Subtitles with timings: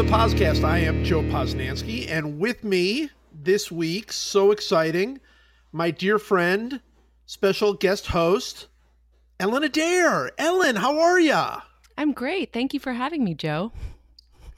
[0.00, 0.64] the podcast.
[0.64, 5.20] I am Joe Posnanski, and with me this week, so exciting,
[5.72, 6.80] my dear friend,
[7.26, 8.68] special guest host,
[9.38, 10.30] Ellen Adair.
[10.38, 11.60] Ellen, how are ya?
[11.98, 12.50] I'm great.
[12.50, 13.72] Thank you for having me, Joe.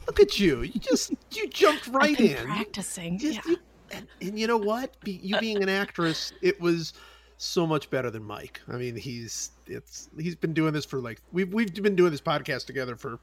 [0.07, 0.63] Look at you.
[0.63, 2.37] You just you jumped right in.
[2.37, 3.19] practicing.
[3.19, 3.51] Just- yeah.
[3.51, 3.59] you-
[3.91, 4.95] and, and you know what?
[5.01, 6.93] Be, you being an actress, it was
[7.39, 8.61] so much better than Mike.
[8.69, 12.21] I mean, he's it's he's been doing this for like we've we've been doing this
[12.21, 13.19] podcast together for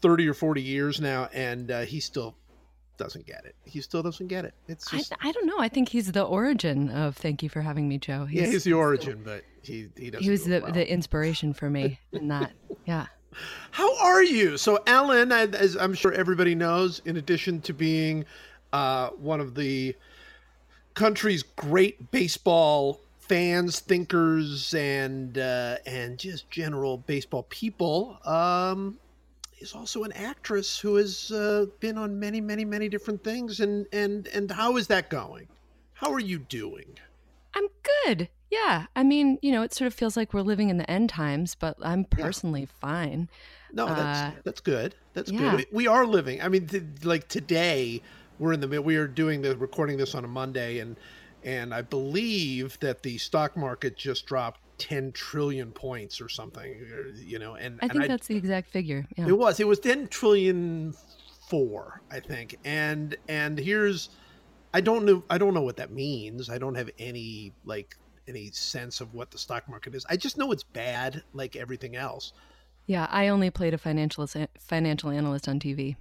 [0.00, 2.34] thirty or forty years now, and uh, he still
[2.96, 3.54] doesn't get it.
[3.64, 4.54] He still doesn't get it.
[4.66, 5.58] It's I, just I don't know.
[5.58, 8.74] I think he's the origin of "Thank you for having me, Joe." yeah, he's the
[8.74, 10.24] origin, but he he doesn't.
[10.24, 10.72] He was do the, well.
[10.72, 12.52] the inspiration for me in that.
[12.86, 13.06] Yeah.
[13.70, 14.56] How are you?
[14.56, 18.24] So, Ellen, I- as I'm sure everybody knows, in addition to being
[18.72, 19.94] uh, one of the
[20.94, 28.98] country's great baseball fans, thinkers, and uh, and just general baseball people, um,
[29.60, 33.60] is also an actress who has uh, been on many, many, many different things.
[33.60, 35.48] And and and how is that going?
[35.94, 36.98] How are you doing?
[37.54, 37.66] I'm
[38.04, 38.28] good.
[38.50, 38.86] Yeah.
[38.94, 41.54] I mean, you know, it sort of feels like we're living in the end times,
[41.54, 43.28] but I'm personally fine.
[43.72, 44.94] No, that's Uh, that's good.
[45.12, 45.38] That's yeah.
[45.38, 45.56] good.
[45.56, 46.40] We, we are living.
[46.40, 48.00] I mean, th- like today,
[48.38, 50.96] we're in the we are doing the recording this on a Monday, and
[51.44, 56.74] and I believe that the stock market just dropped ten trillion points or something.
[57.16, 59.06] You know, and I and think that's the exact figure.
[59.16, 59.28] Yeah.
[59.28, 60.94] it was it was ten trillion
[61.48, 62.56] four, I think.
[62.64, 64.10] And and here's,
[64.72, 66.48] I don't know I don't know what that means.
[66.48, 70.06] I don't have any like any sense of what the stock market is.
[70.08, 72.32] I just know it's bad, like everything else.
[72.86, 73.06] Yeah.
[73.10, 74.26] I only played a financial
[74.58, 75.96] financial analyst on TV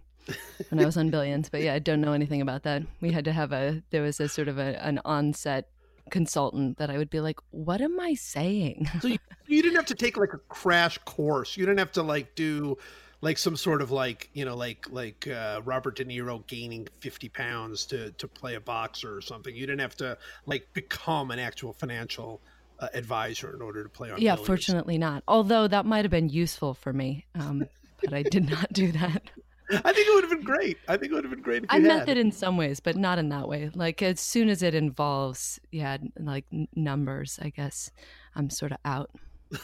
[0.70, 2.84] when I was on Billions, but yeah, I don't know anything about that.
[3.02, 5.70] We had to have a there was a sort of a, an onset
[6.12, 9.86] consultant that I would be like, "What am I saying?" So you, you didn't have
[9.88, 11.58] to take like a crash course.
[11.58, 12.78] You didn't have to like do
[13.22, 17.30] like some sort of like you know like like uh, Robert De Niro gaining fifty
[17.30, 19.56] pounds to to play a boxer or something.
[19.56, 22.42] You didn't have to like become an actual financial
[22.80, 24.22] uh, advisor in order to play on.
[24.22, 24.48] Yeah, Billions.
[24.48, 25.24] fortunately not.
[25.28, 27.66] Although that might have been useful for me, um,
[28.04, 29.24] but I did not do that.
[29.70, 30.78] I think it would have been great.
[30.88, 32.96] I think it would have been great if I meant it in some ways, but
[32.96, 33.70] not in that way.
[33.74, 36.46] Like as soon as it involves, yeah, like
[36.76, 37.92] numbers, I guess
[38.36, 39.12] I'm sort of out.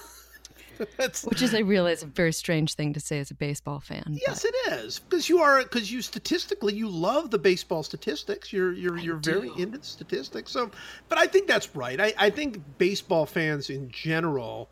[1.24, 4.18] Which is, I realize, a very strange thing to say as a baseball fan.
[4.28, 8.52] yes, it is because you are because you statistically you love the baseball statistics.
[8.52, 10.52] You're you're you're very into the statistics.
[10.52, 10.72] So,
[11.10, 12.02] but I think that's right.
[12.02, 14.70] I, I think baseball fans in general.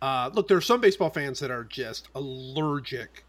[0.00, 3.24] Uh, look, there are some baseball fans that are just allergic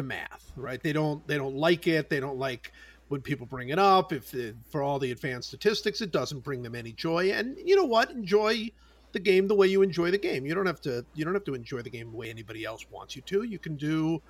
[0.00, 0.52] to math.
[0.56, 0.82] Right?
[0.82, 2.10] They don't they don't like it.
[2.10, 2.72] They don't like
[3.08, 4.12] when people bring it up.
[4.12, 7.32] If it, for all the advanced statistics, it doesn't bring them any joy.
[7.32, 8.10] And you know what?
[8.10, 8.70] Enjoy
[9.12, 10.46] the game the way you enjoy the game.
[10.46, 12.86] You don't have to you don't have to enjoy the game the way anybody else
[12.90, 13.42] wants you to.
[13.42, 14.22] You can do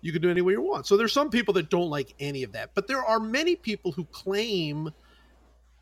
[0.00, 0.86] you can do any way you want.
[0.86, 3.90] So there's some people that don't like any of that, but there are many people
[3.90, 4.90] who claim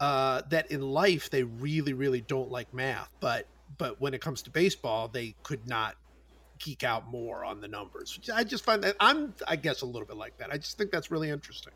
[0.01, 3.47] uh, that in life they really really don't like math, but
[3.79, 5.97] but when it comes to baseball, they could not
[6.59, 8.19] geek out more on the numbers.
[8.33, 10.51] I just find that I'm I guess a little bit like that.
[10.53, 11.73] I just think that's really interesting.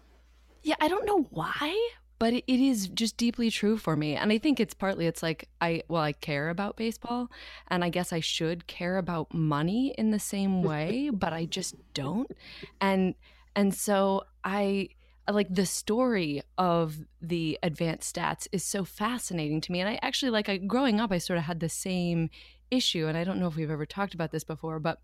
[0.63, 4.15] Yeah, I don't know why, but it, is just deeply true for me.
[4.15, 7.31] And I think it's partly it's like I well, I care about baseball
[7.69, 11.77] and I guess I should care about money in the same way, but I just
[11.95, 12.31] don't.
[12.81, 13.15] And
[13.57, 14.91] and so I
[15.31, 19.81] like the story of the advanced stats is so fascinating to me.
[19.81, 22.29] And I actually like I growing up I sort of had the same
[22.71, 25.01] issue and I don't know if we've ever talked about this before, but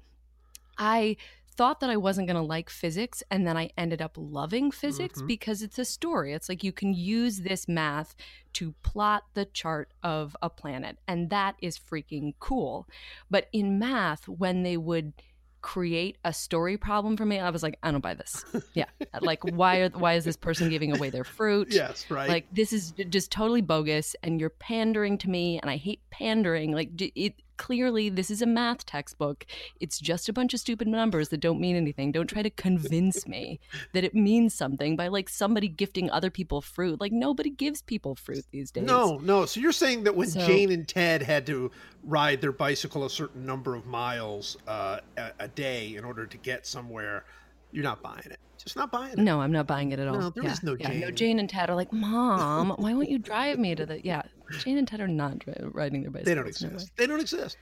[0.78, 1.16] I
[1.56, 5.22] thought that I wasn't going to like physics and then I ended up loving physics
[5.22, 5.26] Mhm.
[5.26, 6.34] because it's a story.
[6.34, 8.14] It's like you can use this math
[8.54, 12.86] to plot the chart of a planet and that is freaking cool.
[13.30, 15.14] But in math when they would
[15.62, 18.44] create a story problem for me, I was like I don't buy this.
[18.74, 18.84] Yeah.
[19.22, 21.68] like why are why is this person giving away their fruit?
[21.72, 22.28] Yes, right.
[22.28, 26.72] Like this is just totally bogus, and you're pandering to me, and I hate pandering.
[26.72, 29.46] Like it clearly, this is a math textbook.
[29.80, 32.12] It's just a bunch of stupid numbers that don't mean anything.
[32.12, 33.60] Don't try to convince me
[33.92, 37.00] that it means something by like somebody gifting other people fruit.
[37.00, 38.84] Like nobody gives people fruit these days.
[38.84, 39.46] No, no.
[39.46, 41.70] So you're saying that when So- Jane and Ted had to
[42.04, 46.36] ride their bicycle a certain number of miles uh, a, a day in order to
[46.38, 47.24] get somewhere,
[47.72, 48.38] you're not buying it.
[48.66, 49.18] Just not buying it.
[49.18, 50.18] No, I'm not buying it at all.
[50.18, 51.14] No, there yeah, is no yeah, No, Jane.
[51.14, 54.04] Jane and Ted are like, Mom, why won't you drive me to the?
[54.04, 54.22] Yeah,
[54.58, 56.26] Jane and Ted are not dri- riding their bicycles.
[56.26, 56.74] They don't exist.
[56.74, 56.92] way.
[56.96, 57.56] they don't exist.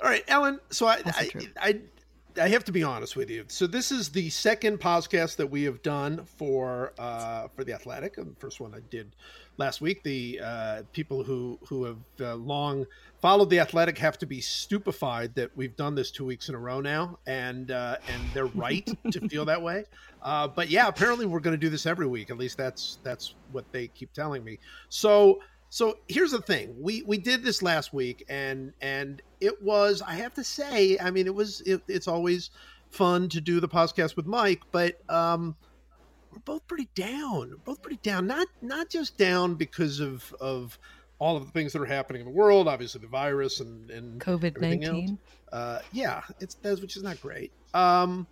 [0.00, 0.60] All right, Ellen.
[0.70, 1.30] So I, I.
[1.60, 1.80] I,
[2.40, 3.44] I have to be honest with you.
[3.46, 8.18] So this is the second podcast that we have done for uh, for the Athletic.
[8.18, 9.14] And the first one I did
[9.56, 10.02] last week.
[10.02, 12.86] The uh, people who who have uh, long
[13.20, 16.58] followed the Athletic have to be stupefied that we've done this two weeks in a
[16.58, 19.84] row now, and uh, and they're right to feel that way.
[20.22, 22.30] Uh, but yeah, apparently we're going to do this every week.
[22.30, 24.58] At least that's that's what they keep telling me.
[24.88, 25.40] So
[25.70, 30.14] so here's the thing: we we did this last week, and and it was I
[30.14, 32.50] have to say, I mean, it was it, it's always
[32.90, 35.56] fun to do the podcast with Mike, but um,
[36.34, 37.50] we're both pretty down.
[37.50, 38.26] We're both pretty down.
[38.26, 40.78] Not not just down because of of
[41.18, 44.20] all of the things that are happening in the world, obviously the virus and and
[44.20, 45.18] COVID nineteen.
[45.52, 47.52] Uh, yeah, it's that's which is not great.
[47.72, 48.26] Um,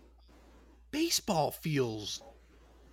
[0.90, 2.22] baseball feels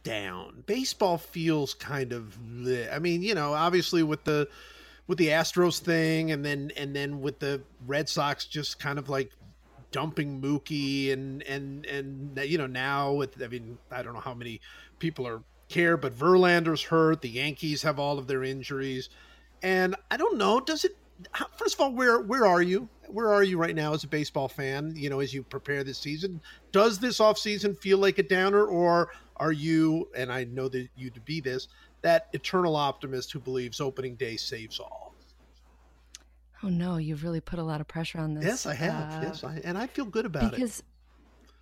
[0.03, 0.63] down.
[0.65, 2.37] Baseball feels kind of.
[2.39, 2.93] bleh.
[2.93, 4.47] I mean, you know, obviously with the
[5.07, 9.09] with the Astros thing, and then and then with the Red Sox just kind of
[9.09, 9.31] like
[9.91, 14.33] dumping Mookie, and and and you know now with I mean I don't know how
[14.33, 14.61] many
[14.99, 17.21] people are care, but Verlander's hurt.
[17.21, 19.09] The Yankees have all of their injuries,
[19.61, 20.59] and I don't know.
[20.59, 20.97] Does it?
[21.31, 22.89] how- First of all, where where are you?
[23.07, 24.93] Where are you right now as a baseball fan?
[24.95, 29.11] You know, as you prepare this season, does this offseason feel like a downer, or
[29.37, 30.09] are you?
[30.15, 31.67] And I know that you to be this
[32.01, 35.08] that eternal optimist who believes opening day saves all.
[36.63, 38.45] Oh no, you've really put a lot of pressure on this.
[38.45, 39.13] Yes, I have.
[39.13, 40.51] uh, yes, I, and I feel good about it.
[40.51, 40.83] because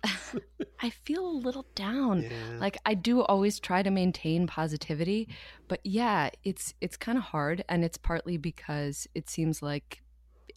[0.80, 2.22] I feel a little down.
[2.22, 2.30] Yeah.
[2.58, 5.28] Like I do always try to maintain positivity,
[5.68, 10.02] but yeah, it's it's kind of hard, and it's partly because it seems like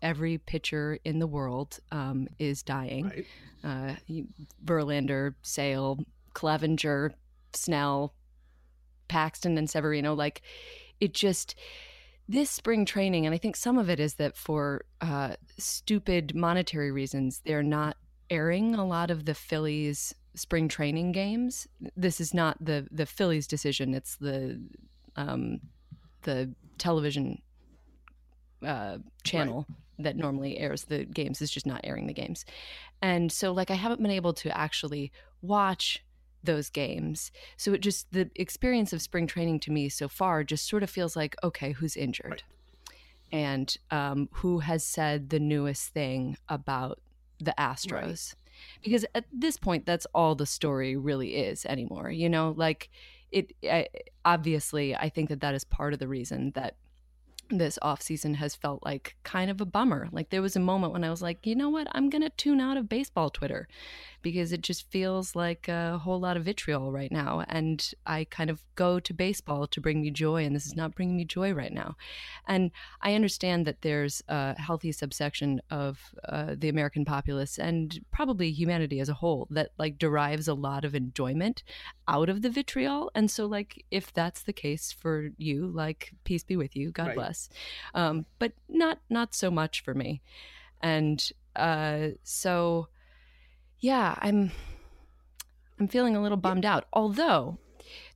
[0.02, 3.06] every pitcher in the world um, is dying.
[3.06, 3.26] right.
[3.64, 4.24] Uh,
[4.66, 6.00] Verlander, Sale,
[6.34, 7.12] Clevinger,
[7.54, 8.14] Snell,
[9.08, 10.16] Paxton, and Severino.
[10.16, 10.42] Like
[11.00, 11.56] it just
[12.32, 16.90] this spring training, and I think some of it is that for uh, stupid monetary
[16.90, 17.98] reasons, they're not
[18.30, 21.68] airing a lot of the Phillies spring training games.
[21.98, 23.94] This is not the the Phillies decision.
[23.94, 24.62] It's the
[25.18, 25.60] um,
[26.22, 27.42] the television
[28.66, 29.68] uh, channel
[30.00, 32.46] that normally airs the games is just not airing the games.
[33.02, 35.12] And so like I haven't been able to actually
[35.42, 36.02] watch
[36.44, 37.32] those games.
[37.58, 40.90] So it just the experience of spring training to me so far just sort of
[40.90, 42.30] feels like okay, who's injured?
[42.30, 42.44] Right.
[43.34, 47.00] And um, who has said the newest thing about
[47.40, 48.36] the Astros?
[48.84, 52.12] Because at this point, that's all the story really is anymore.
[52.12, 52.90] You know, like
[53.32, 53.54] it.
[53.64, 53.88] I,
[54.26, 56.76] obviously, I think that that is part of the reason that
[57.58, 60.08] this off season has felt like kind of a bummer.
[60.12, 62.62] Like there was a moment when I was like, you know what, I'm gonna tune
[62.62, 63.68] out of baseball Twitter
[64.22, 68.50] because it just feels like a whole lot of vitriol right now, and I kind
[68.50, 71.54] of go to baseball to bring me joy, and this is not bringing me joy
[71.54, 71.96] right now.
[72.48, 72.72] And
[73.02, 79.00] I understand that there's a healthy subsection of uh, the American populace and probably humanity
[79.00, 81.64] as a whole that like derives a lot of enjoyment
[82.08, 83.12] out of the vitriol.
[83.16, 87.08] And so, like, if that's the case for you, like, peace be with you, God
[87.08, 87.16] Right.
[87.16, 87.41] bless.
[87.94, 90.22] Um, but not not so much for me.
[90.82, 91.24] And
[91.56, 92.88] uh, so,
[93.80, 94.52] yeah, I'm
[95.80, 96.86] I'm feeling a little bummed out.
[96.94, 97.58] Although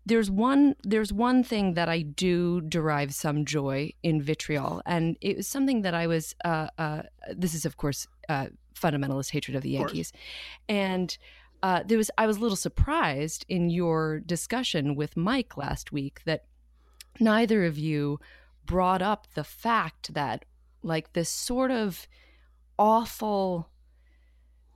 [0.06, 5.38] there's one there's one thing that I do derive some joy in vitriol, and it
[5.38, 6.36] was something that I was.
[6.45, 7.01] Uh, uh,
[7.36, 9.82] this is, of course, uh, fundamentalist hatred of the Of.
[9.82, 10.13] Yankees,
[10.70, 11.17] and
[11.63, 12.12] uh, there was.
[12.17, 16.46] I was a little surprised in your discussion with Mike last week that
[17.20, 18.20] neither of you
[18.65, 20.45] brought up the fact that
[20.84, 22.07] like this sort of
[22.77, 23.69] awful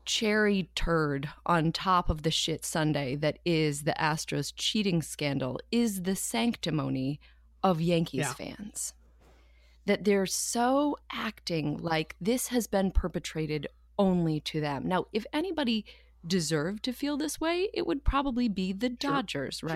[0.06, 6.04] cherry turd on top of the shit Sunday that is the Astros cheating scandal is
[6.04, 7.20] the sanctimony
[7.64, 8.34] of Yankees Yeah.
[8.34, 8.94] fans.
[9.86, 13.68] That they're so acting like this has been perpetrated
[13.98, 14.88] only to them.
[14.88, 15.86] Now, if anybody
[16.26, 19.70] deserved to feel this way, it would probably be the Sure, Dodgers, sure.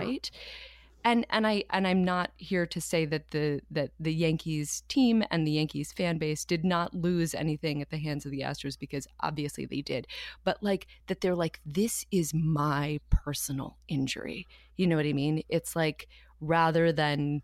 [1.03, 5.23] And and I and I'm not here to say that the that the Yankees team
[5.31, 8.79] and the Yankees fan base did not lose anything at the hands of the Astros
[8.79, 10.07] because obviously they did.
[10.43, 14.47] But like that they're like this is my personal injury.
[14.77, 15.43] You know what I mean?
[15.49, 16.07] It's like
[16.39, 17.41] rather than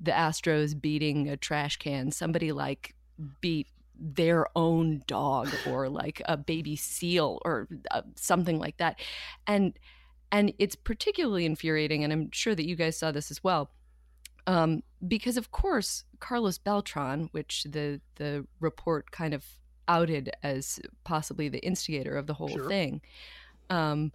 [0.00, 2.94] the Astros beating a trash can, somebody like
[3.40, 8.98] beat their own dog or like a baby seal or uh, something like that.
[9.46, 9.78] And
[10.32, 13.70] and it's particularly infuriating and i'm sure that you guys saw this as well
[14.48, 19.44] um, because of course carlos beltran which the the report kind of
[19.88, 22.68] outed as possibly the instigator of the whole Sure.
[22.68, 23.00] thing
[23.70, 24.12] um,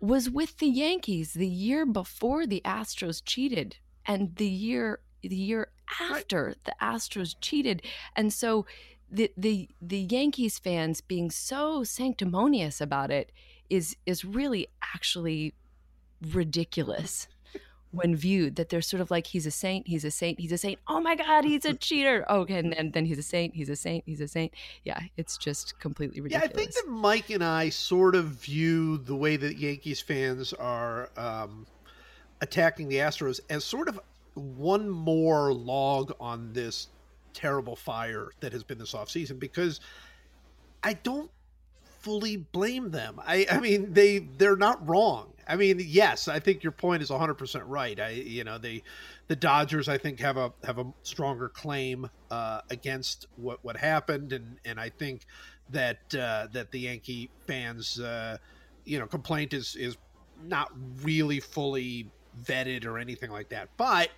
[0.00, 5.68] was with the yankees the year before the astros cheated and the year the year
[6.00, 6.16] Right.
[6.18, 7.80] after the astros cheated
[8.16, 8.66] and so
[9.10, 13.30] the the the yankees fans being so sanctimonious about it
[13.70, 15.54] is is really actually
[16.32, 17.28] ridiculous
[17.92, 20.58] when viewed that they're sort of like he's a saint he's a saint he's a
[20.58, 20.78] saint.
[20.86, 22.30] Oh my god he's a cheater.
[22.30, 24.52] Okay and then, then he's a saint he's a saint he's a saint.
[24.84, 28.98] Yeah it's just completely ridiculous Yeah, I think that Mike and I sort of view
[28.98, 31.66] the way that Yankees fans are um,
[32.40, 34.00] attacking the Astros as sort of
[34.34, 36.88] one more log on this
[37.32, 39.80] terrible fire that has been this offseason because
[40.82, 41.30] I don't
[42.06, 43.20] fully blame them.
[43.26, 45.32] I, I mean, they they're not wrong.
[45.48, 47.98] I mean, yes, I think your point is 100% right.
[47.98, 48.84] I you know, they
[49.26, 54.32] the Dodgers I think have a have a stronger claim uh, against what what happened
[54.32, 55.26] and and I think
[55.70, 58.38] that uh, that the Yankee fans uh,
[58.84, 59.96] you know, complaint is is
[60.44, 60.70] not
[61.02, 62.08] really fully
[62.44, 63.68] vetted or anything like that.
[63.76, 64.10] But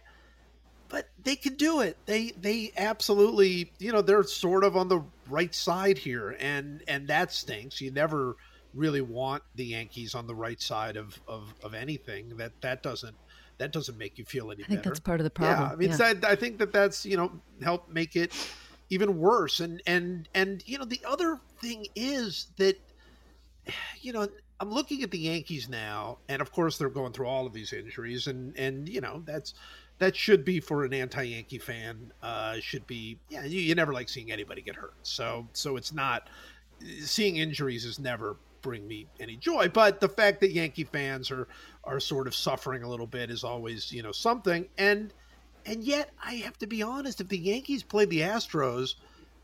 [0.88, 1.96] but they can do it.
[2.06, 7.08] They they absolutely, you know, they're sort of on the right side here and and
[7.08, 7.80] that stinks.
[7.80, 8.36] You never
[8.74, 12.36] really want the Yankees on the right side of of, of anything.
[12.36, 13.16] That that doesn't
[13.58, 14.64] that doesn't make you feel any better.
[14.64, 14.90] I think better.
[14.90, 15.68] that's part of the problem.
[15.68, 16.28] Yeah, I mean, yeah.
[16.28, 18.32] I, I think that that's you know help make it
[18.90, 19.60] even worse.
[19.60, 22.78] And and and you know the other thing is that
[24.00, 24.28] you know
[24.60, 27.72] I'm looking at the Yankees now, and of course they're going through all of these
[27.72, 29.54] injuries, and and you know that's
[29.98, 32.12] that should be for an anti-Yankee fan.
[32.22, 33.44] Uh, should be yeah.
[33.44, 36.28] You, you never like seeing anybody get hurt, so so it's not
[37.00, 39.68] seeing injuries is never bring me any joy.
[39.68, 41.48] But the fact that Yankee fans are
[41.84, 44.68] are sort of suffering a little bit is always you know something.
[44.78, 45.12] And
[45.66, 48.94] and yet I have to be honest, if the Yankees played the Astros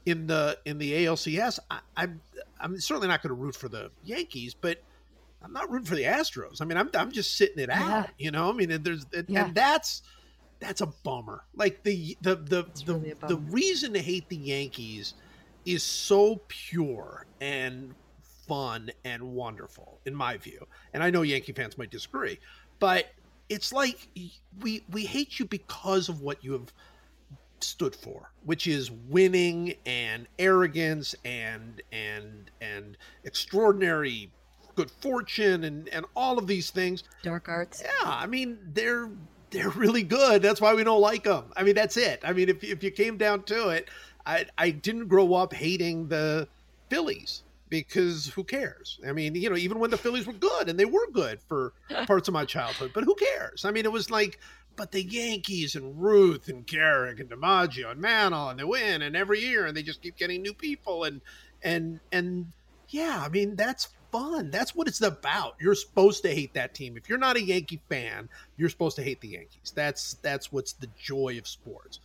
[0.06, 2.20] in the in the ALCS, I, I'm
[2.60, 4.82] I'm certainly not going to root for the Yankees, but
[5.42, 6.62] I'm not rooting for the Astros.
[6.62, 7.88] I mean, I'm I'm just sitting it out.
[7.88, 8.06] Yeah.
[8.18, 9.46] You know, I mean, there's and, Yeah.
[9.46, 10.02] and that's
[10.60, 11.44] that's a bummer.
[11.54, 15.14] Like the the the the, really the reason to hate the Yankees
[15.64, 17.94] is so pure and
[18.46, 20.66] fun and wonderful in my view.
[20.92, 22.38] And I know Yankee fans might disagree,
[22.78, 23.06] but
[23.48, 24.08] it's like
[24.60, 26.72] we we hate you because of what you have
[27.60, 34.30] stood for, which is winning and arrogance and and and extraordinary
[34.74, 37.04] good fortune and and all of these things.
[37.22, 39.08] dark arts Yeah, I mean they're
[39.54, 40.42] they're really good.
[40.42, 41.52] That's why we don't like them.
[41.56, 42.20] I mean that's it.
[42.24, 43.88] I mean if if you came down to it,
[44.26, 46.48] I I didn't grow up hating the
[46.90, 48.98] Phillies because who cares?
[49.06, 51.72] I mean, you know, even when the Phillies were good and they were good for
[52.06, 53.64] parts of my childhood, but who cares?
[53.64, 54.40] I mean, it was like
[54.76, 59.14] but the Yankees and Ruth and Gehrig and DiMaggio and Mantle and they win and
[59.14, 61.20] every year and they just keep getting new people and
[61.62, 62.50] and and
[62.88, 64.50] yeah, I mean that's fun.
[64.50, 65.56] That's what it's about.
[65.60, 66.96] You're supposed to hate that team.
[66.96, 69.72] If you're not a Yankee fan, you're supposed to hate the Yankees.
[69.74, 71.98] That's that's what's the joy of sports.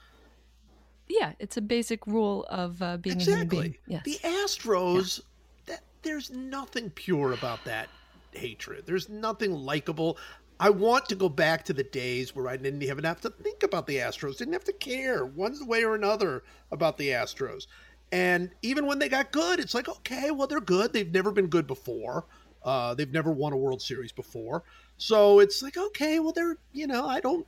[1.08, 3.60] yeah it's a basic rule of uh, being exactly.
[3.60, 5.22] being yes The Astros,
[5.68, 7.90] that there's nothing pure about that
[8.32, 8.86] hatred.
[8.86, 10.18] There's nothing likable.
[10.60, 13.64] I want to go back to the days where I didn't even have to think
[13.64, 17.68] about the Astros, didn't have to care one way or another about the Astros.
[18.12, 20.94] And even when they got good, it's like, okay, well, they're good.
[20.94, 22.26] They've never been good before.
[22.64, 24.64] Uh, they've never won a World Series before.
[24.98, 27.46] So it's like, okay, well, they're, you know, I don't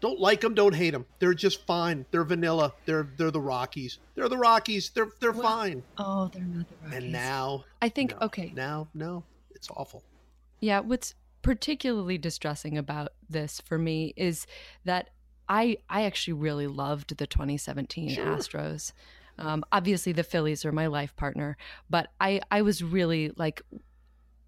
[0.00, 1.04] don't like them, don't hate them.
[1.18, 2.06] They're just fine.
[2.10, 2.72] They're vanilla.
[2.86, 3.98] They're they're the Rockies.
[4.14, 4.90] They're the Rockies.
[4.90, 5.82] They're they're Well, fine.
[5.98, 7.02] oh they're not the Rockies.
[7.04, 8.26] And now, i think no.
[8.26, 9.24] okay now, no,
[9.54, 10.02] it's awful.
[10.60, 14.46] Yeah, what's particularly distressing about this for me is
[14.84, 15.10] that
[15.48, 18.26] I I actually really loved the 2017 Sure.
[18.26, 18.92] Astros.
[19.40, 21.56] Um, obviously, the Phillies are my life partner,
[21.88, 23.62] but I I was really like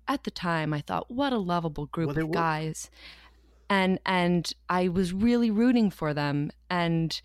[0.09, 2.35] at the time I thought what a lovable group Well, of were.
[2.35, 2.91] guys,
[3.71, 7.21] and and I was really rooting for them, and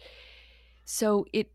[0.86, 1.52] so it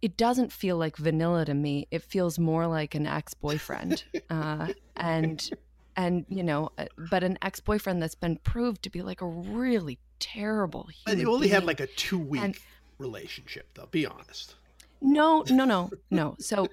[0.00, 1.88] it doesn't feel like vanilla to me.
[1.90, 5.50] It feels more like an ex boyfriend, uh, and
[5.96, 9.26] and you know, uh, but an ex boyfriend that's been proved to be like a
[9.26, 10.88] really terrible.
[11.04, 12.56] But Human you only had like a two week And-
[12.98, 13.88] relationship, though.
[13.90, 14.54] Be honest.
[15.00, 16.36] No, no, no, no.
[16.38, 16.68] So,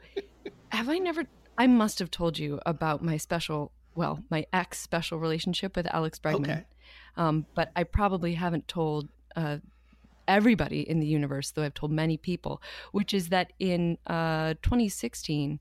[0.69, 1.25] have I never?
[1.57, 6.19] I must have told you about my special, well, my ex special relationship with Alex
[6.19, 6.41] Bregman.
[6.43, 6.65] Okay.
[7.17, 9.57] Um, but I probably haven't told uh,
[10.27, 15.59] everybody in the universe, though I've told many people, which is that in uh, 2016,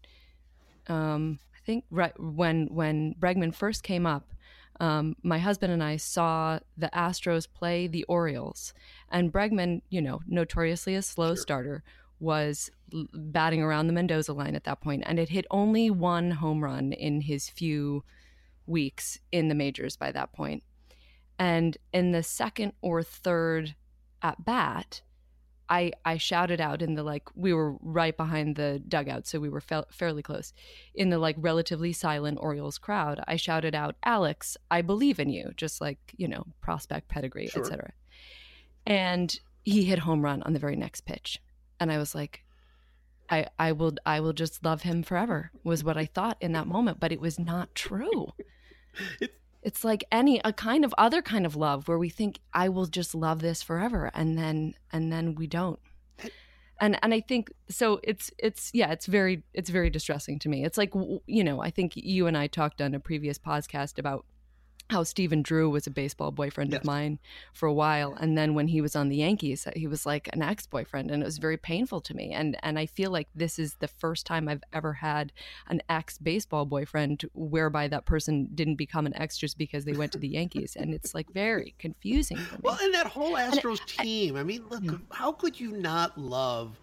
[0.89, 4.33] um, I think right when when Bregman first came up,
[4.81, 8.75] um, my husband and I saw the Astros play the Orioles,
[9.11, 11.37] and Bregman, you know, notoriously a slow Sure.
[11.37, 11.85] starter,
[12.25, 12.71] was
[13.13, 16.93] batting around the Mendoza line at that point, and it hit only one home run
[16.93, 18.05] in his few
[18.67, 20.63] weeks in the majors by that point.
[21.39, 23.75] And in the second or third
[24.23, 25.03] at bat,
[25.69, 29.49] I I shouted out in the like we were right behind the dugout, so we
[29.49, 30.53] were fa- fairly close.
[30.95, 35.53] In the like relatively silent Orioles crowd, I shouted out, "Alex, I believe in you,"
[35.57, 37.63] just like you know prospect pedigree, Sure.
[37.63, 37.93] etc.
[38.87, 41.41] And he hit home run on the very next pitch,
[41.85, 42.43] and I was like,
[43.31, 46.67] I I will I will just love him forever was what I thought in that
[46.67, 48.33] moment, but it was not true.
[49.21, 52.69] It- it's like any a kind of other kind of love where we think I
[52.69, 55.79] will just love this forever and then and then we don't.
[56.81, 60.65] And and I think so it's it's yeah, it's very it's very distressing to me.
[60.67, 60.93] It's like
[61.27, 64.27] you know, I think you and I talked on a previous podcast about
[64.91, 66.81] how Stephen Drew was a baseball boyfriend Yes.
[66.81, 67.19] of mine
[67.53, 70.29] for a while and then when he was on the Yankees uh, he was like
[70.35, 73.59] an ex-boyfriend and it was very painful to me and and I feel like this
[73.59, 75.33] is the first time I've ever had
[75.69, 80.13] an ex baseball boyfriend whereby that person didn't become an ex just because they went
[80.13, 82.61] to the Yankees and it's like very confusing for me.
[82.63, 84.37] Well, and that whole Astros team.
[84.37, 84.99] I mean, look, Yeah.
[85.11, 86.79] how could you not love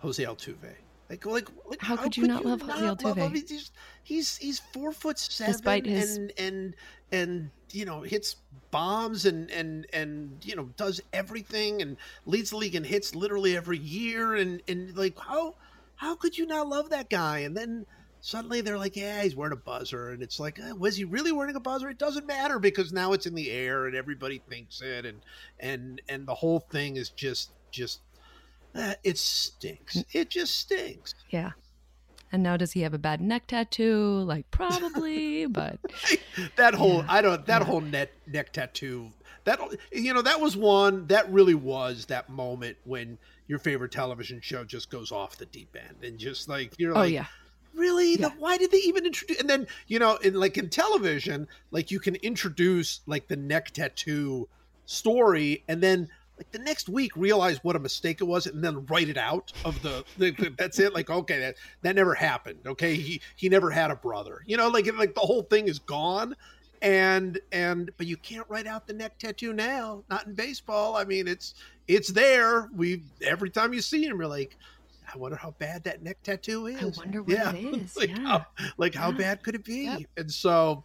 [0.00, 0.74] Jose Altuve?
[1.08, 3.22] Like, like, like How could you not love Jose not love Altuve?
[3.22, 3.34] him?
[3.34, 3.70] He's
[4.02, 6.74] he's he's four foot seven, Despite his- and and
[7.12, 8.36] and you know hits
[8.70, 11.96] bombs and and and you know does everything and
[12.26, 15.54] leads the league in hits literally every year and and like how
[15.96, 17.38] how could you not love that guy?
[17.40, 17.86] And then
[18.20, 21.32] suddenly they're like, yeah, he's wearing a buzzer, and it's like, eh, was he really
[21.32, 21.88] wearing a buzzer?
[21.88, 25.20] It doesn't matter because now it's in the air and everybody thinks it, and
[25.60, 28.00] and and the whole thing is just just
[28.76, 30.04] uh, it stinks.
[30.12, 31.14] It just stinks.
[31.30, 31.52] yeah.
[32.32, 34.20] And now does he have a bad neck tattoo?
[34.26, 35.78] Like probably, but
[36.56, 37.06] That whole Yeah.
[37.08, 37.66] I don't that Yeah.
[37.66, 39.12] whole neck neck tattoo.
[39.44, 39.60] That
[39.92, 44.64] you know that was one that really was that moment when your favorite television show
[44.64, 47.26] just goes off the deep end and just like you're like oh like yeah.
[47.74, 48.28] really Yeah.
[48.30, 51.92] The- why did they even introduce and then you know in like in television like
[51.92, 54.48] you can introduce like the neck tattoo
[54.84, 58.84] story and then like the next week realize what a mistake it was and then
[58.86, 60.94] write it out of the, the that's it.
[60.94, 62.94] Like okay that that never happened okay?
[62.96, 64.42] He he never had a brother.
[64.46, 66.36] You know like like the whole thing is gone.
[66.82, 70.04] And and but you can't write out the neck tattoo now.
[70.10, 70.96] Not in baseball.
[70.96, 71.54] I mean it's
[71.88, 72.68] it's there.
[72.74, 74.56] We every time you see him you're like
[75.14, 76.98] i wonder how bad that neck tattoo is.
[76.98, 77.52] I wonder what yeah.
[77.54, 77.96] it is.
[77.96, 78.20] like yeah.
[78.26, 78.46] how
[78.76, 79.16] like how Yeah.
[79.16, 79.84] bad could it be?
[79.84, 80.00] Yep.
[80.18, 80.84] and so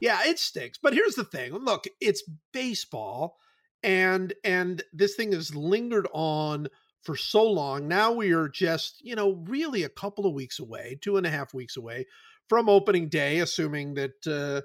[0.00, 0.78] yeah it stinks.
[0.78, 1.52] But here's the thing.
[1.52, 3.38] Look it's baseball
[3.82, 6.66] and and this thing has lingered on
[7.02, 10.98] for so long now we are just you know really a couple of weeks away
[11.00, 12.04] two and a half weeks away
[12.48, 14.60] from opening day assuming that uh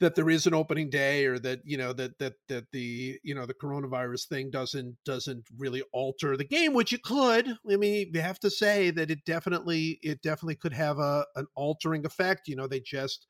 [0.00, 3.34] that there is an opening day or that you know that that that the you
[3.34, 7.48] know the coronavirus thing doesn't doesn't really alter the game which it could.
[7.70, 11.46] I mean you have to say that it definitely it definitely could have a an
[11.54, 13.26] altering effect you know they just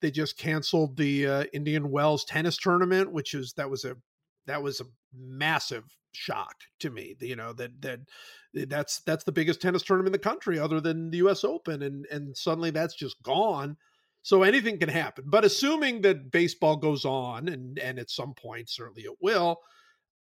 [0.00, 3.96] they just canceled the uh, indian wells tennis tournament which is that was a
[4.46, 4.84] that was a
[5.16, 8.00] massive shock to me you know that that
[8.68, 12.06] that's that's the biggest tennis tournament in the country other than the us open and
[12.10, 13.76] and suddenly that's just gone
[14.24, 15.24] so anything can happen.
[15.28, 19.58] But assuming that baseball goes on, and and at some point certainly it will,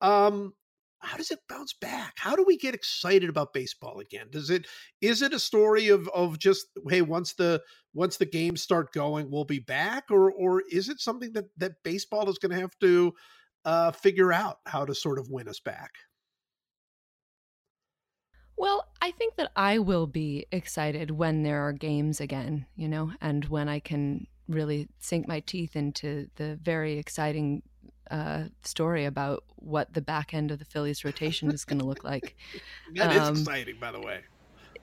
[0.00, 0.54] um,
[1.00, 2.14] how does it bounce back?
[2.16, 4.28] How do we get excited about baseball again?
[4.30, 4.66] Does it
[5.02, 7.60] is it a story of of just hey once the
[7.92, 11.72] once the games start going we'll be back, or or is it something that that
[11.84, 13.12] baseball is going to have to
[13.64, 15.92] uh, figure out how to sort of win us back?
[18.56, 23.12] Well, I think that I will be excited when there are games again, you know,
[23.20, 27.62] and when I can really sink my teeth into the very exciting
[28.10, 32.04] uh, story about what the back end of the Phillies rotation is going to look
[32.04, 32.36] like.
[32.96, 34.24] That is Um, exciting, by the way.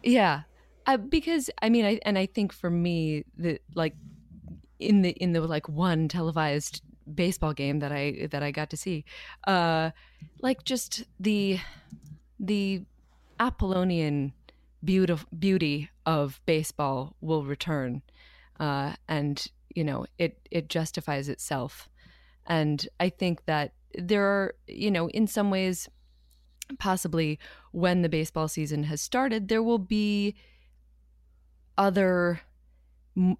[0.04, 0.44] Yeah,
[0.86, 3.96] uh, because I mean, I and I think for me, the like
[4.80, 6.82] in the in the like one televised
[7.14, 9.06] baseball game that I that I got to see,
[9.46, 9.92] uh,
[10.42, 11.60] like just the
[12.40, 12.84] the
[13.40, 14.34] Apollonian
[14.84, 18.02] beauty beauty of baseball will return,
[18.60, 21.90] uh, and you know it it justifies itself,
[22.46, 25.90] and I think that there are you know in some ways
[26.80, 27.40] possibly
[27.72, 30.36] when the baseball season has started, there will be
[31.78, 32.42] other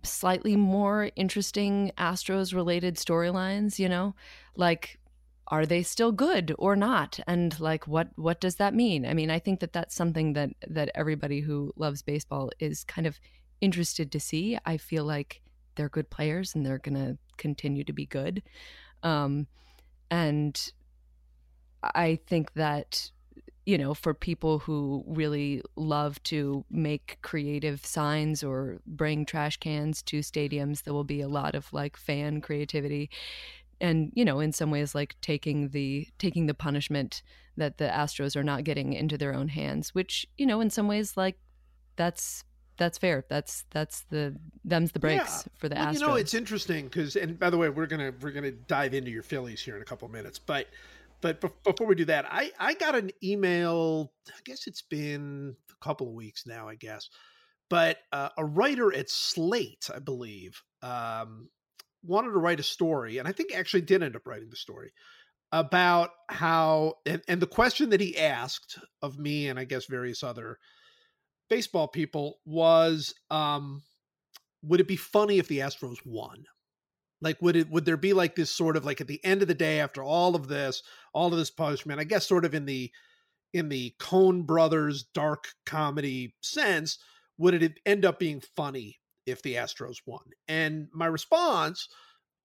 [0.04, 4.16] slightly more interesting Astros related storylines, you know,
[4.56, 5.00] like
[5.50, 7.20] are they still good or not?
[7.28, 9.06] And like what what does that mean?
[9.06, 13.08] I mean i think that that's something that that everybody who loves baseball is kind
[13.08, 13.20] of
[13.62, 14.58] interested to see.
[14.66, 15.42] I feel like
[15.76, 18.44] they're good players and they're going to continue to be good.
[19.04, 19.48] Um
[20.10, 20.72] and
[21.84, 23.12] i think that
[23.68, 30.02] you know, for people who really love to make creative signs or bring trash cans
[30.04, 33.10] to stadiums, there will be a lot of like fan creativity.
[33.80, 37.22] and you know in some ways like taking the taking the punishment
[37.58, 40.88] that the astros are not getting into their own hands which you know in some
[40.88, 41.38] ways like
[41.96, 42.44] that's
[42.78, 45.52] that's fair that's that's the them's the breaks Yeah.
[45.60, 48.12] for the Well, astros you know, it's interesting because, and by the way, we're gonna
[48.22, 50.68] we're gonna dive into your Phillies here in a couple of minutes, but
[51.22, 54.12] but bef- before we do that, I I got an email.
[54.30, 57.10] I guess it's been a couple of weeks now, I guess,
[57.70, 61.50] but uh, a writer at Slate, I believe, um,
[62.04, 64.92] wanted to write a story, and I think actually did end up writing the story
[65.52, 70.24] about how and, and the question that he asked of me and I guess various
[70.24, 70.58] other
[71.50, 73.82] baseball people was um
[74.64, 76.46] would it be funny if the Astros won?
[77.22, 79.48] Like would it would there be like this sort of like at the end of
[79.48, 82.66] the day after all of this, all of this punishment, I guess sort of in
[82.66, 82.92] the
[83.54, 87.00] in the Coen brothers dark comedy sense,
[87.38, 90.22] would it end up being funny if the Astros won?
[90.48, 91.88] And my response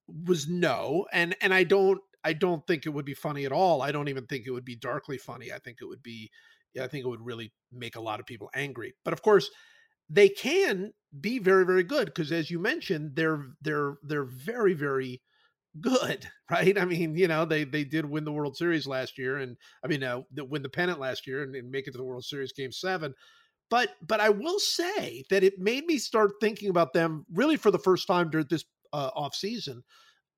[0.06, 3.82] was no, and and I don't I don't think it would be funny at all.
[3.82, 5.52] I don't even think it would be darkly funny.
[5.52, 6.30] I think it would be
[6.80, 8.94] I think it would really make a lot of people angry.
[9.04, 9.50] But of course,
[10.12, 15.22] they can be very very good because as you mentioned they're they're they're very very
[15.80, 16.78] good right?
[16.78, 19.88] I mean you know they they did win the world series last year and i
[19.88, 22.52] mean uh, win the pennant last year and, and make it to the world series
[22.52, 23.14] game seven.
[23.70, 27.70] But but i will say that it made me start thinking about them really for
[27.70, 29.82] the first time during this uh, off season.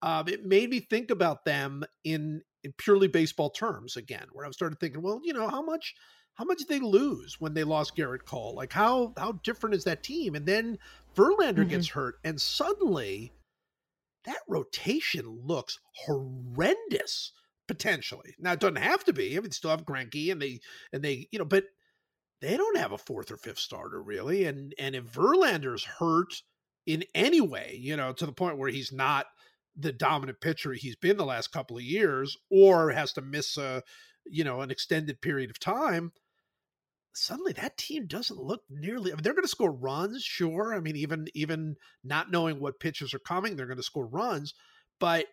[0.03, 4.51] Um, it made me think about them in in purely baseball terms again where i
[4.51, 5.95] started thinking well you know how much
[6.35, 8.55] how much did they lose when they lost Gerrit Cole?
[8.55, 10.35] Like how how different is that team?
[10.35, 10.79] And then
[11.17, 11.69] Verlander Mhm.
[11.69, 13.33] gets hurt, and suddenly
[14.25, 17.33] that rotation looks horrendous
[17.69, 18.35] potentially.
[18.39, 19.33] Now it doesn't have to be.
[19.37, 20.61] I mean, they still have Greinke, and they
[20.93, 21.67] and they you know, but
[22.41, 24.45] they don't have a fourth or fifth starter really.
[24.45, 26.43] And and if Verlander's hurt
[26.87, 29.27] in any way, you know, to the point where he's not
[29.77, 33.83] the dominant pitcher he's been the last couple of years, or has to miss a
[34.27, 36.13] you know an extended period of time
[37.17, 40.81] suddenly that team doesn't look nearly I mean, they're going to score runs sure i
[40.81, 44.55] mean even even not knowing what pitches are coming they're going to score runs
[45.01, 45.27] but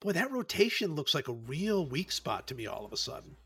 [0.00, 3.36] boy that rotation looks like a real weak spot to me all of a sudden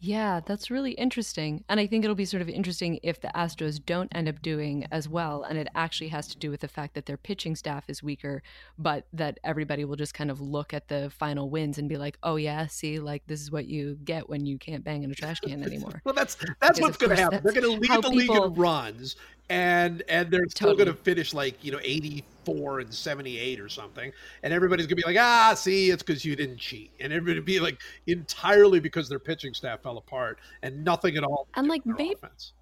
[0.00, 1.64] Yeah, that's really interesting.
[1.68, 4.86] And I think it'll be sort of interesting if the Astros don't end up doing
[4.92, 5.42] as well.
[5.42, 8.42] And it actually has to do with the fact that their pitching staff is weaker,
[8.78, 12.16] but that everybody will just kind of look at the final wins and be like,
[12.22, 15.14] oh, yeah, see, like this is what you get when you can't bang in a
[15.16, 16.00] trash can anymore.
[16.04, 18.44] well that's that's Because, what's going to happen they're going to lead the league people-
[18.44, 19.16] in runs
[19.50, 24.12] and and they're still going to finish like you know 84 and 78 or something
[24.42, 27.40] and everybody's going to be like ah see it's because you didn't cheat and everybody
[27.40, 31.84] be like entirely because their pitching staff fell apart and nothing at all And, like,
[31.86, 32.52] maybe- offense.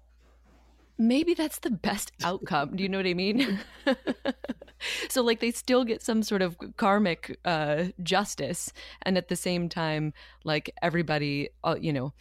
[0.97, 2.75] maybe that's the best outcome.
[2.75, 3.59] Do you know what I mean?
[5.09, 8.71] so like they still get some sort of karmic uh, justice,
[9.03, 12.13] and at the same time, like everybody, uh, you know.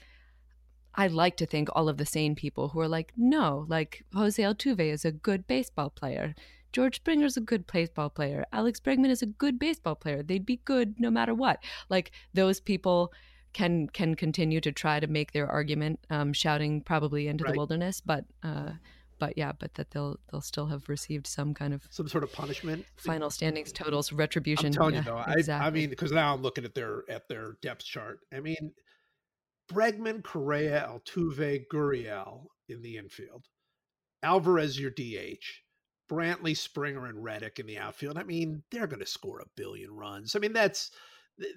[0.97, 4.43] I like to think all of the sane people who are like, no, like Jose
[4.43, 6.35] Altuve is a good baseball player.
[6.73, 8.45] George Springer's a good baseball player.
[8.53, 10.23] Alex Bregman is a good baseball player.
[10.23, 11.63] They'd be good no matter what.
[11.89, 13.13] Like those people
[13.53, 17.53] can can continue to try to make their argument, um, shouting probably into Right.
[17.53, 18.73] the wilderness, but uh,
[19.19, 22.33] but yeah, but that they'll they'll still have received some kind of some sort of
[22.33, 24.67] punishment final standings, totals, retribution.
[24.67, 25.05] I'm telling yeah, you
[25.47, 28.21] though, I, I mean, because now I'm looking at their at their depth chart.
[28.33, 28.73] I mean,
[29.73, 33.45] Bregman, Correa, Altuve, Gurriel in the infield,
[34.23, 35.45] Alvarez your DH,
[36.11, 38.19] Brantley, Springer, and Reddick in the outfield.
[38.19, 40.37] I mean, they're going to score a billion runs.
[40.37, 40.91] I mean, that's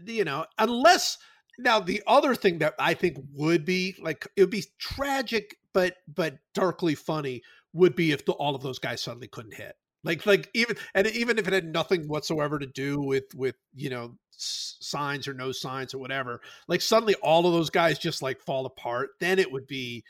[0.06, 1.18] you know, unless
[1.58, 5.96] now the other thing that I think would be like it would be tragic, but
[6.08, 7.42] but darkly funny
[7.74, 9.76] would be if the, all of those guys suddenly couldn't hit.
[10.04, 13.90] Like like even and even if it had nothing whatsoever to do with with you
[13.90, 18.22] know s- signs or no signs or whatever, like suddenly all of those guys just
[18.22, 19.10] like fall apart.
[19.20, 20.04] Then it would be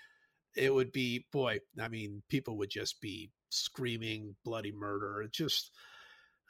[0.56, 1.60] it would be boy.
[1.82, 5.24] I mean, people would just be screaming bloody murder.
[5.24, 5.72] It just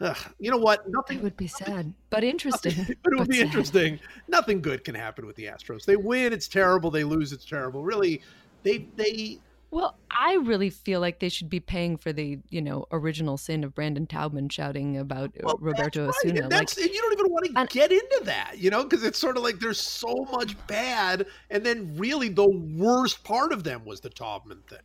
[0.02, 0.84] ugh, you know what?
[0.90, 2.74] Nothing it would be sad, but interesting.
[2.78, 3.46] but it would but be sad.
[3.46, 4.00] interesting.
[4.28, 5.86] Nothing good can happen with the Astros.
[5.86, 6.92] They win, it's terrible.
[6.92, 7.84] They lose, it's terrible.
[7.84, 8.22] Really,
[8.64, 9.40] they they
[9.72, 13.64] Well, I really feel like they should be paying for the, you know, original sin
[13.64, 16.32] of Brandon Taubman shouting about uh, well, Roberto that's right.
[16.34, 16.42] Osuna.
[16.46, 18.84] And Like, that's and you don't even want to and- get into that, you know,
[18.84, 23.52] because it's sort of like there's so much bad, and then really the worst part
[23.54, 24.80] of them was the Taubman thing.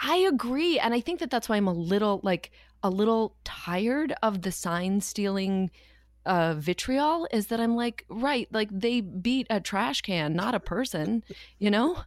[0.00, 4.14] I agree, and I think that that's why I'm a little like a little tired
[4.22, 5.70] of the sign stealing
[6.24, 10.60] uh vitriol is that I'm like, right, like they beat a trash can, not a
[10.60, 11.24] person,
[11.58, 11.98] you know?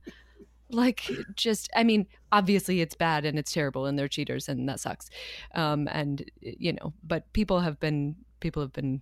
[0.74, 4.80] Like just I mean, obviously it's bad and it's terrible and they're cheaters and that
[4.80, 5.10] sucks.
[5.54, 9.02] Um and you know, but people have been people have been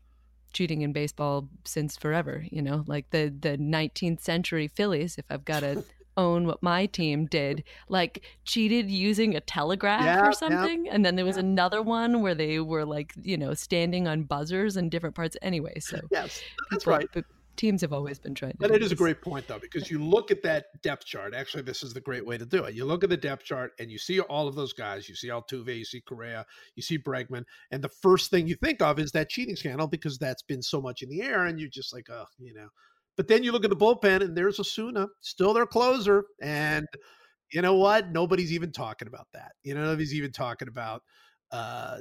[0.54, 2.46] cheating in baseball since forever.
[2.52, 5.18] You know, like the the 19th century Phillies.
[5.18, 5.84] If I've got to
[6.18, 11.06] own what my team did, like cheated using a telegraph Yeah, yeah, or something, and
[11.06, 14.90] then there was another one where they were like you know standing on buzzers in
[14.90, 15.38] different parts.
[15.42, 17.08] Anyway, so Yes, that's people- right.
[17.14, 17.24] but
[17.56, 18.58] teams have always been trying to.
[18.60, 21.34] But it is a great point, though, because you look at that depth chart.
[21.34, 22.74] Actually, this is the great way to do it.
[22.74, 25.08] You look at the depth chart and you see all of those guys.
[25.08, 28.82] You see Altuve, you see Correa, you see Bregman, and the first thing you think
[28.82, 31.70] of is that cheating scandal because that's been so much in the air, and you're
[31.70, 32.68] just like, oh, you know.
[33.18, 36.88] But then you look at the bullpen, and there's Osuna, still their closer, and
[37.52, 38.12] you know what?
[38.12, 39.52] Nobody's even talking about that.
[39.64, 41.04] You know, nobody's even talking about
[41.52, 41.98] uh,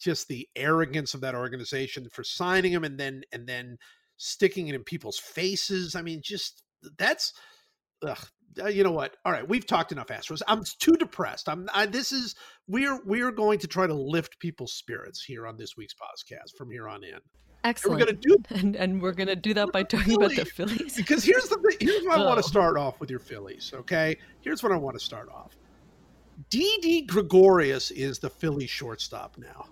[0.00, 3.76] just the arrogance of that organization for signing him, and then and then
[4.22, 5.96] sticking it in people's faces.
[5.96, 6.62] I mean, just
[6.98, 7.32] that's,
[8.06, 8.18] ugh,
[8.62, 9.16] uh, you know what?
[9.24, 10.42] All right, we've talked enough Astros.
[10.46, 11.48] I'm too depressed.
[11.48, 11.68] I'm.
[11.72, 12.34] I, this is
[12.68, 16.70] we're we're going to try to lift people's spirits here on this week's podcast from
[16.70, 17.18] here on in.
[17.64, 20.44] And we're going to do and and we're gonna do that by talking about the
[20.44, 20.74] Philly.
[20.74, 20.96] Phillies.
[20.96, 21.88] because here's the thing.
[21.88, 22.42] Here's what I want Oh.
[22.42, 23.72] to start off with your Phillies.
[23.72, 25.56] Okay, here's what I want to start off.
[26.50, 29.66] Didi Gregorius is the Philly shortstop now.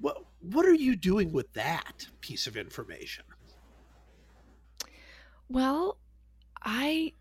[0.00, 3.24] What what are you doing with that piece of information?
[5.48, 5.98] Well,
[6.62, 7.12] I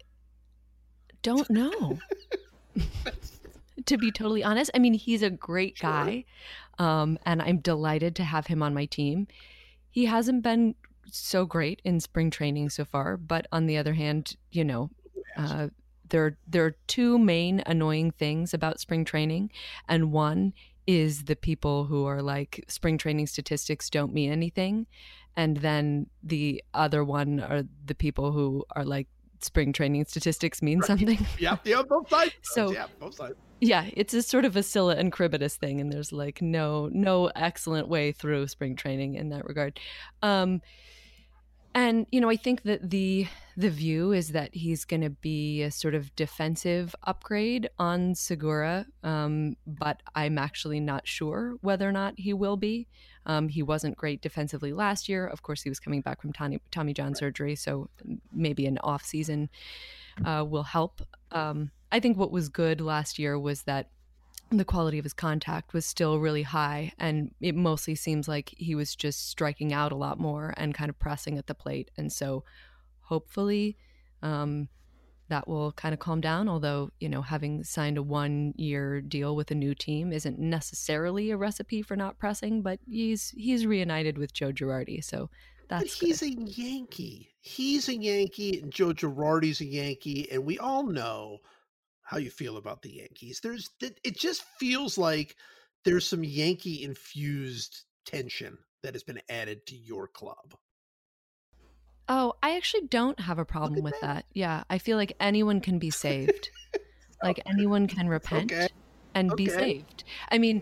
[1.21, 1.99] don't know.
[3.85, 5.89] to be totally honest, I mean, he's a great Sure.
[5.89, 6.25] guy,
[6.79, 9.27] um, and I'm delighted to have him on my team.
[9.89, 10.75] He hasn't been
[11.09, 14.89] so great in spring training so far, but on the other hand, you know,
[15.37, 15.69] uh,
[16.09, 19.51] there there are two main annoying things about spring training,
[19.87, 20.53] and one
[20.85, 24.87] is the people who are like spring training statistics don't mean anything,
[25.37, 29.07] and then the other one are the people who are like
[29.39, 30.87] spring training statistics mean Right.
[30.87, 31.25] something.
[31.39, 32.33] Yeah, yeah, both sides.
[32.41, 33.35] So- yeah, both sides.
[33.61, 37.27] yeah, it's a sort of a Scylla and Charybdis thing, and there's like no no
[37.35, 39.79] excellent way through spring training in that regard.
[40.21, 40.61] Um,
[41.75, 45.61] and you know, I think that the the view is that he's going to be
[45.63, 51.91] a sort of defensive upgrade on Segura, um, but I'm actually not sure whether or
[51.91, 52.87] not he will be.
[53.27, 55.27] Um, he wasn't great defensively last year.
[55.27, 57.89] Of course, he was coming back from Tommy, Tommy John surgery, so
[58.33, 59.49] maybe an off season
[60.25, 61.01] uh, will help.
[61.31, 63.89] Um, I think what was good last year was that
[64.49, 68.75] the quality of his contact was still really high, and it mostly seems like he
[68.75, 71.91] was just striking out a lot more and kind of pressing at the plate.
[71.97, 72.45] And so,
[73.01, 73.75] hopefully,
[74.21, 74.69] um,
[75.29, 76.47] that will kind of calm down.
[76.49, 81.31] Although, you know, having signed a one year deal with a new team isn't necessarily
[81.31, 85.29] a recipe for not pressing, but he's he's reunited with Joe Girardi, so
[85.69, 86.29] that's But he's good.
[86.29, 87.29] a Yankee.
[87.41, 91.39] He's a Yankee, and Joe Girardi's a Yankee, and we all know
[92.01, 93.39] how you feel about the Yankees.
[93.41, 95.35] There's it just feels like
[95.83, 100.55] there's some Yankee infused tension that has been added to your club.
[102.09, 104.15] Oh, I actually don't have a problem with that.
[104.15, 104.25] that.
[104.33, 106.49] Yeah, I feel like anyone can be saved.
[107.21, 108.67] like anyone can repent Okay.
[109.13, 110.03] and be saved.
[110.29, 110.61] I mean,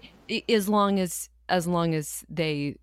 [0.50, 2.78] as long as as long as they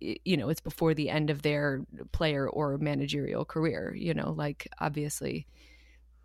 [0.00, 4.66] you know, it's before the end of their player or managerial career, you know, like
[4.80, 5.46] obviously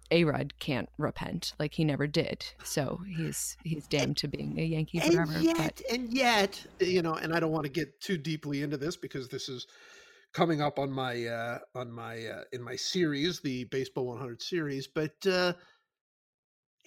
[0.09, 2.43] A-Rod can't repent like he never did.
[2.63, 5.31] So he's he's damned to being a Yankee forever.
[5.33, 8.63] and yet, but and yet, you know, and I don't want to get too deeply
[8.63, 9.67] into this because this is
[10.37, 14.85] coming up on my uh on my uh in my series, the Baseball 100 series,
[14.85, 15.51] but uh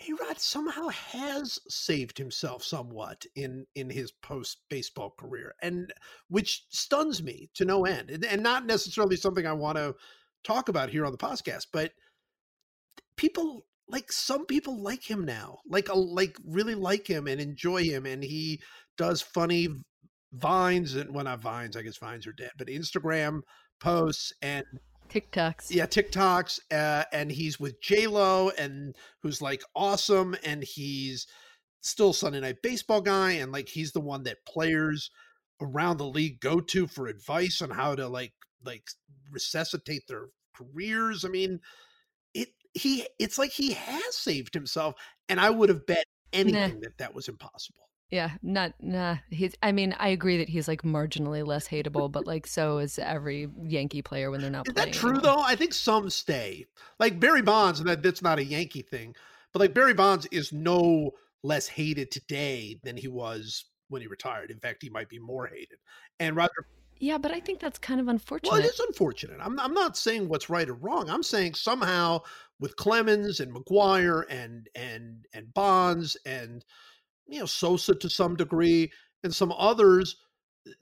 [0.08, 5.92] A-Rod somehow has saved himself somewhat in in his post baseball career, and
[6.28, 9.96] which stuns me to no end, and, and not necessarily something I want to
[10.44, 11.90] talk about here on the podcast, but
[13.16, 18.06] people like some people like him now, like like really like him and enjoy him,
[18.06, 18.60] and he
[18.96, 19.70] does funny
[20.32, 23.40] vines and well, not vines, I guess vines are dead, but Instagram
[23.80, 24.64] posts and
[25.08, 25.74] TikToks.
[25.74, 31.26] yeah tiktoks uh, and he's with j-lo and who's like awesome and he's
[31.80, 35.10] still sunday night baseball guy and like he's the one that players
[35.60, 38.32] around the league go to for advice on how to like
[38.64, 38.84] like
[39.30, 41.24] resuscitate their careers.
[41.24, 41.60] I mean
[42.34, 44.94] it he it's like he has saved himself
[45.28, 49.18] and i would have bet anything that that was impossible Yeah, not nah.
[49.30, 49.54] He's.
[49.62, 53.48] I mean, I agree that he's like marginally less hateable, but like so is every
[53.62, 54.90] Yankee player when they're not Is playing.
[54.90, 55.36] that true anymore.
[55.36, 55.42] though?
[55.42, 56.66] I think some stay.
[56.98, 59.14] Like Barry Bonds, and that, that's not a Yankee thing,
[59.52, 61.12] but like Barry Bonds is no
[61.44, 64.50] less hated today than he was when he retired.
[64.50, 65.78] In fact, he might be more hated.
[66.18, 66.66] And Roger,
[66.98, 68.50] Yeah, but I think that's kind of unfortunate.
[68.50, 69.38] well, it is unfortunate.
[69.40, 71.08] I'm I'm not saying what's right or wrong.
[71.08, 72.22] I'm saying somehow
[72.58, 76.64] with Clemens and McGwire and and and Bonds and
[77.30, 78.90] you know Sosa to some degree
[79.22, 80.16] and some others,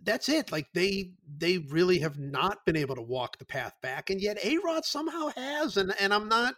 [0.03, 0.53] that's it.
[0.53, 4.39] Like they they really have not been able to walk the path back, and yet
[4.45, 6.55] A Rod somehow has, and and I'm not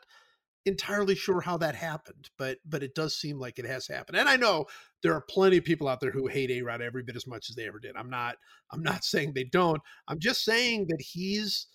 [0.66, 4.18] entirely sure how that happened, but but it does seem like it has happened.
[4.18, 4.66] And I know
[5.02, 7.48] there are plenty of people out there who hate A Rod every bit as much
[7.50, 7.96] as they ever did.
[7.96, 8.36] I'm not
[8.72, 9.80] I'm not saying they don't.
[10.08, 11.66] I'm just saying that he's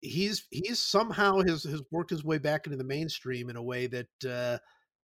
[0.00, 3.86] he's he's somehow has has worked his way back into the mainstream in a way
[3.86, 4.58] that uh,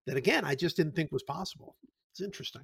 [0.06, 1.76] that again I just didn't think was possible.
[2.18, 2.62] It's interesting.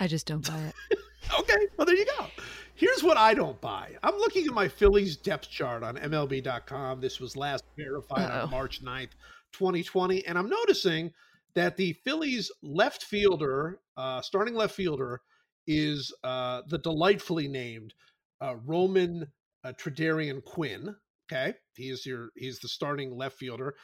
[0.00, 0.58] I just don't buy
[0.90, 0.98] it.
[1.40, 2.26] okay, well there you go.
[2.74, 3.90] Here's what I don't buy.
[4.02, 7.02] I'm looking at my Phillies depth chart on MLB.com.
[7.02, 8.44] This was last verified Uh-oh.
[8.44, 9.10] on March 9th,
[9.52, 11.12] 2020, and I'm noticing
[11.54, 15.20] that the Phillies left fielder, uh, starting left fielder,
[15.66, 17.92] is uh, the delightfully named
[18.40, 19.26] uh, Roman
[19.64, 20.96] uh, Tredarian Quinn.
[21.30, 23.74] Okay, he's your he's the starting left fielder.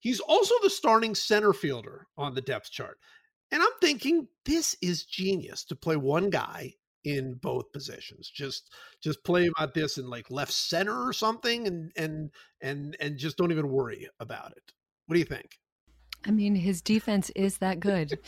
[0.00, 2.98] He's also the starting center fielder on the depth chart.
[3.50, 8.30] And I'm thinking this is genius to play one guy in both positions.
[8.32, 12.30] Just just play about this in like left center or something and and
[12.60, 14.72] and and just don't even worry about it.
[15.06, 15.58] What do you think?
[16.26, 18.18] I mean, his defense is that good.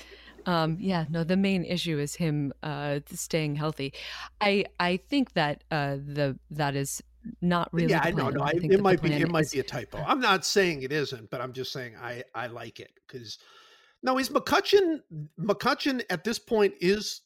[0.46, 3.92] um, yeah, no, the main issue is him uh, staying healthy.
[4.40, 7.02] I I think that uh, the that is
[7.40, 7.90] not really.
[7.90, 8.30] Yeah, I know.
[8.30, 9.12] No, I, it might be.
[9.12, 9.28] It is...
[9.28, 9.98] might be a typo.
[10.06, 13.38] I'm not saying it isn't, but I'm just saying I I like it because
[14.02, 15.00] now, is McCutchen
[15.38, 17.22] McCutchen at this point is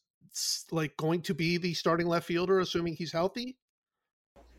[0.72, 3.56] like going to be the starting left fielder, assuming he's healthy?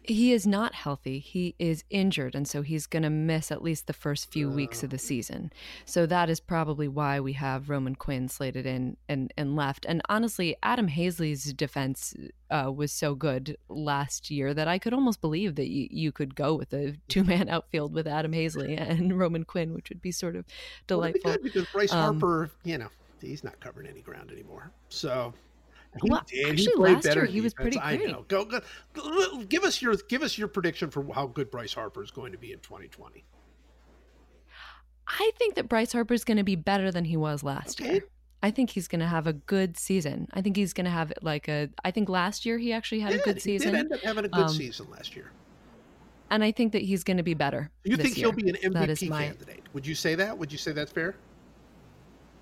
[0.07, 1.19] He is not healthy.
[1.19, 4.83] He is injured, and so he's going to miss at least the first few weeks
[4.83, 5.51] of the season.
[5.85, 9.85] So that is probably why we have Roman Quinn slated in and, and left.
[9.87, 12.15] And honestly, Adam Haseley's defense
[12.49, 16.35] uh, was so good last year that I could almost believe that you, you could
[16.35, 20.11] go with a two man outfield with Adam Haseley and Roman Quinn, which would be
[20.11, 20.45] sort of
[20.87, 21.31] delightful.
[21.31, 22.89] Well, be because Bryce um, Harper, you know,
[23.21, 24.71] he's not covering any ground anymore.
[24.89, 25.33] So
[26.01, 26.49] he well, did.
[26.49, 27.19] Actually, he played last better.
[27.21, 28.01] Year he was pretty great.
[28.01, 28.25] I know.
[28.27, 28.61] Go, go,
[29.47, 32.37] give us your give us your prediction for how good Bryce Harper is going to
[32.37, 33.23] be in 2020.
[35.07, 37.93] I think that Bryce Harper is going to be better than he was last okay.
[37.93, 38.03] year.
[38.43, 40.27] I think he's going to have a good season.
[40.33, 41.69] I think he's going to have like a.
[41.83, 43.69] I think last year he actually had a good season.
[43.69, 45.31] He did end up having a good um, season last year.
[46.29, 47.69] And I think that he's going to be better.
[47.83, 48.27] You think year.
[48.27, 49.25] he'll be an MVP my...
[49.25, 49.63] candidate?
[49.73, 50.37] Would you say that?
[50.37, 51.15] Would you say that's fair?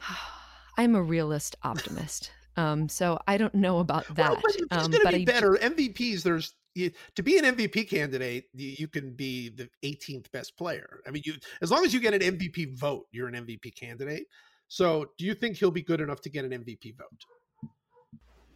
[0.77, 2.31] I'm a realist optimist.
[2.55, 4.31] Um, so I don't know about that.
[4.31, 5.53] Well, but it's um, going to be I better.
[5.53, 10.57] MVPs, there's you, to be an MVP candidate, you, you, can be the 18th best
[10.57, 11.01] player.
[11.07, 14.25] I mean, you as long as you get an MVP vote, you're an MVP candidate.
[14.67, 17.69] So, do you think he'll be good enough to get an MVP vote?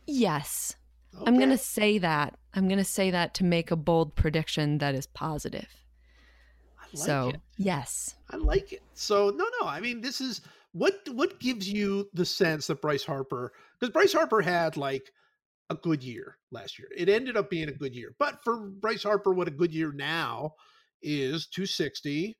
[0.07, 0.75] Yes.
[1.15, 1.25] Okay.
[1.27, 2.35] I'm going to say that.
[2.53, 5.67] I'm going to say that to make a bold prediction that is positive.
[6.93, 7.41] Like so, it.
[7.57, 8.15] yes.
[8.31, 8.81] I like it.
[8.93, 9.67] So, no, no.
[9.67, 10.41] I mean, this is
[10.77, 15.11] what what gives you the sense that Bryce Harper because Bryce Harper had like
[15.69, 16.87] a good year last year.
[16.95, 18.15] It ended up being a good year.
[18.19, 20.53] But for Bryce Harper, what a good year now
[21.01, 22.37] is 260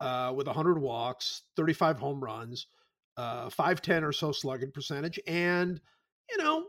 [0.00, 2.66] uh, with 100 walks, 35 home runs,
[3.16, 5.80] uh, 510 or so slugging percentage, and,
[6.30, 6.64] you know,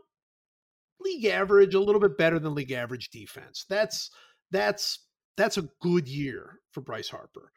[1.00, 3.64] league average, a little bit better than league average defense.
[3.68, 4.10] That's
[4.50, 5.06] that's
[5.36, 7.50] that's a good year for Bryce Harper.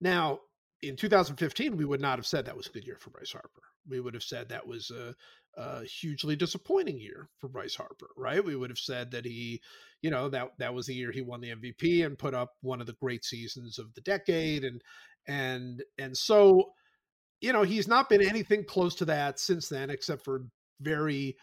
[0.00, 0.40] Now,
[0.82, 3.62] in 2015, we would not have said that was a good year for Bryce Harper.
[3.88, 5.14] We would have said that was a,
[5.56, 8.44] a, hugely disappointing year for Bryce Harper, right?
[8.44, 9.62] We would have said that he,
[10.02, 12.80] you know, that that was the year he won the MVP and put up one
[12.80, 14.82] of the great seasons of the decade, and
[15.26, 16.72] and and so,
[17.40, 20.42] you know, he's not been anything close to that since then, except for
[20.80, 21.36] very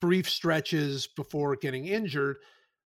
[0.00, 2.36] brief stretches before getting injured.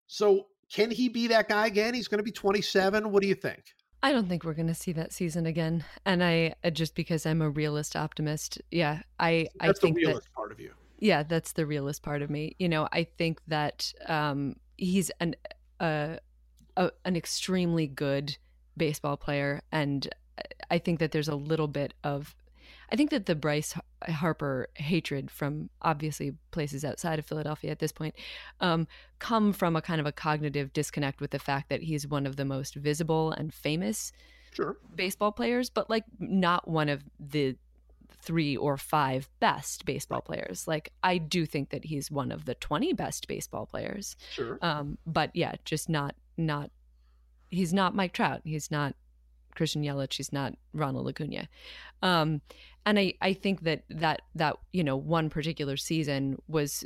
[0.07, 1.93] So, can he be that guy again?
[1.93, 3.11] He's going to be 27.
[3.11, 3.63] What do you think?
[4.03, 5.85] I don't think we're going to see that season again.
[6.05, 10.05] And I uh, just because I'm a realist optimist, yeah, I that's I think the
[10.05, 10.73] realist that, part of you.
[10.99, 12.55] Yeah, that's the realist part of me.
[12.59, 15.35] You know, I think that um, he's an
[15.79, 16.17] uh,
[16.75, 18.37] a, an extremely good
[18.75, 20.07] baseball player, and
[20.69, 22.35] I think that there's a little bit of
[22.91, 23.73] I think that the Bryce
[24.09, 28.15] Harper hatred from obviously places outside of Philadelphia at this point
[28.59, 28.87] um,
[29.19, 32.35] come from a kind of a cognitive disconnect with the fact that he's one of
[32.35, 34.11] the most visible and famous
[34.51, 34.77] sure.
[34.95, 37.55] baseball players, but like not one of the
[38.21, 40.67] three or five best baseball players.
[40.67, 44.15] Like I do think that he's one of the 20 best baseball players.
[44.31, 44.57] Sure.
[44.61, 46.71] Um, but yeah, just not not
[47.49, 48.41] he's not Mike Trout.
[48.43, 48.95] He's not
[49.55, 50.13] Christian Yelich.
[50.13, 51.47] He's not Ronald Acuna.
[52.01, 52.41] Um,
[52.85, 56.83] and I, I think that that that you know one particular season was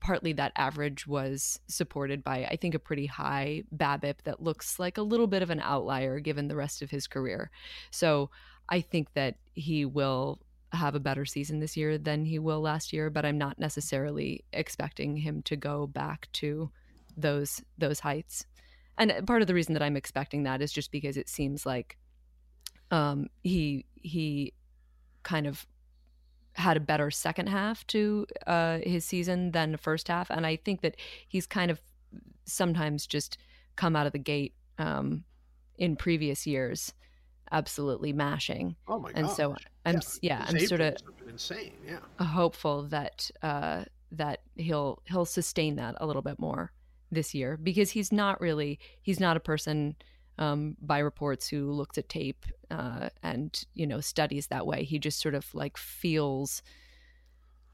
[0.00, 4.98] partly that average was supported by I think a pretty high BABIP that looks like
[4.98, 7.50] a little bit of an outlier given the rest of his career.
[7.90, 8.30] So
[8.68, 10.40] I think that he will
[10.72, 14.44] have a better season this year than he will last year, but I'm not necessarily
[14.52, 16.70] expecting him to go back to
[17.16, 18.46] those those heights.
[18.98, 21.96] And part of the reason that I'm expecting that is just because it seems like
[22.90, 24.52] um, he he
[25.22, 25.66] kind of
[26.54, 30.56] had a better second half to uh, his season than the first half, and I
[30.56, 31.80] think that he's kind of
[32.44, 33.38] sometimes just
[33.76, 35.24] come out of the gate um,
[35.78, 36.92] in previous years
[37.52, 38.74] absolutely mashing.
[38.88, 39.18] Oh my god!
[39.18, 39.54] And so
[39.86, 40.96] I'm yeah, yeah I'm sort of
[41.28, 41.72] insane.
[41.86, 46.72] Yeah, hopeful that uh, that he'll he'll sustain that a little bit more
[47.12, 49.94] this year because he's not really he's not a person
[50.38, 54.84] um, by reports who looks at tape uh, and you know studies that way.
[54.84, 56.62] He just sort of like feels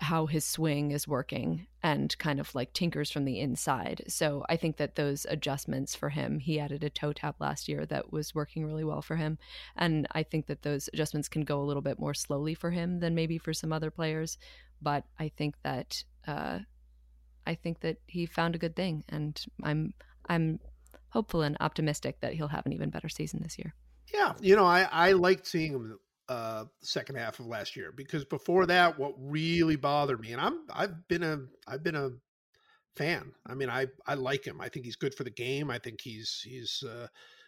[0.01, 4.05] how his swing is working and kind of like tinkers from the inside.
[4.07, 7.85] So I think that those adjustments for him, he added a toe tap last year
[7.87, 9.39] that was working really well for him.
[9.77, 13.01] And I think that those adjustments can go a little bit more slowly for him
[13.01, 14.39] than maybe for some other players.
[14.81, 16.61] But I think that uh,
[17.49, 19.95] I think that he found a good thing, and I'm
[20.29, 20.61] I'm
[21.09, 23.75] hopeful and optimistic that he'll have an even better season this year.
[24.13, 28.23] Yeah, you know, I I liked seeing him uh second half of last year because
[28.23, 32.11] before that what really bothered me and I'm I've been a I've been a
[32.97, 33.33] fan.
[33.47, 34.61] I mean I I like him.
[34.61, 35.71] I think he's good for the game.
[35.71, 37.07] I think he's he's uh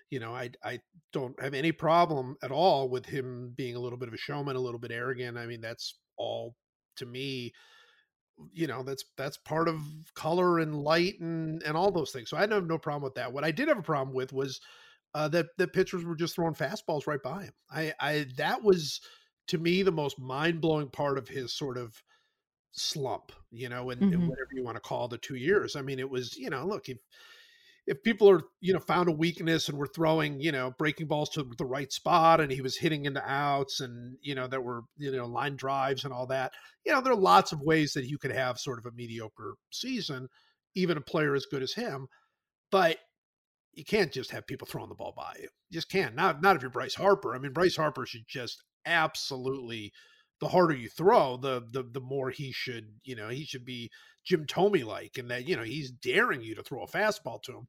[0.09, 0.81] you know, I I
[1.13, 4.57] don't have any problem at all with him being a little bit of a showman,
[4.57, 5.37] a little bit arrogant.
[5.37, 6.57] I mean that's all
[6.97, 7.53] to me
[8.53, 9.81] you know that's that's part of
[10.15, 13.15] color and light and and all those things so i didn't have no problem with
[13.15, 14.61] that what i did have a problem with was
[15.15, 17.53] uh, that the pitchers were just throwing fastballs right by him.
[17.71, 19.01] I, I that was
[19.49, 22.01] to me the most mind blowing part of his sort of
[22.73, 24.13] slump, you know, and, mm-hmm.
[24.13, 25.75] and, whatever you want to call the two years.
[25.75, 26.99] I mean, it was you know, look if
[27.87, 31.31] if people are you know found a weakness and were throwing you know breaking balls
[31.31, 34.83] to the right spot and he was hitting into outs and you know there were
[34.97, 36.53] you know line drives and all that
[36.85, 39.55] you know there are lots of ways that you could have sort of a mediocre
[39.71, 40.29] season
[40.75, 42.07] even a player as good as him
[42.71, 42.99] but
[43.73, 45.49] you can't just have people throwing the ball by you.
[45.69, 46.15] You just can't.
[46.15, 47.35] Not not if you're Bryce Harper.
[47.35, 49.93] I mean, Bryce Harper should just absolutely
[50.41, 53.91] the harder you throw, the the the more he should, you know, he should be
[54.25, 57.53] Jim Thome like, and that you know he's daring you to throw a fastball to
[57.53, 57.69] him,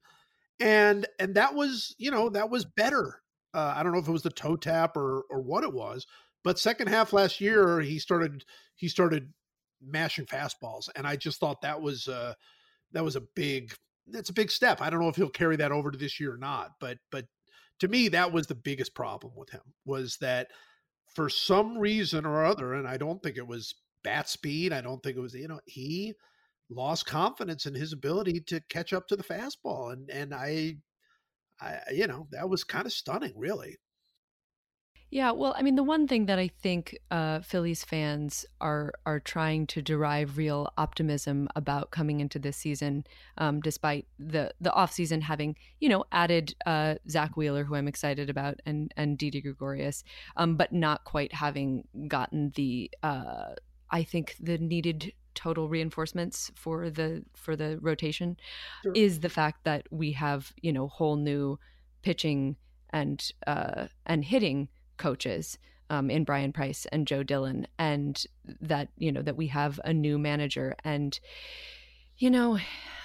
[0.60, 3.22] and and that was you know that was better.
[3.54, 6.08] Uh, I don't know if it was the toe tap or or what it was,
[6.44, 8.46] but second half last year he started
[8.76, 9.34] he started
[9.82, 12.34] mashing fastballs, and I just thought that was uh
[12.94, 13.74] that was a big
[14.08, 14.82] that's a big step.
[14.82, 17.26] I don't know if he'll carry that over to this year or not, but but
[17.80, 20.48] to me that was the biggest problem with him was that
[21.16, 24.74] for some reason or other, and I don't think it was bat speed.
[24.74, 26.14] I don't think it was you know he
[26.70, 30.78] lost confidence in his ability to catch up to the fastball, and and I,
[31.60, 33.78] I you know that was kind of stunning, really.
[35.12, 39.20] Yeah, well, I mean, the one thing that I think uh, Phillies fans are are
[39.20, 43.04] trying to derive real optimism about coming into this season,
[43.38, 47.90] um, despite the the off season having you know added uh, Zack Wheeler, who I'm
[47.90, 50.06] excited about, and and Didi Gregorius,
[50.38, 53.56] um, but not quite having gotten the uh,
[53.90, 58.38] I think the needed total reinforcements for the for the rotation,
[58.84, 58.94] sure.
[58.96, 61.60] is the fact that we have you know whole new
[62.02, 62.56] pitching
[62.92, 64.70] and uh, and hitting
[65.02, 65.58] coaches
[65.90, 68.24] um, in Bryan Price and Joe Dillon, and
[68.62, 71.20] that you know that we have a new manager, and
[72.18, 72.60] you know,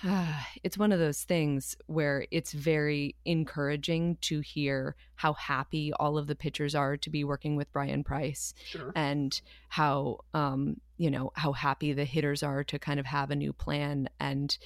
[0.05, 6.19] uh, it's one of those things where it's very encouraging to hear how happy all
[6.19, 8.93] of the pitchers are to be working with Bryan Price, sure.
[8.95, 13.37] and how um, you know how happy the hitters are to kind of have a
[13.37, 14.57] new plan and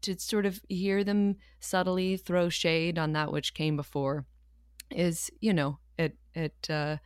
[0.00, 4.24] to sort of hear them subtly throw shade on that which came before
[4.90, 6.96] is you know it it uh,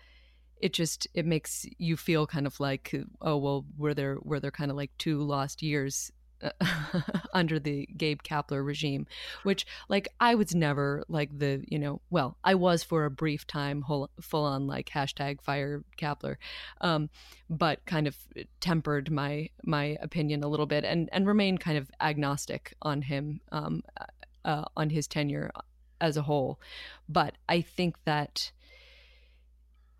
[0.61, 4.51] it just it makes you feel kind of like oh well were there were there
[4.51, 6.11] kind of like two lost years
[6.43, 6.51] uh,
[7.33, 9.07] under the Gabe Kapler regime,
[9.45, 13.47] which like I was never like the you know well I was for a brief
[13.47, 16.37] time whole, full on like hashtag fire Kapler,
[16.81, 17.09] um,
[17.49, 18.17] but kind of
[18.61, 23.41] tempered my my opinion a little bit and and remained kind of agnostic on him
[23.53, 23.83] um,
[24.45, 25.51] uh, on his tenure
[26.01, 26.61] as a whole,
[27.09, 28.53] but I think that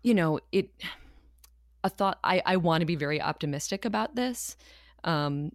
[0.05, 0.69] you know, it
[1.83, 4.55] a thought I, I want to be very optimistic about this.
[5.03, 5.51] Um,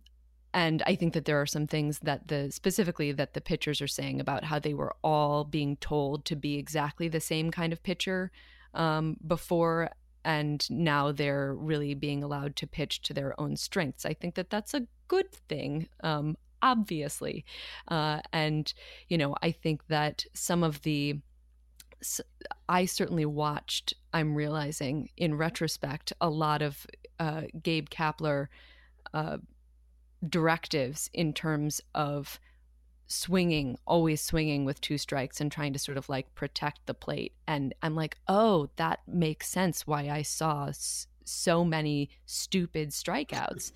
[0.53, 3.87] and I think that there are some things that the specifically that the pitchers are
[3.87, 7.83] saying about how they were all being told to be exactly the same kind of
[7.85, 8.33] pitcher
[8.75, 9.91] um, before,
[10.25, 14.05] and now they're really being allowed to pitch to their own strengths.
[14.05, 15.89] I think that that's a good thing.
[16.03, 17.45] Um, obviously,
[17.89, 18.73] uh, and
[19.09, 21.21] you know, I think that some of the
[22.69, 23.95] I certainly watched.
[24.13, 26.87] I'm realizing in retrospect a lot of
[27.19, 28.49] uh, Gabe Kapler
[29.13, 29.39] uh,
[30.29, 32.41] directives in terms of
[33.07, 37.33] swinging, always swinging with two strikes and trying to sort of like protect the plate.
[37.47, 40.71] And I'm like, oh, that makes sense why I saw
[41.31, 43.73] so many stupid strikeouts.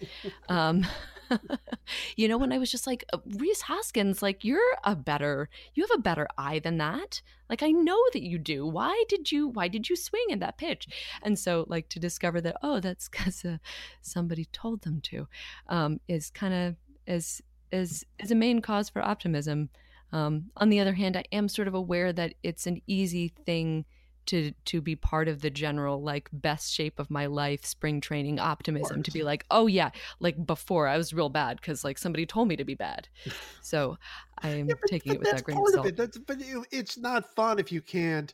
[0.48, 0.86] um,
[2.16, 5.82] you know, when I was just like, uh, Rhys Hoskins, like, you're a better, you
[5.84, 7.22] have a better eye than that.
[7.48, 8.66] Like, I know that you do.
[8.66, 10.88] Why did you, why did you swing in that pitch?
[11.22, 13.58] And so, like, to discover that, oh, that's because uh,
[14.02, 15.28] somebody told them to,
[15.68, 16.76] um, is kind of,
[17.06, 17.42] is,
[17.72, 19.70] is, is a main cause for optimism.
[20.12, 23.84] Um, on the other hand, I am sort of aware that it's an easy thing
[24.26, 28.38] to to be part of the general like best shape of my life spring training
[28.38, 32.24] optimism to be like oh yeah like before i was real bad because like somebody
[32.26, 33.08] told me to be bad
[33.62, 33.96] so
[34.42, 35.96] i'm Yeah, but- taking but it with that grain of salt it.
[35.96, 38.32] That's but it- it's not fun if you can't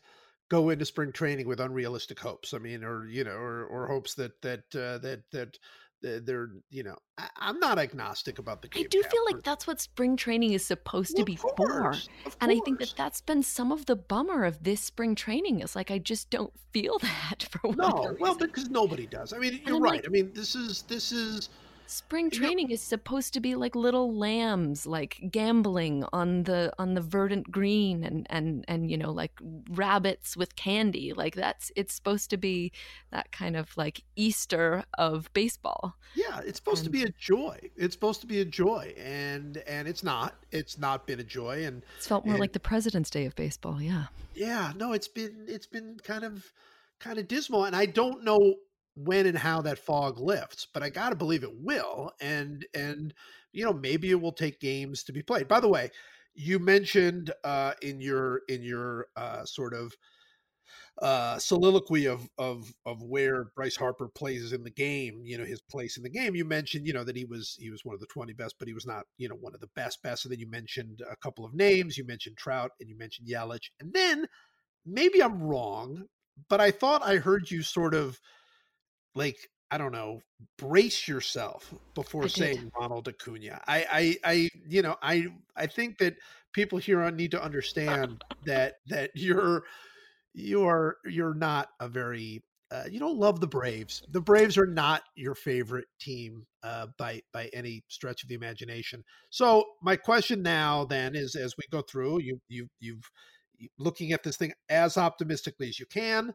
[0.49, 2.53] go into spring training with unrealistic hopes.
[2.55, 5.59] I mean, or you know, or or hopes that that uh, that that that
[6.03, 6.96] they're you know.
[7.18, 8.68] I, I'm not agnostic about the.
[8.74, 12.09] i do feel like that's what spring training is supposed to be of for course,
[12.40, 15.76] and i think that that's been some of the bummer of this spring training is
[15.76, 19.32] like i just don't feel that for no, well, because nobody does.
[19.32, 19.92] I mean, you're I'm right.
[19.94, 21.48] like- I mean, this is this is
[21.91, 26.72] spring you know- training is supposed to be like little lambs like gambling on the
[26.78, 29.32] on the verdant green and and and you know like
[29.70, 32.72] rabbits with candy like that's it's supposed to be
[33.11, 36.41] that kind of like easter of baseball yeah.
[36.45, 37.57] It's supposed to be a joy.
[37.76, 40.34] It's supposed to be a joy, and and it's not.
[40.51, 43.36] It's not been a joy, and it's felt more And- like the president's day of
[43.36, 46.53] baseball yeah yeah no it's been it's been kind of
[46.99, 48.55] kind of dismal and i don't know
[49.05, 53.14] when and how that fog lifts but i gotta believe it will and and
[53.53, 55.90] you know maybe it will take games to be played by the way
[56.34, 59.92] you mentioned uh in your in your uh sort of
[61.03, 65.61] uh soliloquy of of of where Bryce Harper plays in the game, you know, his
[65.62, 66.34] place in the game.
[66.34, 68.68] You mentioned, you know, that he was he was one of the 20 best, but
[68.68, 70.24] he was not, you know, one of the best best.
[70.24, 71.96] And then you mentioned a couple of names.
[71.96, 73.70] You mentioned Trout and you mentioned Yelich.
[73.80, 74.26] And then
[74.86, 76.05] maybe I'm wrong,
[76.48, 78.20] but I thought I heard you sort of
[79.14, 79.36] like
[79.70, 80.20] I don't know,
[80.58, 82.34] brace yourself before I did.
[82.34, 83.61] saying Ronald Acuna.
[83.68, 86.16] I, I, I, you know, I, I think that
[86.52, 89.62] people here on need to understand that that you're,
[90.34, 92.42] you are, you're not a very,
[92.72, 94.02] uh, you don't love the Braves.
[94.11, 99.04] The Braves are not your favorite team uh, by by any stretch of the imagination.
[99.30, 103.08] So my question now then is, as we go through, you you you've
[103.78, 106.32] looking at this thing as optimistically as you can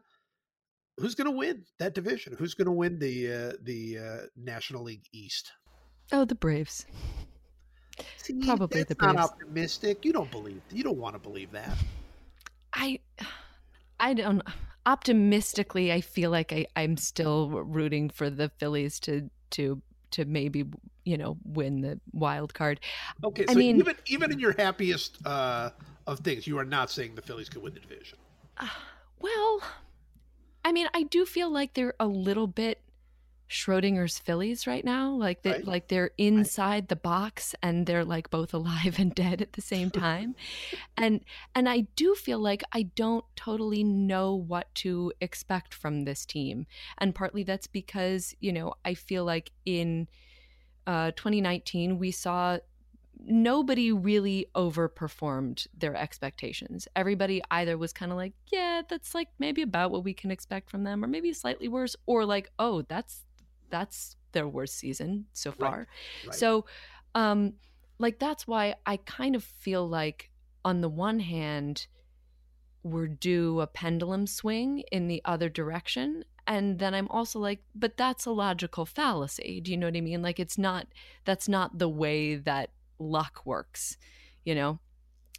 [0.98, 2.34] who's going to win that division?
[2.38, 5.52] Who's going to win the uh, the uh, National League East?
[6.12, 6.86] oh the braves
[8.18, 9.30] See, Probably the not Braves.
[9.30, 10.04] optimistic.
[10.04, 10.60] You don't believe.
[10.70, 11.76] You don't want to believe that.
[12.74, 12.98] i
[13.98, 14.42] i don't
[14.84, 19.80] optimistically i feel like I, i'm still rooting for the phillies to to
[20.10, 20.64] to maybe
[21.04, 22.80] you know win the wild card
[23.24, 25.70] Okay, I so mean- even even in your happiest uh,
[26.06, 28.18] of things, you are not saying the Phillies could win the division.
[29.18, 29.60] Well,
[30.66, 32.82] I mean, I do feel like they're a little bit
[33.48, 35.12] Schrodinger's Phillies right now.
[35.12, 35.64] Like they Right.
[35.64, 39.92] like they're inside the box and they're like both alive and dead at the same
[39.92, 40.34] time.
[40.96, 41.20] and
[41.54, 46.66] and I do feel like I don't totally know what to expect from this team.
[46.98, 50.08] And partly that's because, you know, I feel like in
[50.88, 52.58] uh 2019 we saw
[53.24, 56.86] nobody really overperformed their expectations.
[56.94, 60.70] Everybody either was kind of like, yeah, that's like maybe about what we can expect
[60.70, 63.22] from them, or maybe slightly worse, or like, oh, that's
[63.70, 65.88] that's their worst season so far.
[66.26, 66.34] Right.
[66.34, 66.66] So,
[67.14, 67.54] um,
[67.98, 70.30] like that's why I kind of feel like
[70.64, 71.86] on the one hand,
[72.82, 76.24] we're due a pendulum swing in the other direction.
[76.46, 79.60] And then I'm also like, but that's a logical fallacy.
[79.60, 80.22] Do you know what I mean?
[80.22, 80.86] Like it's not
[81.24, 83.96] that's not the way that luck works,
[84.44, 84.78] you know?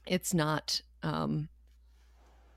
[0.05, 1.49] It's not um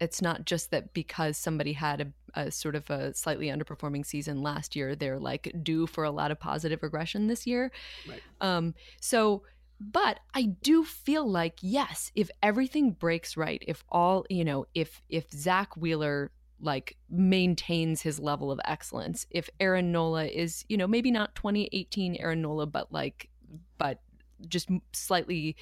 [0.01, 2.01] it's not just that because somebody had
[2.34, 6.11] a, a sort of a slightly underperforming season last year, they're like due for a
[6.11, 7.70] lot of positive regression this year.
[8.09, 8.22] Right.
[8.40, 9.42] Um, so,
[9.78, 15.03] but I do feel like yes, if everything breaks right, if all you know, if
[15.09, 16.30] if Zack Wheeler
[16.62, 22.16] like maintains his level of excellence, if Aaron Nola is you know maybe not 2018
[22.16, 23.28] Aaron Nola, but like
[23.76, 24.01] but
[24.49, 25.57] just slightly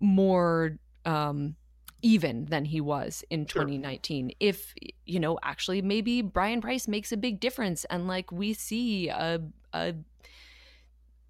[0.00, 1.56] more um
[2.02, 3.62] even than he was in Sure.
[3.62, 4.74] 2019 if
[5.06, 9.40] you know actually maybe bryan price makes a big difference and like we see a,
[9.72, 9.94] a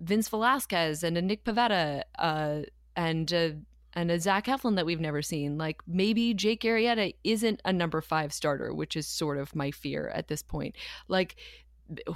[0.01, 2.63] vince velasquez and a nick pivetta uh
[2.97, 3.51] and uh
[3.97, 5.57] and a Zach Eflin that we've never seen.
[5.57, 10.09] Like maybe Jake Arrieta isn't a number five starter, which is sort of my fear
[10.09, 10.75] at this point.
[11.07, 11.37] Like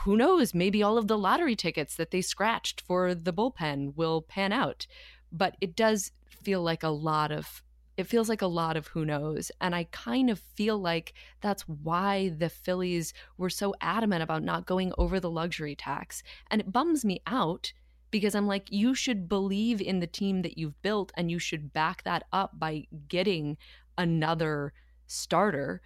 [0.00, 0.54] who knows?
[0.54, 4.86] Maybe all of the lottery tickets that they scratched for the bullpen will pan out.
[5.30, 7.62] But it does feel like a lot of
[7.98, 9.50] it feels like a lot of who knows.
[9.60, 14.66] And I kind of feel like that's why the Phillies were so adamant about not
[14.66, 16.22] going over the luxury tax.
[16.48, 17.72] And it bums me out
[18.12, 21.72] because I'm like, you should believe in the team that you've built and you should
[21.72, 23.56] back that up by getting
[23.98, 24.72] another
[25.08, 25.82] starter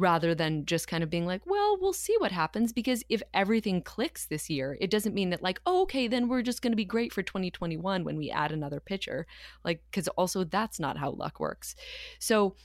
[0.00, 2.72] rather than just kind of being like, well, we'll see what happens.
[2.72, 6.42] Because if everything clicks this year, it doesn't mean that, like, oh, okay, then we're
[6.42, 9.26] just going to be great for 2021 when we add another pitcher.
[9.62, 11.76] Like, because also that's not how luck works.
[12.18, 12.56] So,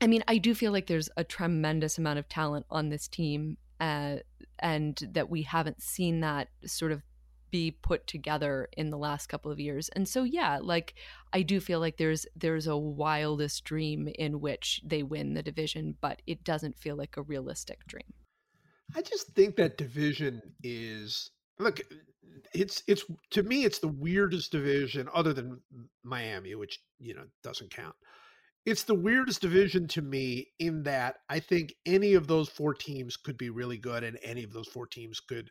[0.00, 3.58] I mean, I do feel like there's a tremendous amount of talent on this team.
[3.78, 4.18] Uh,
[4.60, 7.02] and that we haven't seen that sort of
[7.52, 9.88] be put together in the last couple of years.
[9.90, 10.94] And so yeah, like
[11.32, 15.96] I do feel like there's there's a wildest dream in which they win the division,
[16.00, 18.12] but it doesn't feel like a realistic dream.
[18.96, 21.80] I just think that division is look
[22.54, 25.60] it's it's to me it's the weirdest division other than
[26.02, 27.94] Miami, which, you know, doesn't count.
[28.64, 33.16] It's the weirdest division to me in that I think any of those four teams
[33.16, 35.50] could be really good and any of those four teams could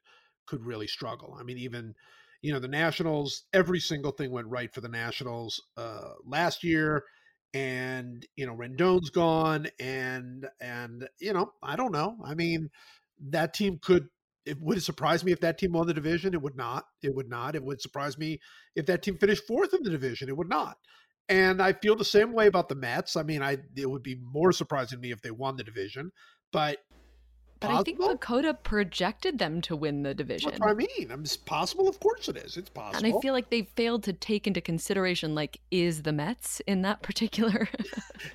[0.52, 1.36] could really struggle.
[1.40, 1.96] I mean, even
[2.42, 7.06] you know the Nationals, every single thing went right for the Nationals uh, last year,
[7.54, 12.18] and you know Rendon's gone, and and you know I don't know.
[12.24, 12.70] I mean,
[13.30, 14.10] that team could.
[14.46, 16.34] It would surprise me if that team won the division.
[16.34, 16.84] It would not.
[17.02, 17.56] It would not.
[17.56, 18.40] It would surprise me
[18.76, 20.30] if that team finished fourth in the division.
[20.30, 20.78] It would not.
[21.30, 23.16] And I feel the same way about the Mets.
[23.16, 26.12] I mean, I it would be more surprising to me if they won the division,
[26.52, 26.80] but
[27.62, 28.06] but possible?
[28.06, 30.50] I think PECOTA projected them to win the division.
[30.50, 31.12] That's what I mean.
[31.22, 31.88] It's possible.
[31.88, 32.58] Of course it is.
[32.58, 33.06] It's possible.
[33.06, 36.82] And I feel like they failed to take into consideration, like, is the Mets in
[36.82, 37.70] that particular?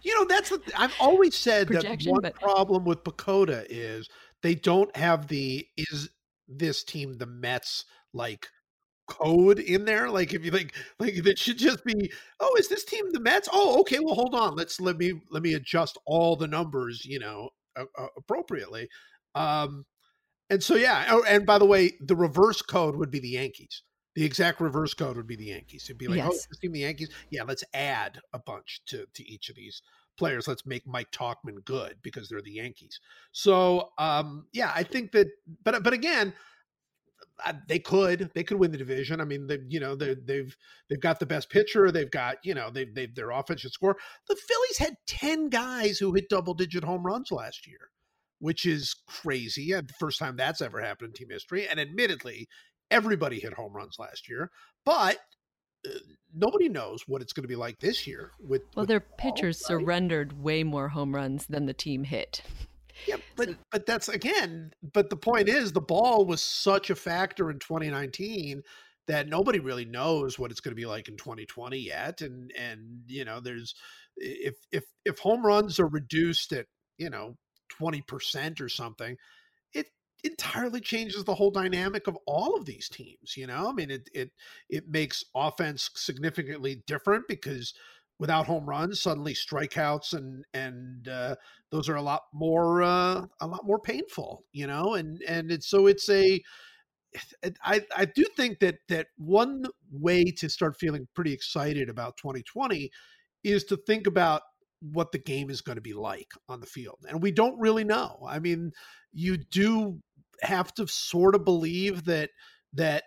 [0.03, 2.35] you know, that's what I've always said that one but...
[2.35, 4.09] problem with PECOTA is
[4.43, 6.09] they don't have the is
[6.49, 8.47] this team the Mets like
[9.09, 12.11] code in there like if you think like it should just be
[12.41, 15.45] oh is this team the mets oh okay well hold on let's let me let
[15.45, 18.89] me adjust all the numbers you know uh, appropriately
[19.37, 19.85] um,
[20.49, 21.07] and so yeah.
[21.11, 23.83] Oh, and by the way, the reverse code would be the Yankees.
[24.15, 25.85] The exact reverse code would be the Yankees.
[25.85, 26.45] It'd be like, oh, yes.
[26.45, 27.11] oh, this team, the Yankees.
[27.31, 29.83] Yeah, let's add a bunch to to each of these
[30.17, 30.49] players.
[30.49, 33.01] Let's make Mike Tauchman good because they're the Yankees.
[33.33, 35.29] So um, yeah, I think that.
[35.65, 36.33] But but again,
[37.45, 39.21] uh, they could they could win the division.
[39.21, 40.57] I mean, they you know they they've
[40.89, 41.91] they've got the best pitcher.
[41.91, 43.97] They've got you know they they their offense should score.
[44.29, 47.91] The Phillies had ten guys who hit double digit home runs last year
[48.39, 49.73] which is crazy.
[49.73, 51.67] The first time that's ever happened in team history.
[51.69, 52.49] And admittedly,
[52.91, 54.51] everybody hit home runs last year,
[54.85, 55.19] but
[55.87, 55.99] uh,
[56.35, 58.33] nobody knows what it's going to be like this year.
[58.41, 59.79] With well, with their pitchers right?
[59.79, 62.43] surrendered way more home runs than the team hit.
[63.07, 64.73] Yeah, but so, but that's again.
[64.93, 68.63] But the point is, the ball was such a factor in 2019
[69.07, 72.21] that nobody really knows what it's going to be like in 2020 yet.
[72.21, 73.75] And and you know, there's
[74.17, 76.67] if if if home runs are reduced at
[76.99, 77.37] you know
[77.77, 79.17] 20% or something,
[79.75, 79.87] it
[80.25, 83.37] entirely changes the whole dynamic of all of these teams.
[83.37, 84.31] You know, I mean, it it
[84.69, 87.75] it makes offense significantly different because
[88.19, 91.37] without home runs, suddenly strikeouts and and uh,
[91.71, 94.45] those are a lot more uh, a lot more painful.
[94.53, 96.41] You know, and and it's so it's a
[97.63, 102.91] I, I do think that that one way to start feeling pretty excited about 2020
[103.45, 104.43] is to think about
[104.81, 106.99] what the game is going to be like on the field.
[107.09, 108.19] And we don't really know.
[108.29, 108.73] I mean,
[109.13, 110.01] you do
[110.43, 112.31] have to sort of believe that
[112.75, 113.05] that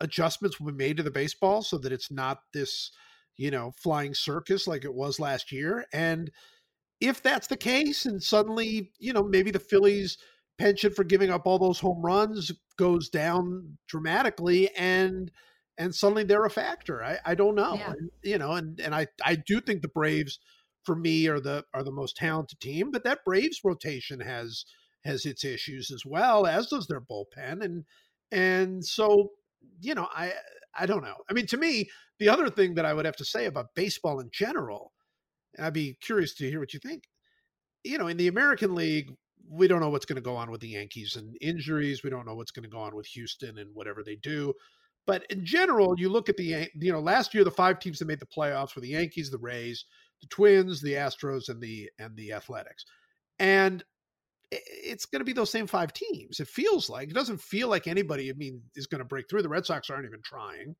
[0.00, 2.90] adjustments will be made to the baseball so that it's not this,
[3.36, 5.86] you know, flying circus like it was last year.
[5.92, 6.30] And
[7.00, 10.18] if that's the case, and suddenly, you know, maybe the Phillies
[10.58, 15.30] penchant for giving up all those home runs goes down dramatically and
[15.78, 17.02] and suddenly they're a factor.
[17.02, 17.74] I, I don't know.
[17.74, 17.92] Yeah.
[17.92, 20.38] And, you know, and and I I do think the Braves
[20.84, 22.90] for me are the are the most talented team.
[22.90, 24.64] But that Braves rotation has
[25.04, 27.64] has its issues as well, as does their bullpen.
[27.64, 27.84] And
[28.32, 29.30] and so,
[29.80, 30.32] you know, I
[30.78, 31.16] I don't know.
[31.28, 34.20] I mean, to me, the other thing that I would have to say about baseball
[34.20, 34.92] in general,
[35.58, 37.04] I'd be curious to hear what you think.
[37.84, 39.10] You know, in the American League,
[39.48, 42.04] we don't know what's going to go on with the Yankees and injuries.
[42.04, 44.54] We don't know what's going to go on with Houston and whatever they do.
[45.06, 48.06] But in general, you look at the you know last year the five teams that
[48.06, 49.84] made the playoffs were the Yankees, the Rays,
[50.20, 52.84] the Twins, the Astros, and the and the Athletics.
[53.38, 53.82] And
[54.50, 56.40] it's going to be those same five teams.
[56.40, 58.30] It feels like it doesn't feel like anybody.
[58.30, 59.42] I mean, is going to break through.
[59.42, 60.74] The Red Sox aren't even trying,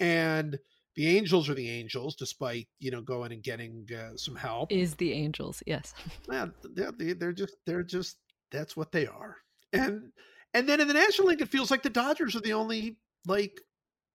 [0.00, 0.58] and
[0.96, 4.72] The Angels are the Angels, despite you know going and getting uh, some help.
[4.72, 5.62] Is the Angels?
[5.66, 5.94] Yes.
[6.30, 8.16] Yeah, they're, they're just they're just
[8.50, 9.36] that's what they are.
[9.72, 10.12] And
[10.54, 13.60] and then in the National League, it feels like the Dodgers are the only like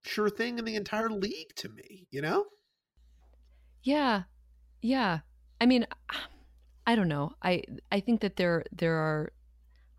[0.05, 2.07] sure thing in the entire league to me.
[2.11, 2.45] You know?
[3.83, 4.23] Yeah,
[4.87, 5.19] yeah.
[5.59, 5.85] I mean,
[6.87, 7.33] I don't know.
[7.43, 9.31] I I think that there there are.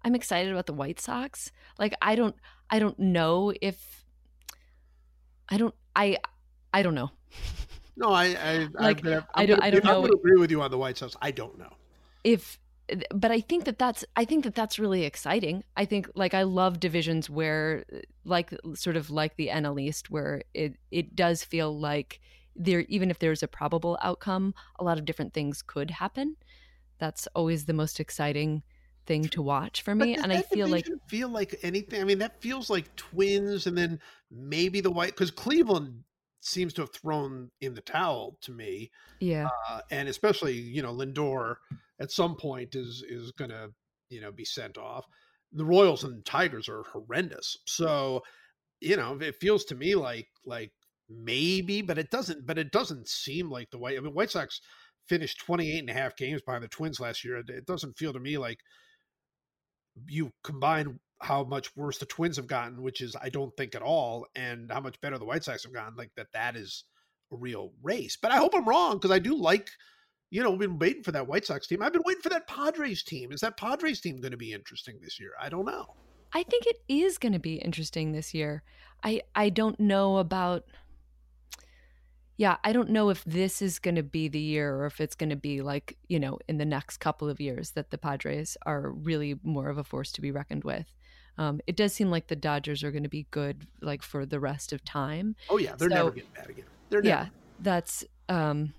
[0.05, 1.53] I'm excited about the White Sox.
[1.79, 2.35] Like I don't
[2.71, 4.05] I don't know if
[5.49, 6.17] I don't I
[6.73, 7.11] I don't know.
[8.01, 10.03] No, I I Like, I, I don't- I don't know.
[10.03, 11.17] gonna agree with you on the White Sox.
[11.21, 11.73] I don't know.
[12.23, 12.61] if
[13.13, 16.43] but i think that that's i think that that's really exciting i think like i
[16.43, 17.85] love divisions where
[18.25, 22.19] like sort of like the nl east where it it does feel like
[22.59, 26.37] there even if there's a probable outcome a lot of different things could happen
[26.99, 28.63] that's always the most exciting
[29.07, 32.01] thing to watch for me and i feel like feel like anything.
[32.01, 34.01] I mean, that feels like Twins, and then
[34.31, 36.03] maybe the White because Cleveland
[36.41, 38.91] seems to have thrown in the towel to me,
[39.21, 41.57] yeah uh, and especially you know Lindor
[42.01, 43.71] at some point is is going to
[44.11, 45.07] you know be sent off.
[45.53, 48.23] The Royals and Tigers are horrendous, so
[48.81, 50.73] you know it feels to me like like
[51.09, 52.47] maybe, but it doesn't.
[52.47, 53.97] But it doesn't seem like the White.
[53.97, 54.61] I mean, White Sox
[55.09, 57.39] finished 28 and a half games behind the Twins last year.
[57.39, 58.59] It- doesn't feel to me like
[60.07, 63.83] you combine how much worse the Twins have gotten, which is I don't think at
[63.83, 65.97] all, and how much better the White Sox have gotten.
[65.97, 66.85] Like that, that is
[67.33, 68.17] a real race.
[68.21, 69.71] But I hope I'm wrong because I do like,
[70.31, 71.83] you know, we've been waiting for that White Sox team.
[71.83, 73.33] I've been waiting for that Padres team.
[73.33, 75.33] Is that Padres team going to be interesting this year?
[75.41, 75.95] I don't know.
[76.33, 78.63] I think it is going to be interesting this year.
[79.03, 80.65] I I don't know about
[82.39, 85.17] Yeah, I don't know if this is going to be the year or if it's
[85.17, 88.57] going to be like, you know, in the next couple of years that the Padres
[88.65, 90.87] are really more of a force to be reckoned with.
[91.37, 94.39] Um, it does seem like the Dodgers are going to be good like for the
[94.39, 95.35] rest of time.
[95.51, 96.65] Oh yeah, they're So- never getting bad again.
[96.91, 97.23] They're never.
[97.25, 97.29] Yeah,
[97.61, 98.73] that's um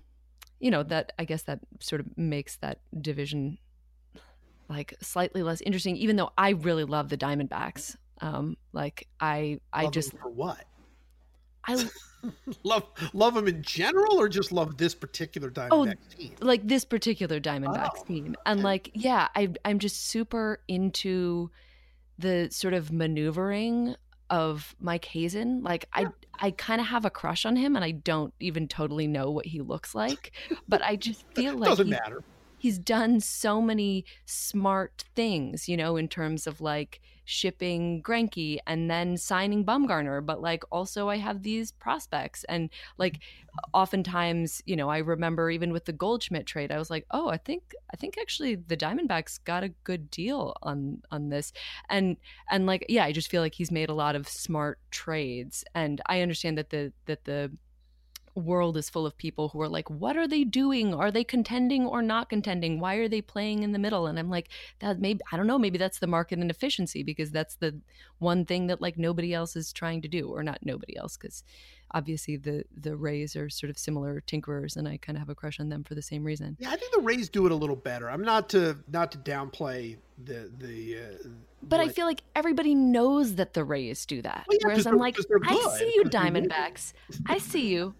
[0.61, 3.57] you know, that I guess that sort of makes that division
[4.69, 7.97] like slightly less interesting even though I really love the Diamondbacks.
[8.21, 10.63] Um like I I Love just for what?
[11.67, 11.89] I
[12.63, 16.31] love love them in general, or just love this particular Diamondbacks oh, team?
[16.41, 18.35] like this particular Diamondbacks Oh, team.
[18.45, 18.63] And okay.
[18.63, 21.49] like, yeah, I I'm just super into
[22.17, 23.95] the sort of maneuvering
[24.29, 25.63] of Mike Hazen.
[25.63, 26.07] Like I
[26.39, 29.45] I kind of have a crush on him and I don't even totally know what
[29.45, 30.31] he looks like,
[30.67, 32.23] but I just feel like Doesn't matter.
[32.59, 38.89] He's done so many smart things, you know, in terms of like shipping Greinke and
[38.89, 42.43] then signing Bumgarner, but like also I have these prospects.
[42.45, 43.19] And like mm.
[43.71, 47.37] oftentimes, you know, I remember even with the Goldschmidt trade, I was like, "Oh, I
[47.37, 51.53] think I think actually the Diamondbacks got a good deal on on this."
[51.89, 52.17] And
[52.49, 55.63] and like yeah, I just feel like he's made a lot of smart trades.
[55.75, 57.51] And I understand that the that the
[58.39, 60.93] world is full of people who are like what are they doing?
[60.93, 62.79] Are they contending or not contending?
[62.79, 64.07] Why are they playing in the middle?
[64.07, 67.55] And i'm like that maybe i don't know maybe that's the market inefficiency because that's
[67.55, 67.79] the
[68.19, 71.43] one thing that like nobody else is trying to do or not nobody else because
[71.91, 75.35] obviously the the rays are sort of similar tinkerers and i kind of have a
[75.35, 76.55] crush on them for the same reason.
[76.59, 78.09] Yeah, I think the Rays do it a little better.
[78.09, 80.99] I'm not to not to downplay the the.
[80.99, 81.29] Uh,
[81.61, 84.95] but i feel like everybody knows that the rays do that Well, yeah, whereas i'm
[84.95, 86.93] like i see you diamondbacks.
[87.25, 87.95] I see you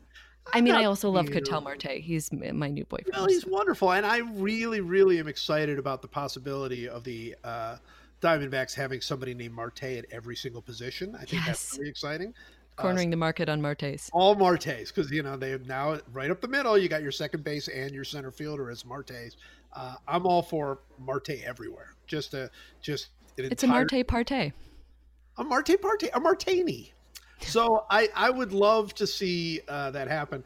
[0.53, 1.27] i mean i also love.
[1.31, 1.83] Ketel Marte.
[2.01, 6.07] he's my new boyfriend Well, he's wonderful, and I really, really am excited about the
[6.07, 7.77] possibility of the uh,
[8.21, 11.15] Diamondbacks having somebody named Marte at every single position.
[11.15, 11.77] I think that's Yes.
[11.77, 12.33] really exciting.
[12.77, 16.31] Uh, cornering the market on martes all Martes because you know they have now right
[16.31, 16.77] up the middle.
[16.77, 19.35] You got your second base and your center fielder as Martes.
[19.73, 21.93] Uh, I'm all for Marte everywhere.
[22.07, 22.49] Just a
[22.81, 24.53] just an it's a entire- marte parte
[25.37, 26.91] a Marte Parte, a Martini.
[27.41, 30.43] So I I would love to see uh, that happen.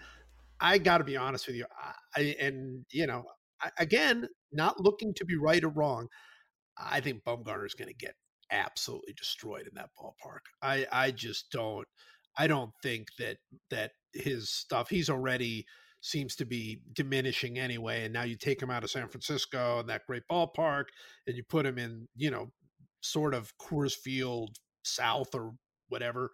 [0.60, 1.66] I got to be honest with you,
[2.16, 3.26] I, and you know
[3.62, 6.08] I, again, not looking to be right or wrong.
[6.78, 8.16] I think Bumgarner is going to get
[8.52, 10.42] absolutely destroyed in that ballpark.
[10.62, 11.88] I I just don't.
[12.38, 13.38] I don't think that
[13.70, 14.90] that his stuff.
[14.90, 15.66] He's already
[16.02, 19.90] seems to be diminishing anyway, and now you take him out of San Francisco and
[19.90, 20.86] that great ballpark,
[21.28, 22.52] and you put him in, you know,
[23.02, 25.54] sort of Coors Field South or
[25.88, 26.30] whatever,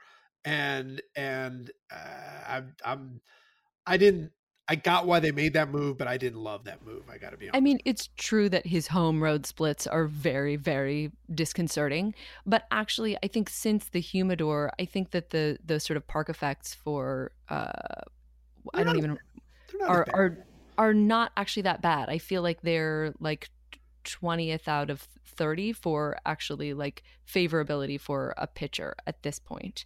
[0.46, 3.22] and and uh, I'm I'm
[3.86, 4.32] I didn't
[4.70, 7.10] I got why they made that move, but I didn't love that move.
[7.12, 7.58] I got to be honest.
[7.58, 12.14] I mean, it's true that his home road splits are very, very disconcerting.
[12.46, 16.30] But actually, I think since the humidor, I think that the the sort of park
[16.30, 17.72] effects for uh,
[18.76, 19.18] I don't not- even
[19.72, 20.38] They're not as are are
[20.78, 22.10] are not actually that bad.
[22.10, 23.50] I feel like they're like
[24.04, 29.86] twentieth out of thirty for actually like favorability for a pitcher at this point.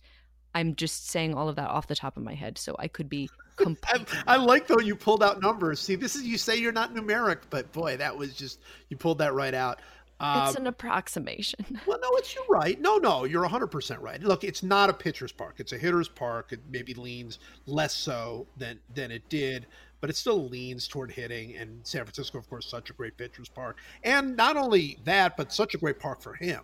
[0.55, 3.09] I'm just saying all of that off the top of my head, so I could
[3.09, 3.29] be
[3.59, 4.17] I, completely.
[4.27, 5.79] I like though you pulled out numbers.
[5.79, 9.17] See, this is you say you're not numeric, but boy, that was just you pulled
[9.19, 9.79] that right out.
[10.21, 11.79] it's Um, an approximation.
[11.87, 12.79] well, no, it's you're right.
[12.79, 14.21] No, no, you're 100 percent right.
[14.21, 16.51] Look, it's not a pitcher's park; it's a hitter's park.
[16.51, 19.65] It maybe leans less so than than it did,
[20.01, 21.55] but it still leans toward hitting.
[21.57, 25.51] And San Francisco, of course, such a great pitcher's park, and not only that, but
[25.51, 26.61] such a great park for him.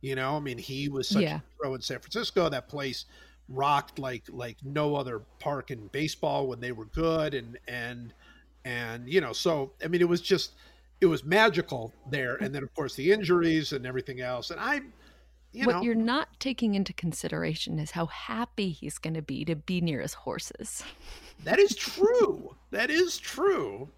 [0.00, 1.36] You know, I mean, he was such Yeah.
[1.38, 2.48] a pro in San Francisco.
[2.48, 3.06] That place
[3.48, 8.12] rocked like like no other park in baseball when they were good, and and
[8.64, 10.52] and you know, so I mean, it was just
[11.00, 12.36] it was magical there.
[12.36, 14.50] And then, of course, the injuries and everything else.
[14.50, 14.80] And I,
[15.52, 19.44] you what know, you're not taking into consideration is how happy he's going to be
[19.44, 20.82] to be near his horses.
[21.44, 22.54] That is true.
[22.70, 23.88] that is true.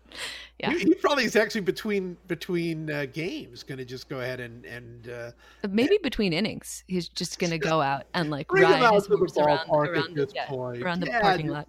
[0.58, 0.72] Yeah.
[0.72, 4.64] He, he probably is actually between between uh, games going to just go ahead and
[4.66, 5.30] and uh,
[5.68, 9.68] Maybe between innings, he's just going to go out and like ride his horse around,
[9.70, 11.68] around, the, yeah, around the Yeah, parking lot.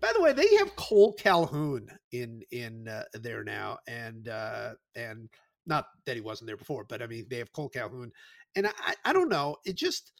[0.00, 5.28] By the way, they have Cole Calhoun in in uh, there now, and uh, and
[5.66, 8.12] not that he wasn't there before, but I mean they have Cole Calhoun,
[8.56, 10.12] and I I don't know, it just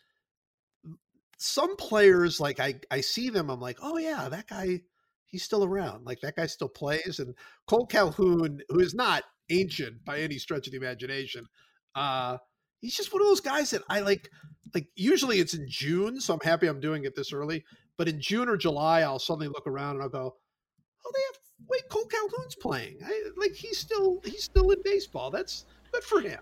[1.44, 4.80] some players like I I see them, I'm like, oh yeah, that guy
[5.26, 7.34] he's still around, like that guy still plays, and
[7.66, 11.44] Cole Calhoun, who is not ancient by any stretch of the imagination,
[11.94, 12.38] uh,
[12.80, 14.28] he's just one of those guys that I like.
[14.74, 17.64] Like usually it's in June, so I'm happy I'm doing it this early.
[17.96, 20.34] But in June or July, I'll suddenly look around and I'll go,
[21.06, 22.98] "Oh, they have wait, Cole Calhoun's playing.
[23.04, 25.30] I, like he's still he's still in baseball.
[25.30, 26.40] That's good for him.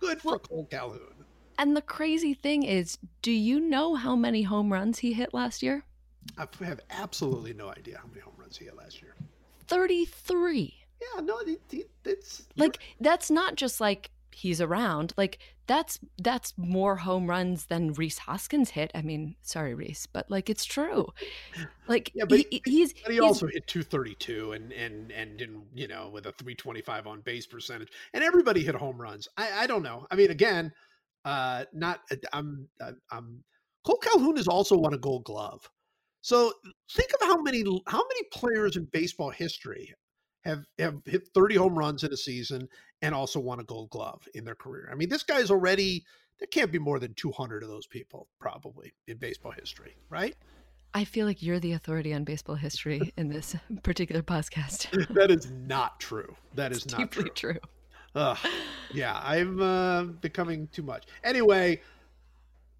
[0.00, 1.13] Good for Cole Calhoun.
[1.58, 5.62] And the crazy thing is, do you know how many home runs he hit last
[5.62, 5.84] year?
[6.38, 9.14] I have absolutely no idea how many home runs he hit last year.
[9.66, 10.74] 33.
[11.00, 11.40] Yeah, no,
[12.04, 15.12] it's Like that's not just like he's around.
[15.16, 18.90] Like that's that's more home runs than Rhys Hoskins hit.
[18.94, 21.08] I mean, sorry Rhys, but like it's true.
[21.88, 25.64] Like Yeah, but he, he's But he he's- also hit 232 and and and didn't
[25.74, 29.28] you know with a 325 on base percentage and everybody hit home runs.
[29.36, 30.06] I I don't know.
[30.10, 30.72] I mean again,
[31.24, 32.00] uh not
[32.32, 32.68] I'm
[33.10, 33.44] I'm
[33.84, 35.68] Cole Calhoun has also won a Gold Glove.
[36.22, 36.52] So
[36.92, 39.94] think of how many how many players in baseball history
[40.42, 42.68] have have hit 30 home runs in a season
[43.02, 44.88] and also won a Gold Glove in their career.
[44.90, 46.04] I mean this guy's already
[46.38, 50.34] there can't be more than 200 of those people probably in baseball history, right?
[50.96, 54.88] I feel like you're the authority on baseball history in this particular podcast.
[55.14, 56.36] that is not true.
[56.54, 57.52] That is not Deeply true.
[57.52, 57.60] true.
[58.14, 58.38] Ugh.
[58.92, 61.04] Yeah, I'm uh, becoming too much.
[61.24, 61.80] Anyway,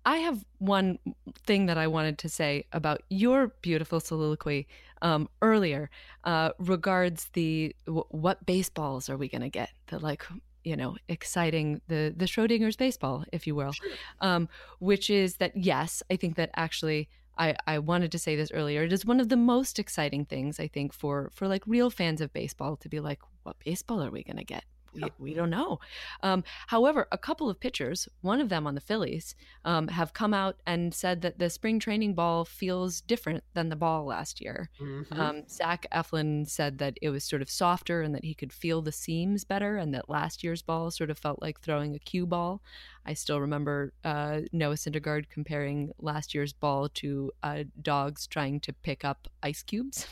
[0.06, 0.98] I have one
[1.44, 4.68] thing that I wanted to say about your beautiful soliloquy
[5.02, 5.90] um, earlier
[6.24, 9.70] uh, regards the w- what baseballs are we going to get?
[9.88, 10.24] The like
[10.62, 13.72] you know exciting the the Schrodinger's baseball, if you will,
[14.20, 17.08] um, which is that yes, I think that actually.
[17.36, 18.84] I, I wanted to say this earlier.
[18.84, 22.20] It is one of the most exciting things I think for for like real fans
[22.20, 24.62] of baseball to be like, what baseball are we going to get?
[24.94, 25.78] We, we don't know.
[26.22, 29.34] Um, however, a couple of pitchers, one of them on the Phillies,
[29.64, 33.76] um, have come out and said that the spring training ball feels different than the
[33.76, 34.70] ball last year.
[34.80, 35.18] mhm.
[35.18, 38.82] Um, Zach Eflin said that it was sort of softer and that he could feel
[38.82, 42.26] the seams better, and that last year's ball sort of felt like throwing a cue
[42.26, 42.62] ball.
[43.06, 48.72] I still remember uh, Noah Syndergaard comparing last year's ball to uh, dogs trying to
[48.72, 50.06] pick up ice cubes.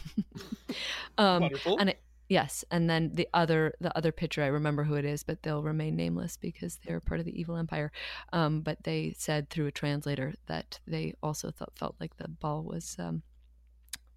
[1.18, 1.78] um, wonderful.
[1.78, 2.00] and it,
[2.32, 5.62] yes, and then the other the other pitcher, I remember who it is, but they'll
[5.62, 7.92] remain nameless because they're part of the evil empire.
[8.32, 12.62] Um, but they said through a translator that they also thought felt like the ball
[12.62, 13.22] was um,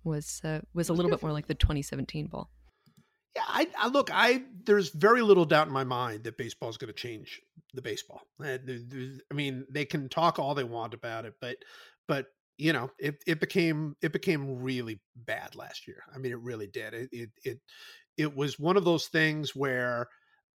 [0.04, 2.50] was uh, was a little bit more like the 2017 ball.
[3.36, 4.10] yeah, I, I look.
[4.14, 7.42] I there's very little doubt in my mind that baseball is going to change
[7.74, 8.22] the baseball.
[8.42, 8.58] Uh,
[9.30, 11.58] I mean, they can talk all they want about it, but
[12.08, 16.04] but you know, it it became it became really bad last year.
[16.14, 16.94] I mean, it really did.
[16.94, 17.60] It it it,
[18.18, 20.08] it was one of those things where,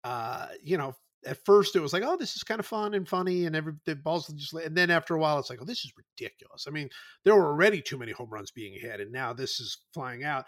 [0.05, 0.95] uh, you know.
[1.27, 3.73] At first, it was like, "Oh, this is kind of fun and funny," and every
[3.85, 4.53] the balls just.
[4.55, 6.89] And then after a while, it's like, "Oh, this is ridiculous." I mean,
[7.25, 10.47] there were already too many home runs being hit, and now this is flying out.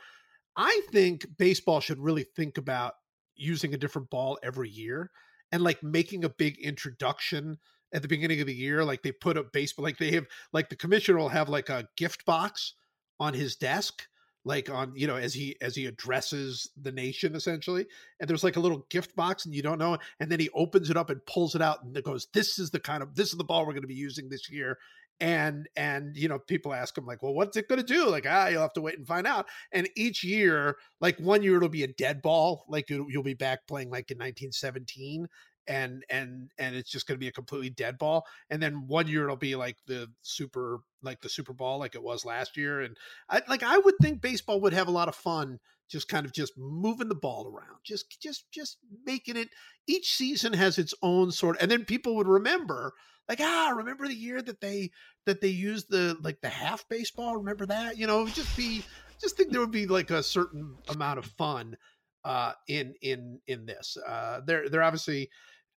[0.57, 2.95] I think baseball should really think about
[3.35, 5.11] using a different ball every year
[5.53, 7.59] and like making a big introduction
[7.93, 8.85] at the beginning of the year.
[8.85, 11.89] Like they put a baseball, like they have, like the commissioner will have like a
[11.97, 12.75] gift box
[13.19, 14.07] on his desk,
[14.45, 17.87] like on, you know, as he, as he addresses the nation essentially.
[18.21, 19.99] And there's like a little gift box and you don't know.
[20.19, 22.71] And then he opens it up and pulls it out and it goes, this is
[22.71, 24.79] the kind of, this is the ball we're going to be using this year.
[25.23, 28.09] And, and, you know, people ask him like, well, what's it going to do?
[28.09, 31.57] Like, ah, you'll have to wait and find out and each year like one year
[31.57, 35.27] it'll be a dead ball like you'll, you'll be back playing like in 1917
[35.67, 39.07] and and and it's just going to be a completely dead ball and then one
[39.07, 42.81] year it'll be like the super like the super ball like it was last year
[42.81, 42.97] and
[43.29, 45.59] i like i would think baseball would have a lot of fun
[45.89, 49.49] just kind of just moving the ball around just just just making it
[49.87, 52.93] each season has its own sort and then people would remember
[53.29, 54.91] like ah remember the year that they
[55.25, 57.97] that they used the like the half baseball remember that?
[57.97, 58.83] You know it would just be
[59.21, 61.77] just think there would be like a certain amount of fun
[62.25, 65.29] uh in in in this uh they're they're obviously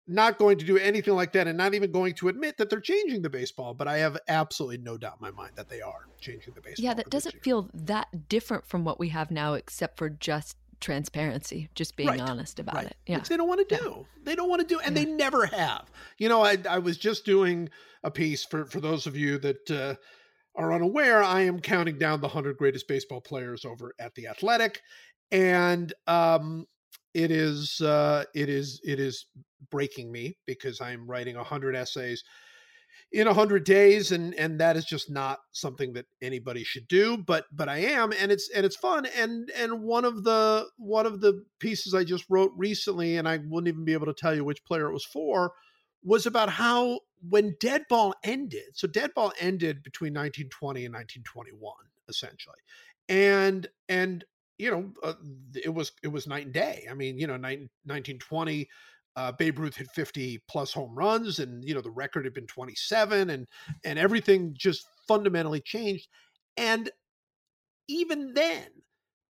[0.05, 2.81] not going to do anything like that and not even going to admit that they're
[2.81, 6.07] changing the baseball but i have absolutely no doubt in my mind that they are
[6.19, 9.97] changing the baseball yeah that doesn't feel that different from what we have now except
[9.97, 12.87] for just transparency just being Right, honest about right.
[12.87, 13.79] it yeah Which they don't want to Yeah.
[13.81, 14.05] do.
[14.23, 15.03] They don't want to do, and Yeah.
[15.05, 15.89] they never have.
[16.17, 17.69] You know, I, I was just doing
[18.03, 19.95] a piece for for those of you that uh,
[20.55, 21.23] are unaware.
[21.23, 24.81] I am counting down the hundred greatest baseball players over at the Athletic,
[25.33, 26.65] and um,
[27.13, 29.25] it is uh, it is it is
[29.69, 32.23] breaking me because I'm writing hundred essays
[33.11, 37.45] in 100 days and and that is just not something that anybody should do but
[37.51, 41.21] but i am and it's and it's fun and and one of the one of
[41.21, 44.43] the pieces i just wrote recently and i wouldn't even be able to tell you
[44.43, 45.51] which player it was for
[46.03, 51.71] was about how when deadball ended so deadball ended between 1920 and 1921
[52.09, 52.57] essentially
[53.09, 54.25] and and
[54.63, 55.13] you know uh,
[55.55, 58.67] it was it was night and day i mean you know nine- 1920
[59.15, 62.47] uh, Babe Ruth hit 50 plus home runs, and you know the record had been
[62.47, 63.47] 27, and
[63.83, 66.07] and everything just fundamentally changed.
[66.57, 66.89] And
[67.87, 68.65] even then,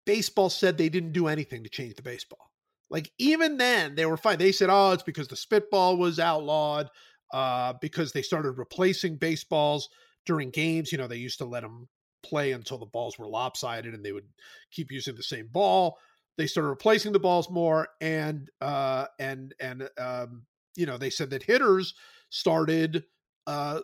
[0.05, 2.51] baseball said they didn't do anything to change the baseball.
[2.91, 4.39] Like even then, they were fine.
[4.39, 6.89] They said, "Oh, it's because the spitball was outlawed,
[7.33, 9.89] uh, because they started replacing baseballs
[10.27, 10.93] during games.
[10.93, 11.89] You know, they used to let them
[12.23, 14.29] play until the balls were lopsided, and they would
[14.71, 15.99] keep using the same ball."
[16.37, 21.29] they started replacing the balls more and uh and and um you know they said
[21.29, 21.93] that hitters
[22.31, 23.05] started
[23.47, 23.81] uh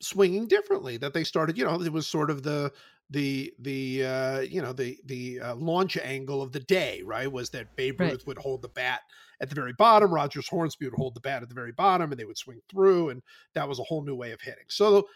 [0.00, 2.72] swinging differently that they started you know it was sort of the
[3.10, 7.50] the the uh you know the the uh, launch angle of the day right was
[7.50, 8.12] that Babe Right.
[8.12, 9.00] Ruth would hold the bat
[9.40, 12.20] at the very bottom Rogers Hornsby would hold the bat at the very bottom and
[12.20, 13.22] they would swing through and
[13.54, 15.08] that was a whole new way of hitting so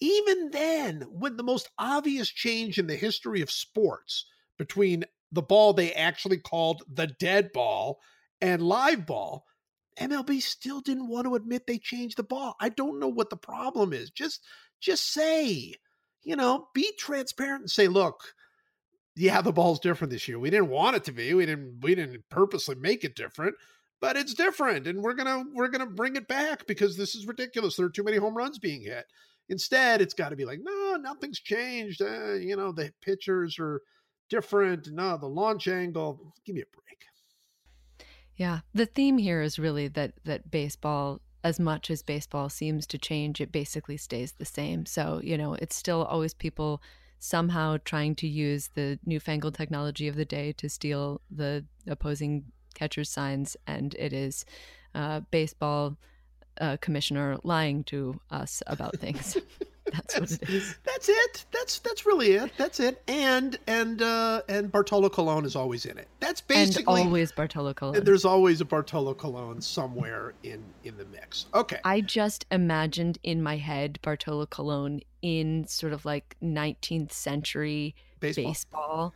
[0.00, 4.26] even then when the most obvious change in the history of sports
[4.58, 8.00] between the ball they actually called the dead ball
[8.40, 9.46] and live ball,
[9.98, 12.56] MLB still didn't want to admit they changed the ball.
[12.60, 14.10] I don't know what the problem is.
[14.10, 14.42] Just
[14.80, 15.74] just say,
[16.22, 18.34] you know, be transparent and say, look,
[19.14, 20.38] yeah, the ball's different this year.
[20.38, 21.34] We didn't want it to be.
[21.34, 23.56] We didn't we didn't purposely make it different,
[24.00, 27.14] but it's different and we're going to we're going to bring it back because this
[27.14, 27.76] is ridiculous.
[27.76, 29.04] There are too many home runs being hit.
[29.50, 32.00] Instead, it's got to be like, no, nothing's changed.
[32.00, 33.82] Uh, you know, the pitchers are
[34.30, 34.88] different.
[34.92, 36.32] No, the launch angle.
[36.46, 37.04] Give me a break.
[38.36, 42.96] Yeah, the theme here is really that that baseball, as much as baseball seems to
[42.96, 44.86] change, it basically stays the same.
[44.86, 46.80] So you know, it's still always people
[47.18, 52.44] somehow trying to use the newfangled technology of the day to steal the opposing
[52.74, 54.44] catcher's signs, and it is
[54.94, 55.98] uh, baseball
[56.60, 59.36] uh, commissioner lying to us about things.
[59.92, 60.76] That's what it is.
[60.84, 61.46] That's it.
[61.52, 62.52] That's that's really it.
[62.56, 63.02] That's it.
[63.08, 66.06] And and uh and Bartolo Colon is always in it.
[66.20, 68.04] That's And basically always Bartolo Colon.
[68.04, 71.46] there's always a Bartolo Colon somewhere in in the mix.
[71.54, 71.78] Okay.
[71.82, 78.44] I just imagined in my head Bartolo Colon in sort of like 19th century Baseball.
[78.44, 79.14] baseball,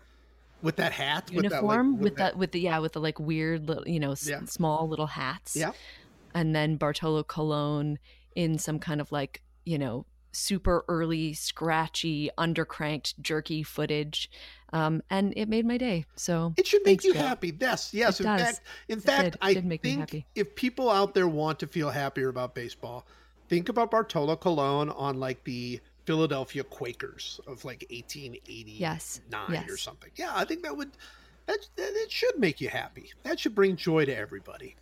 [0.60, 3.86] with that hat uniform with that, that with the yeah with the like weird little
[3.86, 4.44] you know s- Yeah.
[4.46, 5.54] small little hats.
[5.54, 5.70] Yeah.
[6.34, 7.98] And then Bartolo Colon
[8.34, 14.28] in some kind of like, you know, super early scratchy undercranked jerky footage.
[14.72, 16.06] Um and it made my day.
[16.16, 17.20] So It should make Thanks, you Joe.
[17.20, 17.56] happy.
[17.60, 18.18] Yes, yes.
[18.20, 18.42] It in does.
[18.42, 19.38] fact, in It fact, did.
[19.40, 20.26] I did make me think happy.
[20.34, 23.06] if people out there want to feel happier about baseball,
[23.48, 29.20] think about Bartolo Colon on like the Philadelphia Quakers of like 1889 Yes.
[29.70, 30.10] or something.
[30.16, 30.90] Yeah, I think that would
[31.46, 33.12] that, that it should make you happy.
[33.22, 34.76] That should bring joy to everybody.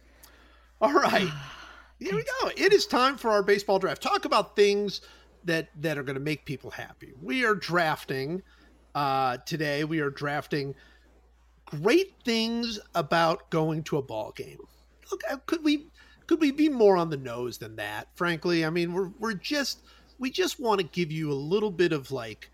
[0.82, 1.30] All right.
[2.00, 2.50] Here we go.
[2.56, 4.02] It is time for our baseball draft.
[4.02, 5.02] Talk about things
[5.44, 7.12] that that are going to make people happy.
[7.22, 8.42] We are drafting
[8.96, 9.84] uh, today.
[9.84, 10.74] We are drafting
[11.66, 14.58] great things about going to a ball game.
[15.12, 15.86] Look, uh, could we
[16.26, 18.08] could we be more on the nose than that?
[18.16, 19.82] Frankly, I mean, we're we're just
[20.18, 22.50] we just want to give you a little bit of like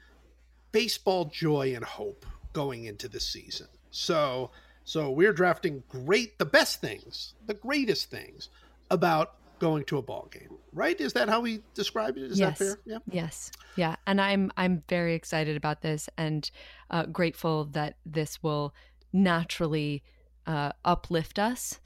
[0.72, 3.68] baseball joy and hope going into the season.
[3.91, 4.51] So
[4.89, 8.49] so we're drafting great the best things, the greatest things
[8.91, 10.55] about going to a ball game.
[10.72, 10.99] Right?
[11.01, 12.22] Is that how we describe it?
[12.32, 12.59] Is Yes.
[12.59, 12.78] that fair?
[12.86, 12.99] Yeah.
[13.11, 16.51] Yes, yeah, and I'm I'm very excited about this and
[16.91, 18.72] uh, grateful that this will
[19.12, 20.03] naturally
[20.47, 21.80] uh, uplift us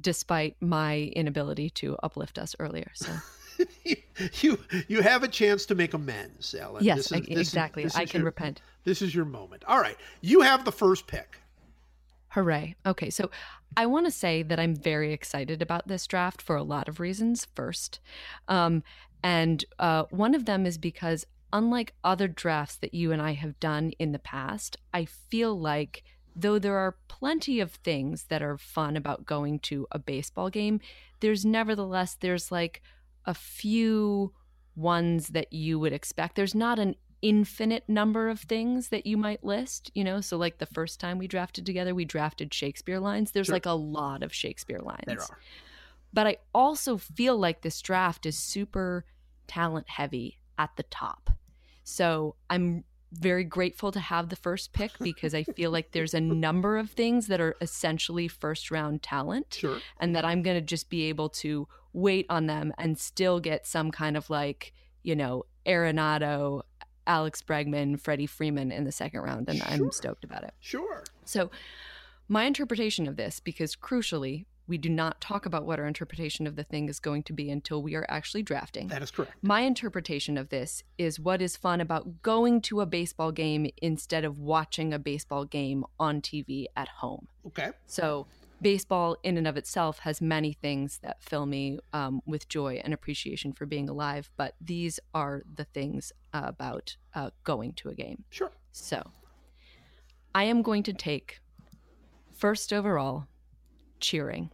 [0.00, 2.90] despite my inability to uplift us earlier.
[2.94, 3.10] So
[4.42, 6.84] you you have a chance to make amends, Ellen.
[6.84, 7.82] yes, This I, is- this is- exactly.
[7.84, 8.60] this I can your- repent.
[8.84, 9.64] This is your moment.
[9.66, 11.38] All right, you have the first pick.
[12.36, 12.76] Hooray.
[12.84, 13.30] Okay, so
[13.78, 17.00] I want to say that I'm very excited about this draft for a lot of
[17.00, 17.98] reasons, first.
[18.46, 18.82] Um,
[19.22, 23.58] and uh, one of them is because, unlike other drafts that you and I have
[23.58, 28.58] done in the past, I feel like though there are plenty of things that are
[28.58, 30.78] fun about going to a baseball game,
[31.20, 32.82] there's nevertheless, there's like
[33.24, 34.34] a few
[34.74, 36.36] ones that you would expect.
[36.36, 36.96] There's not an
[37.28, 40.20] infinite number of things that you might list, you know?
[40.20, 43.32] So, like the first time we drafted together, we drafted Shakespeare lines.
[43.32, 43.56] There's Sure.
[43.56, 45.04] like a lot of Shakespeare lines.
[45.06, 45.38] There are.
[46.12, 49.04] But I also feel like this draft is super
[49.48, 51.30] talent heavy at the top.
[51.82, 56.20] So, I'm very grateful to have the first pick because I feel like there's a
[56.20, 59.78] number of things that are essentially first round talent Sure.
[59.98, 63.66] and that I'm going to just be able to wait on them and still get
[63.66, 64.72] some kind of like,
[65.02, 66.62] you know, Arenado,
[67.06, 69.48] Alex Bregman, Freddie Freeman in the second round.
[69.48, 69.68] And Sure.
[69.68, 70.54] I'm stoked about it.
[70.60, 71.04] Sure.
[71.24, 71.50] So,
[72.28, 76.56] my interpretation of this, because crucially, we do not talk about what our interpretation of
[76.56, 78.88] the thing is going to be until we are actually drafting.
[78.88, 79.32] That is correct.
[79.42, 84.24] My interpretation of this is what is fun about going to a baseball game instead
[84.24, 87.28] of watching a baseball game on TV at home.
[87.46, 87.70] Okay.
[87.86, 88.26] So,
[88.60, 92.94] baseball in and of itself has many things that fill me um, with joy and
[92.94, 97.94] appreciation for being alive, but these are the things uh, about uh, going to a
[97.94, 98.24] game.
[98.30, 98.50] Sure.
[98.72, 99.10] So,
[100.34, 101.40] I am going to take
[102.34, 103.26] first overall
[104.00, 104.50] cheering.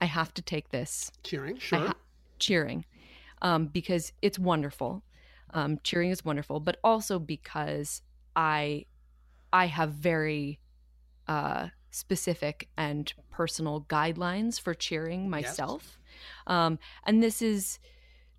[0.00, 1.58] I have to take this Cheering.
[1.58, 1.78] Sure.
[1.78, 1.96] ha-
[2.38, 2.84] cheering
[3.40, 5.02] um, because it's wonderful.
[5.54, 8.02] Um, cheering is wonderful, but also because
[8.34, 8.86] I
[9.52, 10.60] I have very
[11.28, 16.00] uh, specific and personal guidelines for cheering myself,
[16.48, 17.78] um, and this is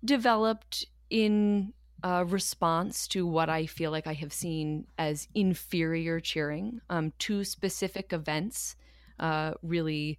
[0.04, 1.72] developed in
[2.04, 6.82] uh, response to what I feel like I have seen as inferior cheering.
[6.90, 8.76] Um, two specific events
[9.18, 10.18] uh, really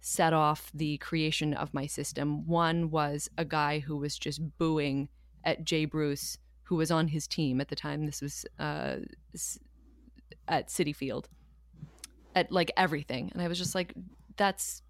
[0.00, 2.46] set off the creation of my system.
[2.46, 5.08] One was a guy who was just booing
[5.44, 8.06] at Jay Bruce, who was on his team at the time.
[8.06, 8.96] This was uh,
[10.48, 11.28] at Citi Field,
[12.36, 13.92] at like everything, and I was just like,
[14.36, 14.82] "That's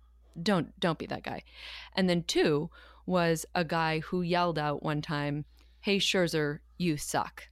[0.42, 1.42] don't don't be that guy."
[1.94, 2.68] And then two
[3.06, 5.46] was a guy who yelled out one time,
[5.80, 7.44] "Hey Scherzer, you suck."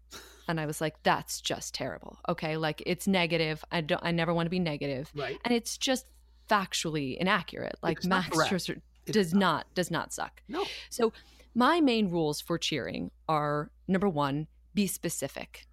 [0.46, 2.18] And I was like, that's just terrible.
[2.28, 3.64] Okay, like it's negative.
[3.72, 5.38] I don't I never want to be negative Right.
[5.42, 6.04] and it's just
[6.50, 7.76] factually inaccurate.
[7.82, 8.36] Like It's Max.
[8.36, 10.42] Scherzer does not does not suck.
[10.48, 10.64] No.
[10.90, 11.14] So
[11.54, 15.66] my main rules for cheering are number one, be specific.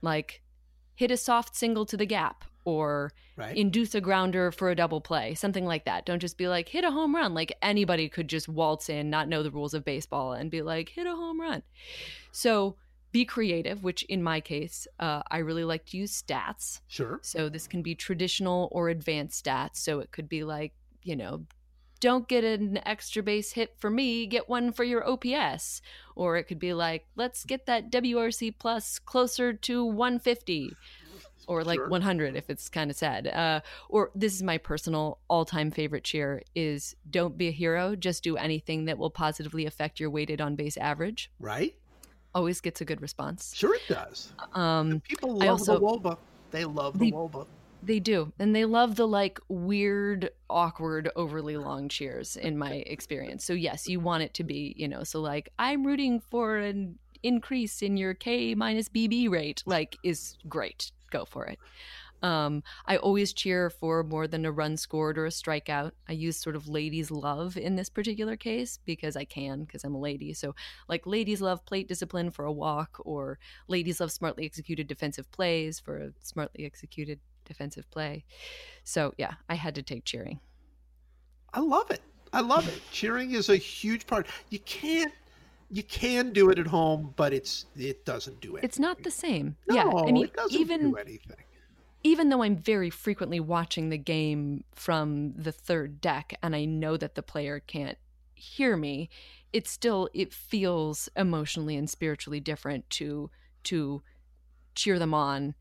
[0.00, 0.42] Like
[0.94, 3.56] hit a soft single to the gap or Right.
[3.56, 6.06] induce a grounder for a double play, something like that.
[6.06, 7.34] Don't just be like hit a home run.
[7.34, 10.88] Like anybody could just waltz in, not know the rules of baseball, and be like
[10.90, 11.62] hit a home run.
[12.32, 12.76] So
[13.12, 16.80] be creative, which in my case, uh, I really like to use stats.
[16.88, 17.20] sure.
[17.22, 19.76] So this can be traditional or advanced stats.
[19.76, 20.72] So it could be like,
[21.02, 21.44] you know,
[22.00, 25.80] don't get an extra base hit for me, get one for your OPS.
[26.16, 30.76] Or it could be like, let's get that WRC plus closer to 150
[31.46, 31.88] or like Sure.
[31.88, 33.26] 100 if it's kind of sad.
[33.26, 38.22] Uh, or this is my personal all-time favorite cheer is don't be a hero, just
[38.22, 41.30] do anything that will positively affect your weighted on base average.
[41.38, 41.74] Right.
[42.34, 43.52] Always gets a good response.
[43.54, 43.74] Sure.
[43.74, 44.32] It does.
[44.54, 46.18] Um, People love also- the wOBA.
[46.50, 47.46] They love the They- wOBA.
[47.84, 48.32] They do.
[48.38, 53.44] And they love the like weird, awkward, overly long cheers in my experience.
[53.44, 56.98] So yes, you want it to be, you know, so like I'm rooting for an
[57.22, 60.92] increase in your K minus BB rate, like is great.
[61.10, 61.58] Go for it.
[62.22, 65.92] Um, I always cheer for more than a run scored or a strikeout.
[66.08, 69.94] I use sort of ladies' love in this particular case because I can, because I'm
[69.94, 70.32] a lady.
[70.32, 70.54] So,
[70.88, 73.38] like, ladies love plate discipline for a walk, or
[73.68, 78.24] ladies love smartly executed defensive plays for a smartly executed defensive play.
[78.84, 80.40] So, yeah, I had to take cheering.
[81.52, 82.02] I love it.
[82.32, 82.80] I love it.
[82.90, 84.26] Cheering is a huge part.
[84.50, 85.12] You can't.
[85.70, 88.64] You can do it at home, but it's it doesn't do it.
[88.64, 89.56] It's not the same.
[89.68, 91.36] No, yeah, I mean, it doesn't even do anything.
[92.02, 96.96] even though I'm very frequently watching the game from the third deck and I know
[96.96, 97.98] that the player can't
[98.34, 99.08] hear me,
[99.52, 103.30] it still it feels emotionally and spiritually different to
[103.64, 104.02] to
[104.74, 105.54] cheer them on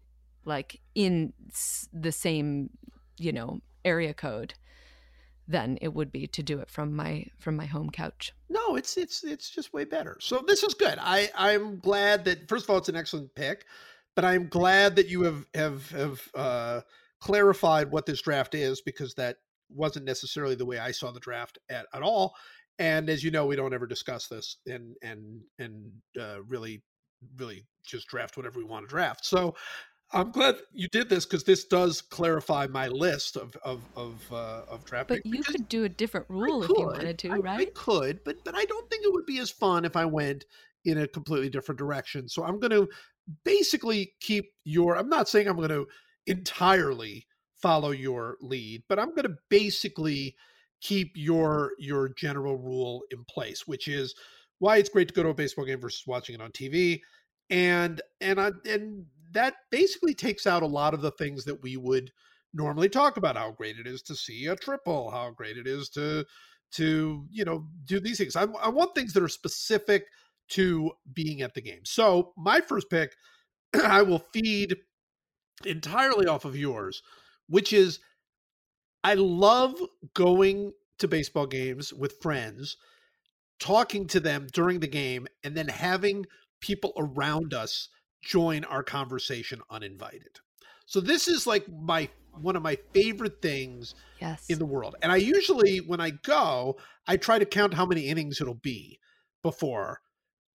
[0.46, 1.34] like in
[1.94, 2.70] the same,
[3.18, 4.54] you know, area code
[5.48, 8.34] than it would be to do it from my from my home couch.
[8.50, 10.18] No, it's it's it's just way better.
[10.22, 10.98] So this is good.
[11.00, 13.66] I I'm glad that first of all it's an excellent pick,
[14.16, 16.82] but I'm glad that you have have have uh,
[17.20, 19.38] clarified what this draft is because that
[19.70, 22.36] wasn't necessarily the way I saw the draft at, at all.
[22.80, 26.84] And as you know, we don't ever discuss this and and and uh, really
[27.38, 29.26] really just draft whatever we want to draft.
[29.26, 29.56] So
[30.14, 34.62] I'm glad you did this because this does clarify my list of of of, uh,
[34.70, 35.10] of draft.
[35.10, 37.68] But you could do a different rule if you wanted to, I, right?
[37.68, 40.46] I could, but but I don't think it would be as fun if I went
[40.86, 42.30] in a completely different direction.
[42.30, 42.88] So I'm going to
[43.44, 44.98] basically keep your.
[44.98, 45.88] I'm not saying I'm going to
[46.28, 47.26] entirely
[47.62, 50.36] follow your lead, but I'm going to basically
[50.82, 54.14] keep your your general rule in place, which is
[54.60, 57.02] why it's great to go to a baseball game versus watching it on TV.
[57.50, 61.78] And and I and that basically takes out a lot of the things that we
[61.78, 62.12] would
[62.54, 65.90] normally talk about how great it is to see a triple, how great it is
[65.90, 66.26] to
[66.74, 68.36] to you know do these things.
[68.36, 70.06] I, I want things that are specific
[70.50, 71.82] to being at the game.
[71.84, 73.16] So my first pick,
[73.84, 74.76] I will feed
[75.66, 77.02] entirely off of yours,
[77.48, 78.00] which is
[79.04, 79.76] I love
[80.14, 82.78] going to baseball games with friends,
[83.60, 86.26] talking to them during the game, and then having
[86.62, 87.90] people around us
[88.24, 90.40] join our conversation uninvited.
[90.86, 92.10] So this is like my
[92.42, 94.46] one of my favorite things yes.
[94.50, 94.96] in the world.
[95.02, 96.78] And I usually when I go,
[97.08, 99.00] I try to count how many innings it'll be
[99.44, 100.02] before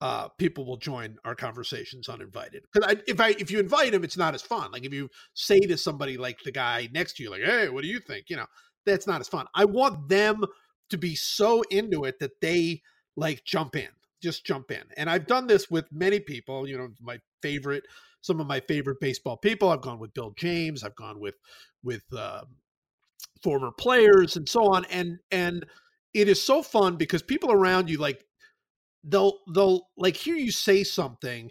[0.00, 2.64] uh, people will join our conversations uninvited.
[2.72, 4.70] Because if I if you invite them, it's not as fun.
[4.70, 7.82] Like if you say to somebody like the guy next to you, like, "Hey, what
[7.82, 8.46] do you think?" You know,
[8.86, 9.46] that's not as fun.
[9.54, 10.44] I want them
[10.90, 12.82] to be so into it that they
[13.16, 13.88] like jump in,
[14.22, 14.82] just jump in.
[14.96, 16.68] And I've done this with many people.
[16.68, 17.84] You know, my favorite,
[18.20, 19.70] some of my favorite baseball people.
[19.70, 20.84] I've gone with Bill James.
[20.84, 21.36] I've gone with
[21.82, 22.42] with uh,
[23.42, 24.84] former players and so on.
[24.86, 25.64] And and
[26.14, 28.24] it is so fun because people around you like
[29.04, 31.50] they'll they'll like hear you say something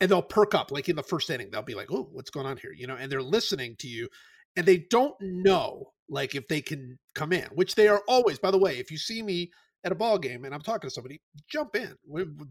[0.00, 2.46] and they'll perk up like in the first inning they'll be like oh what's going
[2.46, 4.08] on here you know and they're listening to you
[4.56, 8.50] and they don't know like if they can come in which they are always by
[8.50, 9.50] the way if you see me
[9.84, 11.94] at a ball game and i'm talking to somebody jump in.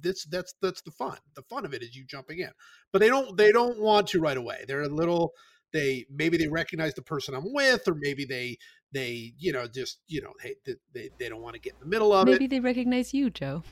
[0.02, 1.18] This that's that's the fun.
[1.36, 2.52] The fun of it is you jumping in.
[2.92, 4.66] But they don't they don't want to right away.
[4.68, 5.34] They're a little
[5.72, 8.56] they maybe they recognize the person i'm with or maybe they
[8.94, 10.54] they you know just you know hey
[10.94, 12.42] they, they don't want to get in the middle of maybe it.
[12.42, 13.64] Maybe they recognize you joe.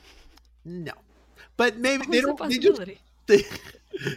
[0.64, 0.92] No,
[1.56, 2.48] but maybe Always they don't.
[2.48, 2.82] They just,
[3.26, 3.44] they,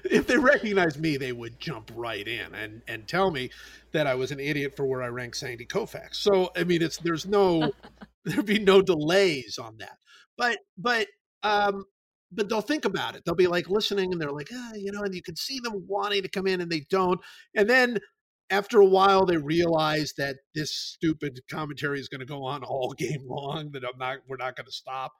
[0.09, 3.51] if they recognize me, they would jump right in and and tell me
[3.91, 6.15] that I was an idiot for where I ranked Sandy Koufax.
[6.15, 7.71] So I mean, it's there's no
[8.25, 9.97] there'd be no delays on that.
[10.37, 11.07] But but
[11.43, 11.85] um
[12.31, 13.23] but they'll think about it.
[13.23, 15.85] They'll be like listening and they're like, ah, you know, and you can see them
[15.87, 17.19] wanting to come in and they don't.
[17.55, 17.99] And then
[18.49, 22.93] after a while they realize that this stupid commentary is going to go on all
[22.97, 25.13] game long that I'm not we're not going to stop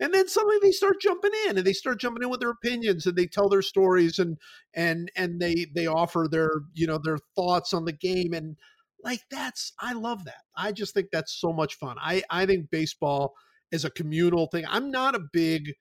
[0.00, 3.06] and then suddenly they start jumping in and they start jumping in with their opinions
[3.06, 4.38] and they tell their stories and
[4.74, 8.56] and and they they offer their you know their thoughts on the game and
[9.02, 10.42] like that's i love that.
[10.56, 11.96] I just think that's so much fun.
[12.00, 13.34] I i think baseball
[13.70, 14.64] is a communal thing.
[14.68, 15.72] I'm not a big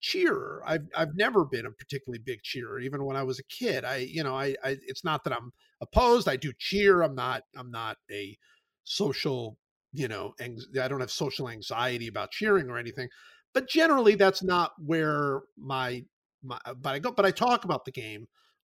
[0.00, 0.62] cheerer.
[0.66, 3.84] I've i've never been a particularly big cheerer even when i was a kid.
[3.84, 6.28] I you know i, I it's not that i'm opposed.
[6.28, 7.02] I do cheer.
[7.02, 8.36] I'm not i'm not a
[8.84, 9.58] social
[9.92, 13.08] you know i don't have social anxiety about cheering or anything
[13.52, 16.04] but generally that's not where my
[16.42, 18.26] my but I go but I talk about the game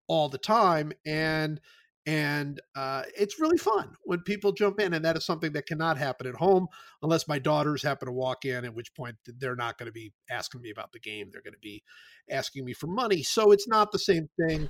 [0.07, 1.59] all the time and
[2.05, 5.97] and uh, it's really fun when people jump in and that is something that cannot
[5.97, 6.67] happen at home
[7.03, 10.11] unless my daughters happen to walk in at which point they're not going to be
[10.29, 11.83] asking me about the game they're going to be
[12.29, 14.69] asking me for money so it's not the same thing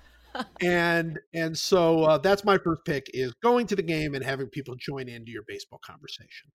[0.61, 4.47] and and so uh, that's my first pick is going to the game and having
[4.47, 6.51] people join into your baseball conversation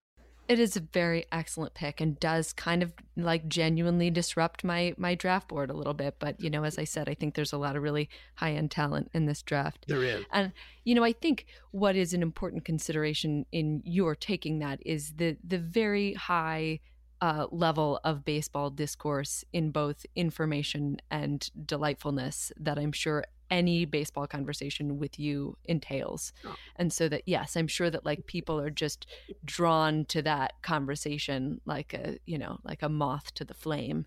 [0.48, 5.14] it is a very excellent pick and does kind of like genuinely disrupt my my
[5.14, 6.16] draft board a little bit.
[6.18, 8.70] But you know, as I said, I think there's a lot of really high end
[8.70, 9.86] talent in this draft.
[9.88, 10.52] There is, and
[10.84, 15.36] you know, I think what is an important consideration in your taking that is the
[15.42, 16.80] the very high
[17.20, 24.26] uh, level of baseball discourse in both information and delightfulness that I'm sure any baseball
[24.26, 26.32] conversation with you entails.
[26.44, 26.54] Oh.
[26.76, 29.06] And so that yes, I'm sure that like people are just
[29.44, 34.06] drawn to that conversation like a, you know, like a moth to the flame.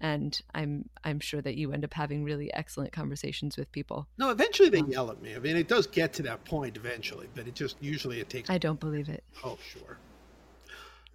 [0.00, 4.08] And I'm I'm sure that you end up having really excellent conversations with people.
[4.18, 5.36] No, eventually they yell at me.
[5.36, 8.50] I mean, it does get to that point eventually, but it just usually it takes
[8.50, 9.22] I don't believe it.
[9.44, 9.98] Oh, sure.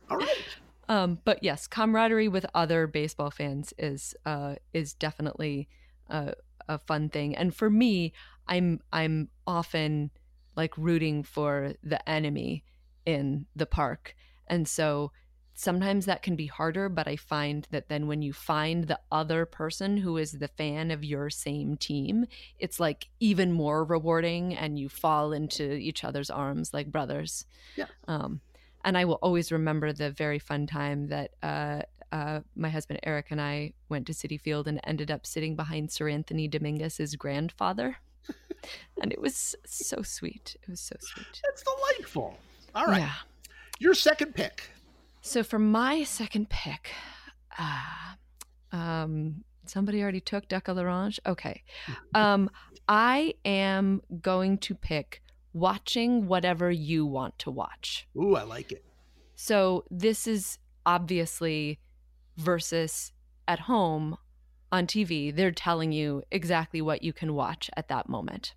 [0.09, 0.45] All right.
[0.89, 5.67] Um, but yes, camaraderie with other baseball fans is uh, is definitely
[6.09, 6.31] uh,
[6.67, 7.35] a fun thing.
[7.35, 8.13] And for me,
[8.47, 10.11] I'm I'm often
[10.55, 12.63] like rooting for the enemy
[13.05, 14.15] in the park.
[14.47, 15.11] And so
[15.53, 19.45] sometimes that can be harder, but I find that then when you find the other
[19.45, 22.25] person who is the fan of your same team,
[22.59, 27.45] it's like even more rewarding and you fall into each other's arms like brothers.
[27.75, 27.87] Yeah.
[28.07, 28.41] Um,
[28.85, 31.81] and I will always remember the very fun time that uh,
[32.11, 35.89] uh, my husband Eric and I went to Citi Field and ended up sitting behind
[35.89, 37.97] Seranthony Dominguez's grandfather.
[39.01, 40.55] and it was so sweet.
[40.61, 41.41] It was so sweet.
[41.43, 42.37] That's delightful.
[42.75, 42.99] All right.
[42.99, 43.13] Yeah.
[43.79, 44.69] Your second pick.
[45.21, 46.91] So for my second pick,
[47.57, 48.15] uh,
[48.71, 51.19] um, somebody already took Duck l'Orange.
[51.25, 51.63] Okay.
[52.15, 52.49] Um,
[52.87, 55.21] I am going to pick
[55.53, 58.07] watching whatever you want to watch.
[58.15, 58.85] Ooh, I like it.
[59.35, 61.79] So this is obviously
[62.37, 63.11] versus
[63.47, 64.17] at home
[64.71, 65.35] on TV.
[65.35, 68.53] They're telling you exactly what you can watch at that moment.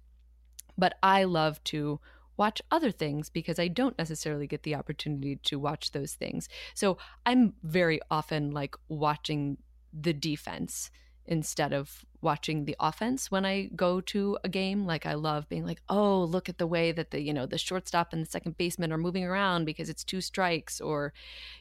[0.76, 2.00] But I love to
[2.36, 6.48] watch other things because I don't necessarily get the opportunity to watch those things.
[6.74, 6.96] So
[7.26, 9.58] I'm very often like watching
[9.92, 10.90] the defense
[11.26, 14.86] instead of watching the offense when I go to a game.
[14.86, 17.58] Like I love being like, oh, look at the way that the, you know, the
[17.58, 21.12] shortstop and the second baseman are moving around because it's two strikes or,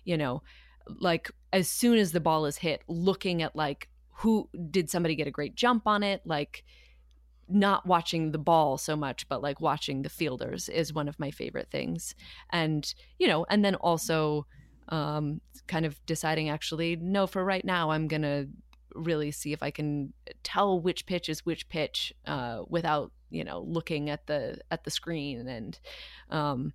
[0.05, 0.41] you know,
[0.87, 5.27] like as soon as the ball is hit, looking at like who did somebody get
[5.27, 6.63] a great jump on it, like
[7.47, 11.31] not watching the ball so much, but like watching the fielders is one of my
[11.31, 12.13] favorite things.
[12.51, 14.45] And, you know, and then also
[14.89, 18.47] um, kind of deciding actually, no, for right now, I'm going to
[18.95, 23.61] really see if I can tell which pitch is which pitch uh, without you know
[23.67, 25.79] looking at the at the screen and
[26.31, 26.73] um,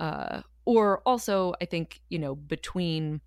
[0.00, 3.20] uh, or also I think you know between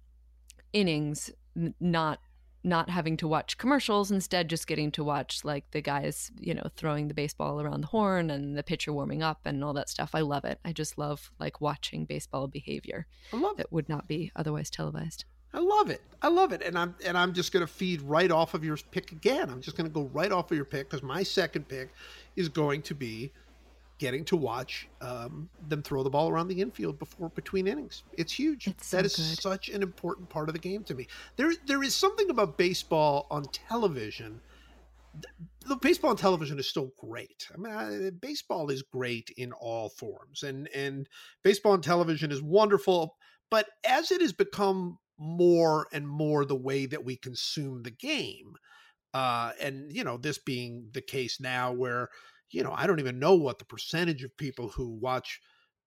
[0.73, 1.31] innings
[1.80, 2.19] not
[2.64, 6.68] not having to watch commercials instead just getting to watch like the guys you know
[6.76, 10.11] throwing the baseball around the horn and the pitcher warming up and all that stuff
[10.14, 13.68] i love it i just love like watching baseball behavior I love it.
[13.72, 16.02] would not be otherwise televised I love it.
[16.22, 16.61] I love it.
[16.61, 19.49] And I'm and I'm just going to feed right off of your pick again.
[19.49, 21.89] I'm just going to go right off of your pick because my second pick
[22.35, 23.31] is going to be
[24.02, 28.02] getting to watch um, them throw the ball around the infield before between innings.
[28.18, 28.65] It's huge.
[28.65, 29.40] It's so is good.
[29.40, 31.07] such an important part of the game to me.
[31.36, 34.41] There there is something about baseball on television.
[35.68, 37.48] The baseball on television is still great.
[37.53, 41.07] I mean, I, baseball is great in all forms, and and
[41.44, 43.18] baseball on television is wonderful.
[43.52, 48.56] But as it has become more and more the way that we consume the game,
[49.14, 52.10] uh, and you know, this being the case now, where
[52.52, 55.40] you know, I don't even know what the percentage of people who watch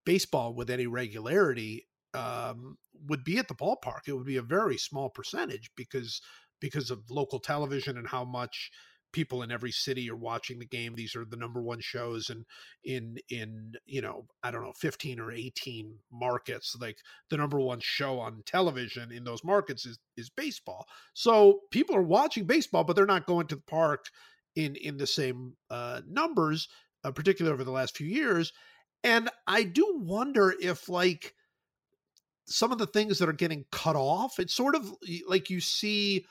[0.05, 2.77] baseball with any regularity um,
[3.07, 4.07] would be at the ballpark.
[4.07, 6.21] It would be a very small percentage because
[6.61, 8.71] because of local television and how much
[9.11, 10.93] people in every city are watching the game.
[10.93, 12.45] These are the number one shows and
[12.83, 16.75] in in you know I don't know 15 or 18 markets.
[16.79, 16.97] Like
[17.29, 20.85] the number one show on television in those markets is is baseball.
[21.13, 24.05] So people are watching baseball, but they're not going to the park
[24.55, 26.67] in in the same uh, numbers,
[27.03, 28.53] uh, particularly over the last few years.
[29.03, 31.35] And I do wonder if like
[32.47, 34.91] some of the things that are getting cut off, it's sort of
[35.27, 36.25] like you see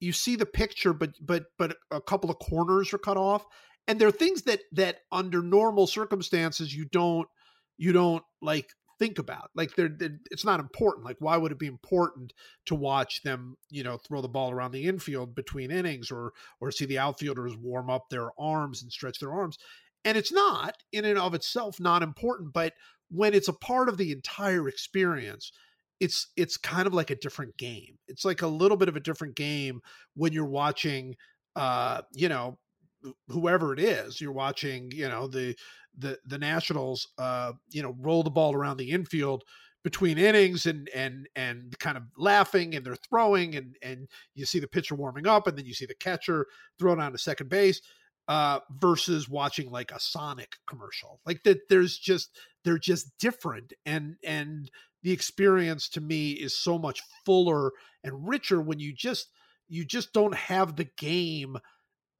[0.00, 3.44] you see the picture, but but but a couple of corners are cut off,
[3.86, 7.28] and there are things that that under normal circumstances you don't
[7.76, 8.68] you don't like
[8.98, 12.32] think about like they're, they're it's not important like why would it be important
[12.66, 16.70] to watch them you know throw the ball around the infield between innings or or
[16.70, 19.58] see the outfielders warm up their arms and stretch their arms?
[20.04, 22.74] And it's not in and of itself not important but
[23.10, 25.52] when it's a part of the entire experience
[26.00, 27.98] it's it's kind of like a different game.
[28.08, 29.80] It's like a little bit of a different game
[30.14, 31.14] when you're watching
[31.56, 32.58] uh you know
[33.28, 35.54] whoever it is you're watching you know the
[35.98, 39.44] the the nationals uh you know roll the ball around the infield
[39.84, 44.58] between innings and and and kind of laughing and they're throwing and and you see
[44.58, 46.46] the pitcher warming up and then you see the catcher
[46.78, 47.80] throwing on to second base
[48.28, 51.20] uh versus watching like a sonic commercial.
[51.26, 54.70] Like that there's just they're just different and and
[55.02, 57.70] the experience to me is so much fuller
[58.02, 59.28] and richer when you just
[59.68, 61.58] you just don't have the game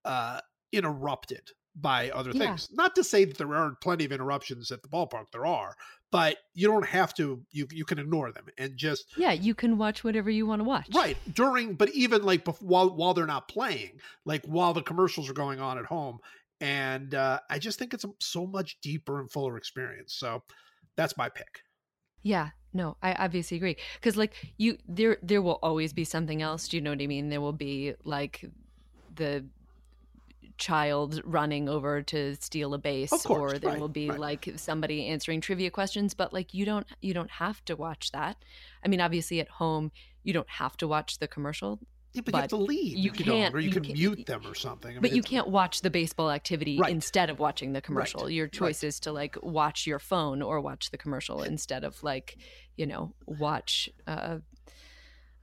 [0.05, 0.41] uh
[0.75, 2.39] interrupted by other Yeah.
[2.47, 5.75] things not to say that there aren't plenty of interruptions at the ballpark there are
[6.13, 9.77] but you don't have to you you can ignore them and just yeah you can
[9.77, 13.27] watch whatever you want to watch right during but even like bef- while while they're
[13.27, 16.19] not playing like while the commercials are going on at home
[16.61, 20.45] and uh i just think it's a so much deeper and fuller experience so
[20.97, 21.63] that's my pick
[22.23, 26.69] Yeah, no, I obviously agree because like you, there there will always be something else.
[26.69, 27.29] Do you know what I mean?
[27.29, 28.45] There will be like
[29.15, 29.45] the
[30.59, 34.19] child running over to steal a base, course, or there right, will be right.
[34.19, 36.15] like somebody answering trivia questions.
[36.15, 38.37] But like you don't you don't have to watch that.
[38.85, 39.91] I mean, obviously at home
[40.23, 41.79] you don't have to watch the commercial
[42.13, 42.97] Yeah, but, you have to leave.
[42.97, 44.93] you can't- or you, you can mute them or something.
[44.97, 46.91] I but mean, you can't watch the baseball activity Right.
[46.91, 48.31] instead of watching the commercial.
[48.31, 48.53] Your right.
[48.53, 52.39] choice is to like watch your phone or watch the commercial instead of like,
[52.77, 53.91] you know, watch.
[54.07, 54.39] Uh,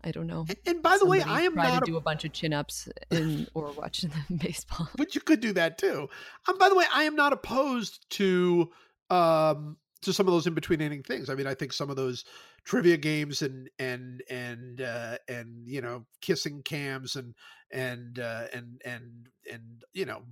[0.04, 0.46] I don't know.
[0.66, 1.78] And, by the way, I am not.
[1.80, 4.90] to a- do a bunch of chin ups in or watch the baseball.
[4.96, 6.10] but you could do that too.
[6.48, 8.70] Um, by the way, I am not opposed to
[9.10, 11.30] um to some of those in between inning things.
[11.30, 12.26] I mean, I think some of those
[12.64, 17.36] trivia games and and and uh, and you know kissing cams and
[17.72, 19.62] and uh, and and and
[19.94, 20.24] you know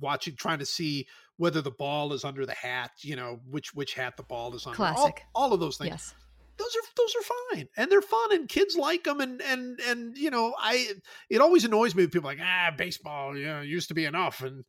[0.00, 1.06] watching trying to see
[1.36, 2.92] whether the ball is under the hat.
[3.02, 4.82] You know which which hat the ball is under.
[4.82, 5.22] All- Classic.
[5.34, 5.90] All, of those things.
[5.90, 6.14] Yes.
[6.58, 10.18] Those are those are fine and they're fun and kids like them and and and
[10.18, 10.88] you know I
[11.30, 14.04] it always annoys me when people are like ah baseball you know used to be
[14.04, 14.64] enough and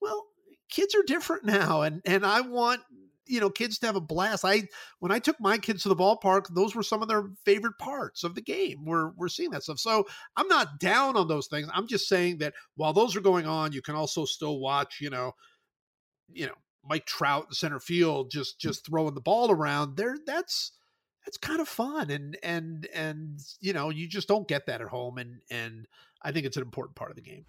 [0.00, 0.26] well
[0.70, 2.80] kids are different now and and I want
[3.26, 4.44] you know kids to have a blast.
[4.44, 7.78] I when I took my kids to the ballpark those were some of their favorite
[7.78, 8.84] parts of the game.
[8.84, 9.78] We're we're seeing that stuff.
[9.78, 10.06] So
[10.36, 11.68] I'm not down on those things.
[11.72, 15.10] I'm just saying that while those are going on you can also still watch you
[15.10, 15.32] know
[16.32, 16.54] you know
[16.84, 19.96] Mike Trout in center field just just throwing the ball around.
[19.96, 20.72] There that's
[21.24, 24.88] that's kind of fun and and and you know you just don't get that at
[24.88, 25.86] home and and
[26.22, 27.44] i think it's an important part of the game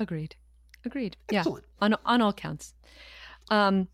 [0.00, 0.36] Agreed.
[0.84, 1.16] Agreed.
[1.30, 1.40] Yeah.
[1.40, 2.72] excellent On on all counts.
[3.50, 3.88] Um,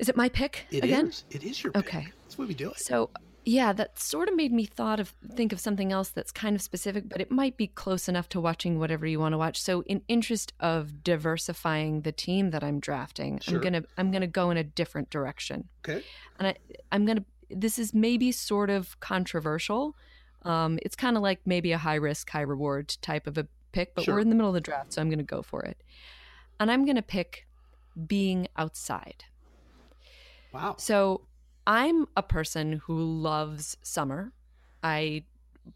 [0.00, 1.06] is it my pick It again?
[1.08, 1.24] is.
[1.30, 1.86] it is your pick.
[1.86, 2.06] Okay.
[2.24, 3.10] that's what we do it So
[3.48, 6.62] yeah, that sort of made me thought of think of something else that's kind of
[6.62, 9.62] specific, but it might be close enough to watching whatever you want to watch.
[9.62, 13.54] So in interest of diversifying the team that I'm drafting, Sure.
[13.58, 15.68] I'm gonna I'm gonna go in a different direction.
[15.88, 16.02] okay
[16.40, 16.56] And I
[16.90, 19.96] I'm gonna this is maybe sort of controversial.
[20.42, 23.94] Um, it's kind of like maybe a high risk, high reward type of a pick,
[23.94, 24.14] but Sure.
[24.14, 25.82] we're in the middle of the draft, so I'm gonna go for it.
[26.60, 27.46] And I'm gonna pick
[28.06, 29.24] being outside.
[30.52, 31.26] wow So
[31.66, 34.32] I'm a person who loves summer.
[34.82, 35.24] I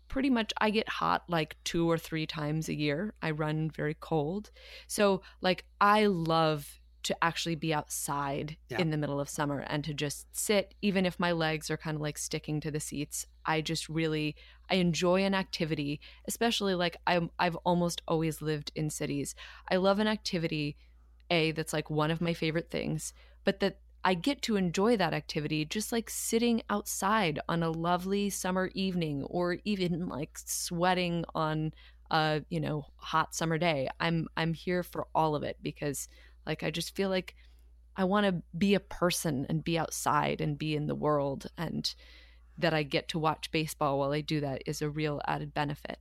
[0.08, 3.12] pretty much I get hot like two or three times a year.
[3.22, 4.50] I run very cold.
[4.86, 8.78] So like I love to actually be outside Yeah.
[8.78, 11.96] in the middle of summer and to just sit even if my legs are kind
[11.96, 13.26] of like sticking to the seats.
[13.44, 14.36] I just really
[14.70, 19.34] I enjoy an activity, especially like I'm I've almost always lived in cities.
[19.70, 20.76] I love an activity
[21.30, 23.12] a that's like one of my favorite things,
[23.44, 28.30] but that I get to enjoy that activity just like sitting outside on a lovely
[28.30, 31.72] summer evening or even like sweating on
[32.10, 33.88] a, you know, hot summer day.
[34.00, 36.08] I'm I'm here for all of it because
[36.50, 37.36] like I just feel like
[37.96, 41.94] I want to be a person and be outside and be in the world and
[42.58, 46.00] that I get to watch baseball while I do that is a real added benefit.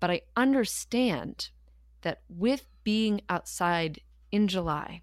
[0.00, 1.50] But I understand
[2.02, 4.00] that with being outside
[4.32, 5.02] in July,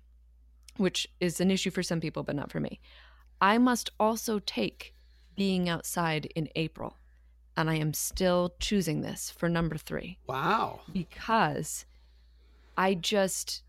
[0.76, 2.82] which is an issue for some people, but not for me,
[3.40, 4.94] I must also take
[5.38, 6.98] being outside in April.
[7.56, 11.86] And I am still choosing this for number three wow because
[12.78, 13.64] I just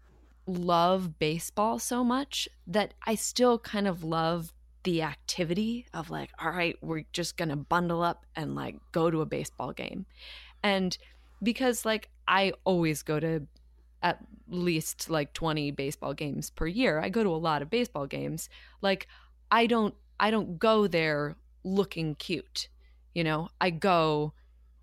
[0.47, 4.53] love baseball so much that I still kind of love
[4.85, 9.11] the activity of like, all right, we're just going to bundle up and like go
[9.11, 10.07] to a baseball game.
[10.63, 10.97] And
[11.43, 13.47] because like I always go to
[14.03, 17.01] at least like 20 baseball games per year.
[17.01, 18.49] I go to a lot of baseball games.
[18.81, 19.09] Like
[19.51, 22.69] I don't I don't go there looking cute.
[23.15, 24.33] You know, I go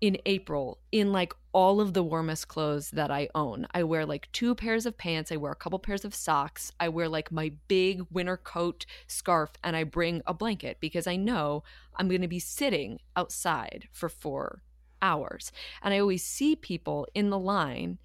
[0.00, 3.66] in April in like all of the warmest clothes that I own.
[3.72, 6.88] I wear like two pairs of pants, I wear a couple pairs of socks, I
[6.88, 11.62] wear like my big winter coat, scarf, and I bring a blanket because I know
[11.96, 14.62] I'm going to be sitting outside for 4
[15.00, 15.52] hours.
[15.82, 17.98] And I always see people in the line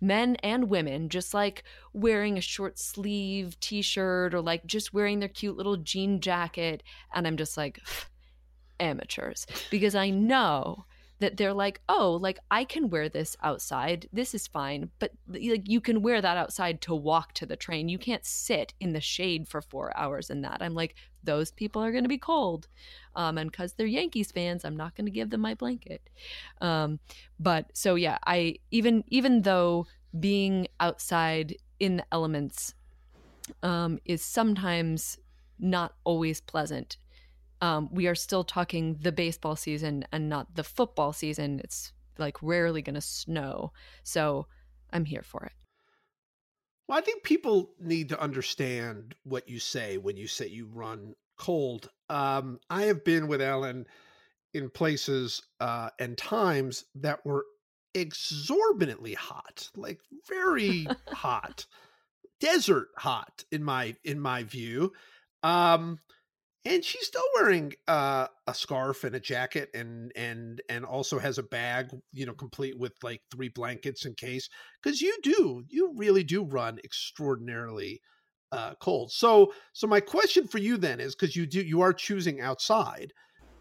[0.00, 5.28] men and women just like wearing a short sleeve t-shirt or like just wearing their
[5.28, 6.82] cute little jean jacket
[7.14, 7.80] and i'm just like
[8.80, 10.84] amateurs because i know
[11.20, 14.08] that they're like oh like i can wear this outside.
[14.12, 14.90] This is fine.
[14.98, 17.88] But like you can wear that outside to walk to the train.
[17.88, 20.60] You can't sit in the shade for four hours in that.
[20.60, 22.68] I'm like those people are going to be cold.
[23.16, 26.08] Um, and because they're yankees fans i'm not going to give them my blanket.
[26.60, 26.98] Um,
[27.38, 29.86] but so yeah i even even though
[30.18, 32.74] being outside in the elements
[33.62, 35.18] um, is sometimes
[35.58, 36.96] not always pleasant
[37.64, 41.62] um, we are still talking the baseball season and not the football season.
[41.64, 43.72] It's like rarely going to snow.
[44.02, 44.46] So
[44.92, 45.52] i'm here for it.
[46.86, 51.14] Well i think people need to understand what you say when you say you run
[51.38, 51.88] cold.
[52.10, 53.86] Um i have been with ellen
[54.52, 57.46] in places uh and times that were
[57.94, 61.64] exorbitantly hot like very hot
[62.40, 64.92] desert hot in my in my view.
[65.42, 65.98] Um
[66.64, 71.38] and she's still wearing uh, a scarf and a jacket and and and also has
[71.38, 74.48] a bag you know complete with like three blankets in case
[74.82, 78.00] because you do you really do run extraordinarily
[78.52, 81.92] uh, cold so so my question for you then is because you do you are
[81.92, 83.12] choosing outside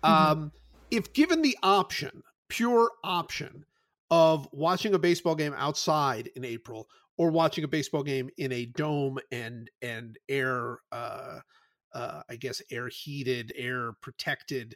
[0.05, 0.37] Mhm.
[0.39, 0.51] um
[0.91, 3.65] if given the option pure option
[4.11, 8.65] of watching a baseball game outside in april or watching a baseball game in a
[8.65, 11.39] dome and and air uh
[11.93, 14.75] uh, I guess, air heated, air protected,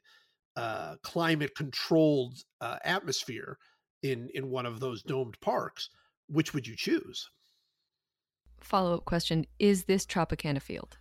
[0.55, 3.57] uh, climate controlled uh, atmosphere
[4.03, 5.89] in in one of those domed parks,
[6.27, 7.29] which would you choose?
[8.59, 10.97] Follow up question Is this Tropicana Field?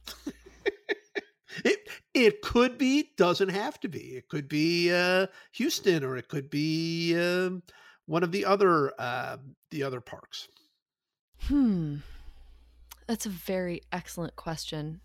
[1.65, 4.17] It it could be, doesn't have to be.
[4.17, 7.63] It could be uh, Houston, or it could be um,
[8.07, 9.39] one of the other uh,
[9.71, 10.49] the other parks.
[11.43, 11.97] Hmm.
[13.07, 15.01] That's a very excellent question.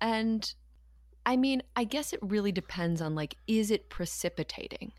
[0.00, 0.52] And
[1.24, 4.92] I mean, I guess it really depends on like, is it precipitating?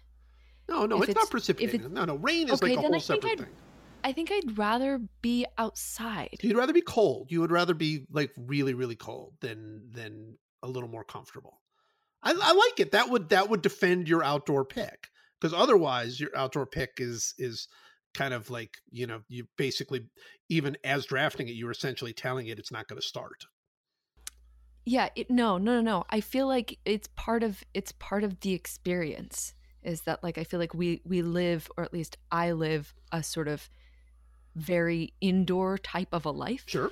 [0.69, 1.81] No, no, it's, it's- not precipitating.
[1.85, 3.53] if no, no, rain is Okay, like a whole I think separate I'd- thing.
[4.03, 6.37] I think I'd rather be outside.
[6.41, 7.31] You'd rather be cold.
[7.31, 11.59] You would rather be like really, really cold than than a little more comfortable.
[12.21, 12.91] I, I like it.
[12.91, 15.07] That would that would defend your outdoor pick
[15.41, 17.67] because otherwise your outdoor pick is is
[18.13, 20.05] kind of like you know you basically
[20.47, 23.45] even as drafting it you're essentially telling it it's not going to start.
[24.87, 26.05] Yeah, it, no, no, no, no.
[26.09, 29.53] I feel like it's part of it's part of the experience.
[29.83, 33.21] Is that like I feel like we we live, or at least I live, a
[33.21, 33.69] sort of
[34.55, 36.63] very indoor type of a life.
[36.67, 36.91] Sure.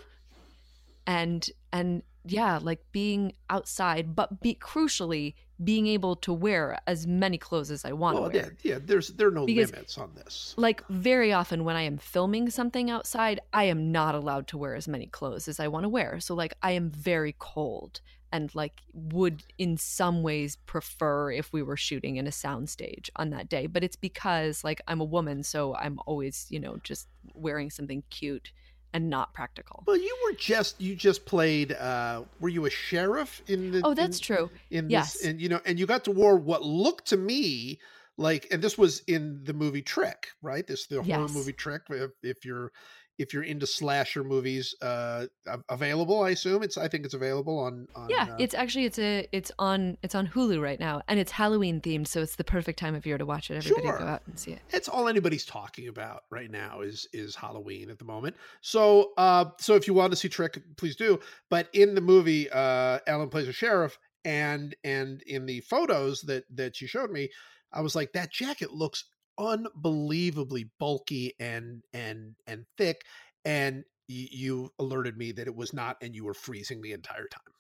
[1.07, 5.33] and and yeah like being outside but be crucially
[5.63, 8.79] being able to wear as many clothes as i want to wear yeah, yeah.
[8.83, 10.53] There's there are no Because- limits on this.
[10.57, 14.75] like very often when i am filming something outside i am not allowed to wear
[14.75, 18.53] as many clothes as i want to wear so like i am very cold and
[18.53, 23.47] like would in some ways prefer if we were shooting in a soundstage on that
[23.47, 27.69] day but it's because like i'm a woman so i'm always you know just wearing
[27.69, 28.51] something cute
[28.95, 31.73] and not practical Well, you were just you just played.
[31.73, 33.81] uh Were you a sheriff in the?
[33.83, 35.13] oh that's in- true in Yes.
[35.13, 37.79] this and you know and you got to wear what looked to me
[38.17, 41.33] like and this was in the movie trick right this the horror Yes.
[41.33, 42.71] movie trick if, if you're
[43.17, 45.25] if you're into slasher movies uh
[45.69, 48.99] available i assume it's i think it's available on, on Yeah, uh, it's actually it's
[48.99, 52.43] a it's on it's on Hulu right now, and it's Halloween themed, so it's the
[52.43, 53.57] perfect time of year to watch it.
[53.57, 53.97] Everybody Sure.
[53.99, 54.59] go out and see it.
[54.71, 59.45] it's all anybody's talking about right now is is halloween at the moment so uh
[59.59, 61.19] so if you want to see trick please do
[61.49, 66.43] but in the movie uh ellen plays a sheriff and and in the photos that
[66.53, 67.29] that you showed me
[67.71, 69.05] i was like that jacket looks
[69.37, 73.01] unbelievably bulky and and and thick
[73.43, 77.27] and y- you alerted me that it was not and you were freezing the entire
[77.27, 77.53] time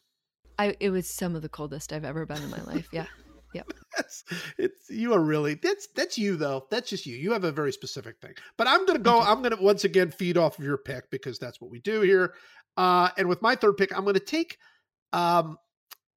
[0.57, 2.87] I it was some of the coldest I've ever been in my life.
[2.91, 3.07] Yeah,
[3.95, 4.23] that's
[4.57, 7.71] it's you are really that's that's you though that's just you you have a very
[7.71, 11.09] specific thing but i'm gonna go i'm gonna once again feed off of your pick
[11.09, 12.33] because that's what we do here
[12.75, 14.57] uh and with my third pick i'm gonna take
[15.13, 15.57] um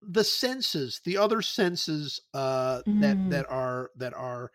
[0.02, 3.30] the senses the other senses uh that Mm.
[3.30, 4.50] that are that are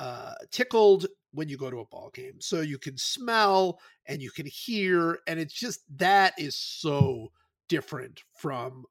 [0.00, 2.40] uh tickled when you go to a ball game.
[2.40, 7.32] So you can smell and you can hear and it's just that is so
[7.68, 8.84] different from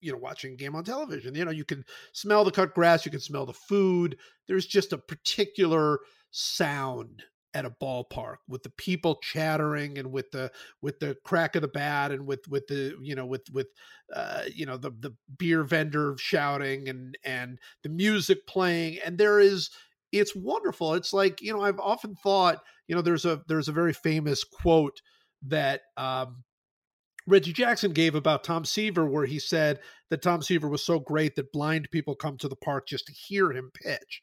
[0.00, 1.34] you know watching a game on television.
[1.34, 4.18] You know you can smell the cut grass you can smell the food.
[4.48, 6.00] There's just a particular
[6.30, 7.22] sound
[7.54, 10.50] at a ballpark with the people chattering and with the
[10.82, 13.68] with the crack of the bat and with with the you know with with
[14.14, 18.98] uh you know the the beer vendor shouting and and the music playing.
[19.04, 19.70] And there is
[20.20, 23.72] it's wonderful it's like you know i've often thought you know there's a there's a
[23.72, 25.00] very famous quote
[25.42, 26.44] that um
[27.26, 29.80] Reggie Jackson gave about Tom Seaver, where he said
[30.10, 33.12] that Tom Seaver was so great that blind people come to the park just to
[33.12, 34.20] hear him pitch.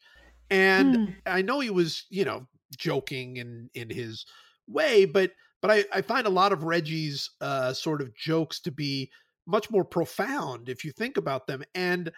[0.49, 1.21] And Hmm.
[1.25, 2.47] I know he was, you know,
[2.77, 4.25] joking in in his
[4.67, 5.31] way, but
[5.61, 9.11] but I, I find a lot of Reggie's uh, sort of jokes to be
[9.47, 11.63] much more profound if you think about them.
[11.73, 12.11] And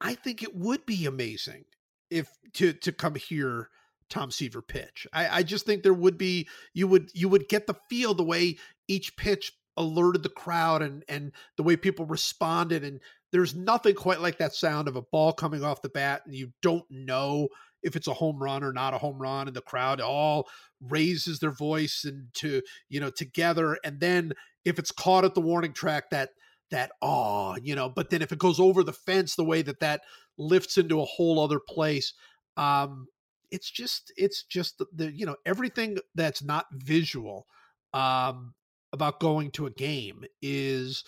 [0.00, 1.64] I think it would be amazing
[2.10, 3.68] if to to come hear
[4.08, 5.06] Tom Seaver pitch.
[5.12, 8.24] I, I just think there would be you would you would get the feel the
[8.24, 8.56] way
[8.88, 13.00] each pitch alerted the crowd and and the way people responded and
[13.32, 16.50] there's nothing quite like that sound of a ball coming off the bat and you
[16.62, 17.48] don't know
[17.82, 20.48] if it's a home run or not a home run and the crowd all
[20.80, 24.32] raises their voice and to you know together and then
[24.64, 26.30] if it's caught at the warning track that
[26.70, 29.80] that oh you know but then if it goes over the fence the way that
[29.80, 30.00] that
[30.38, 32.12] lifts into a whole other place
[32.56, 33.06] um
[33.50, 37.46] it's just it's just the, the you know everything that's not visual
[37.94, 38.54] um
[38.92, 41.04] about going to a game is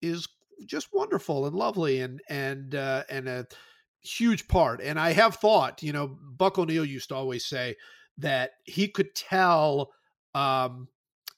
[0.00, 0.28] is
[0.66, 3.46] just wonderful and lovely and and uh, and a
[4.02, 4.80] huge part.
[4.80, 7.76] And I have thought, you know, Buck O'Neil used to always say
[8.18, 9.92] that he could tell
[10.34, 10.88] um,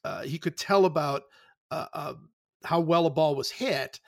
[0.03, 1.23] uh, he could tell about
[1.71, 2.13] uh, uh,
[2.67, 3.99] how well a ball was hit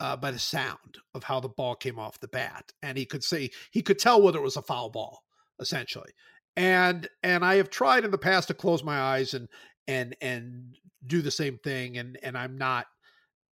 [0.00, 3.24] uh, by the sound of how the ball came off the bat, and he could
[3.24, 5.24] say he could tell whether it was a foul ball,
[5.60, 6.12] essentially.
[6.56, 9.48] And and I have tried in the past to close my eyes and
[9.88, 10.76] and and
[11.06, 12.86] do the same thing, and and I'm not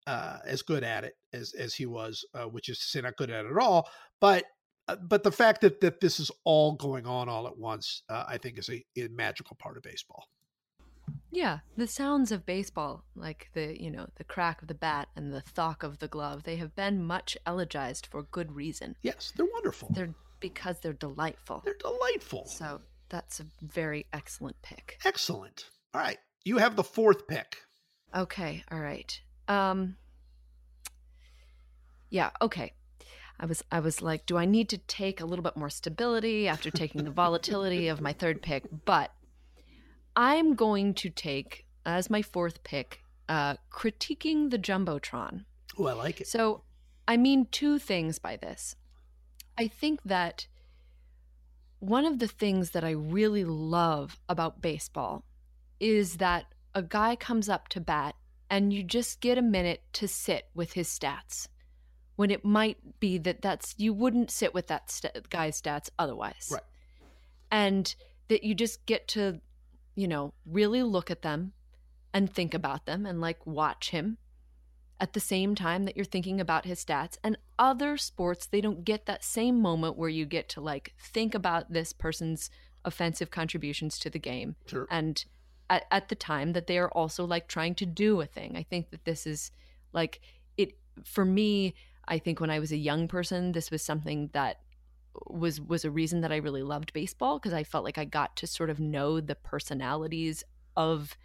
[0.06, 3.16] uh, as good at it as as he was, uh, which is to say not
[3.16, 3.89] good at it at all.
[4.20, 4.44] But
[4.86, 8.24] uh, but the fact that that this is all going on all at once, uh,
[8.28, 10.24] I think, is a, a magical part of baseball.
[11.34, 15.32] Yeah, the sounds of baseball, like the, you know, the crack of the bat and
[15.32, 18.96] the thock of the glove, they have been much elegized for good reason.
[19.02, 19.88] Yes, they're wonderful.
[19.94, 21.62] They're because they're delightful.
[21.64, 22.44] They're delightful.
[22.46, 24.98] So that's a very excellent pick.
[25.06, 25.70] Excellent.
[25.94, 27.56] All right, you have the fourth pick.
[28.14, 29.18] Okay, all right.
[29.48, 29.96] Um
[32.10, 32.74] Yeah, okay.
[33.40, 36.46] I was I was like, do I need to take a little bit more stability
[36.46, 38.66] after taking the volatility of my third pick?
[38.84, 39.12] But
[40.16, 45.44] I'm going to take as my fourth pick, uh, critiquing the jumbotron.
[45.78, 46.26] Oh, I like it.
[46.26, 46.62] So,
[47.09, 48.76] I mean two things by this.
[49.59, 50.47] I think that
[51.80, 55.24] one of the things that I really love about baseball
[55.80, 56.44] is that
[56.74, 58.14] a guy comes up to bat
[58.48, 61.48] and you just get a minute to sit with his stats
[62.16, 66.51] when it might be that that's you wouldn't sit with that st- guy's stats otherwise.
[66.52, 66.62] Right.
[67.51, 67.94] And
[68.28, 69.40] that you just get to
[69.94, 71.52] you know, really look at them
[72.14, 74.19] and think about them and like watch him
[75.01, 77.19] at the same time that you're thinking about his stats.
[77.24, 81.35] And other sports, they don't get that same moment where you get to like think
[81.35, 82.51] about this person's
[82.85, 84.56] offensive contributions to the game.
[84.66, 84.86] Sure.
[84.90, 85.24] And
[85.69, 88.56] at, at the time that they are also like trying to do a thing.
[88.56, 89.51] I think that this is
[89.93, 90.20] like
[90.56, 91.74] it for me.
[92.06, 94.60] I think when I was a young person, this was something that
[95.26, 98.36] was was a reason that I really loved baseball because I felt like I got
[98.36, 100.44] to sort of know the personalities
[100.76, 101.16] of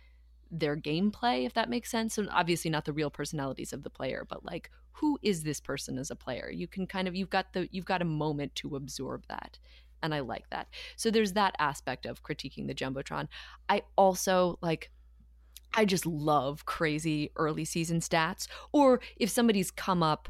[0.49, 4.26] their gameplay if that makes sense and obviously not the real personalities of the player
[4.30, 6.49] but like who is this person as a player?
[6.49, 9.59] You can kind of you've got the you've got a moment to absorb that
[10.01, 10.68] and I like that.
[10.95, 13.27] So there's that aspect of critiquing the jumbotron.
[13.69, 14.91] I also like
[15.73, 20.30] I just love crazy early season stats or if somebody's come up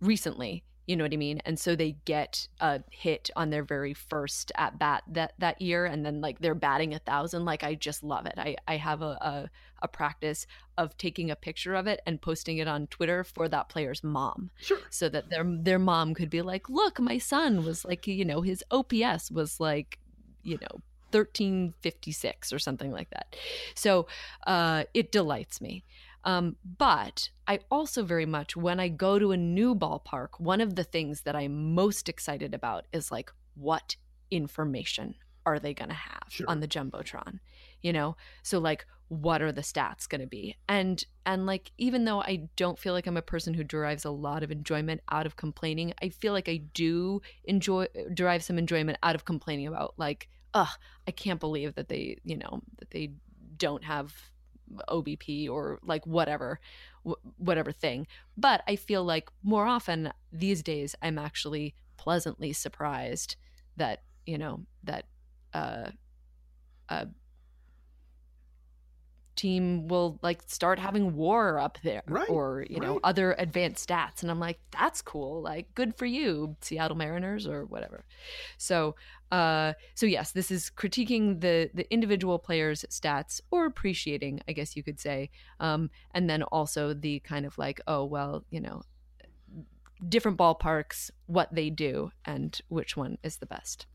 [0.00, 1.40] recently you know what I mean?
[1.44, 5.84] And so they get a hit on their very first at bat that that year,
[5.84, 7.44] and then like they're batting a thousand.
[7.44, 8.34] Like I just love it.
[8.38, 9.50] I I have a, a
[9.82, 10.46] a practice
[10.78, 14.50] of taking a picture of it and posting it on Twitter for that player's mom,
[14.60, 14.78] Sure.
[14.90, 18.40] so that their their mom could be like, "Look, my son was like, you know,
[18.40, 19.98] his OPS was like,
[20.42, 23.34] you know." 1356 or something like that.
[23.74, 24.08] So
[24.46, 25.84] uh, it delights me.
[26.24, 30.74] Um, but I also very much, when I go to a new ballpark, one of
[30.74, 33.96] the things that I'm most excited about is like, what
[34.30, 35.14] information
[35.46, 36.46] are they going to have Sure.
[36.48, 37.38] on the jumbotron?
[37.82, 40.56] You know, so like, what are the stats going to be?
[40.68, 44.10] And and like, even though I don't feel like I'm a person who derives a
[44.10, 48.98] lot of enjoyment out of complaining, I feel like I do enjoy derive some enjoyment
[49.02, 50.68] out of complaining about like, ugh,
[51.06, 53.12] I can't believe that they, you know, that they
[53.56, 54.14] don't have
[54.88, 56.60] OBP or like whatever,
[57.06, 58.06] wh- whatever thing.
[58.36, 63.36] But I feel like more often these days, I'm actually pleasantly surprised
[63.76, 65.06] that you know that
[65.54, 65.90] uh,
[66.88, 67.08] a
[69.38, 74.22] team will like start having WAR up there Right, or you know other advanced stats.
[74.22, 75.40] And i'm like that's cool.
[75.40, 78.04] Like good for you seattle mariners or whatever.
[78.58, 78.96] So
[79.32, 84.76] uh so yes this is critiquing the the individual players stats or appreciating i guess
[84.76, 85.30] you could say
[85.60, 88.82] um and then also the kind of like oh well you know
[90.08, 93.86] different ballparks what they do and which one is the best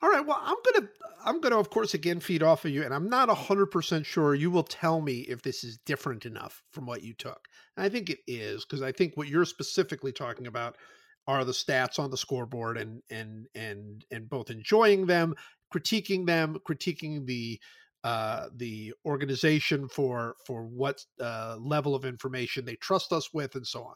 [0.00, 0.26] All right.
[0.26, 0.88] Well, I'm gonna
[1.24, 4.34] I'm gonna of course again feed off of you, and I'm not hundred percent sure.
[4.34, 7.46] You will tell me if this is different enough from what you took.
[7.76, 10.76] And I think it is because I think what you're specifically talking about
[11.26, 15.34] are the stats on the scoreboard, and and and and both enjoying them,
[15.72, 17.60] critiquing them, critiquing the
[18.04, 23.66] uh, the organization for for what uh, level of information they trust us with, and
[23.66, 23.94] so on.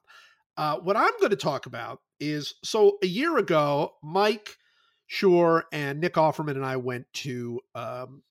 [0.57, 4.57] Uh, what I'm going to talk about is so a year ago, Mike.
[5.09, 8.25] Sure, and Nick Offerman and I went to um,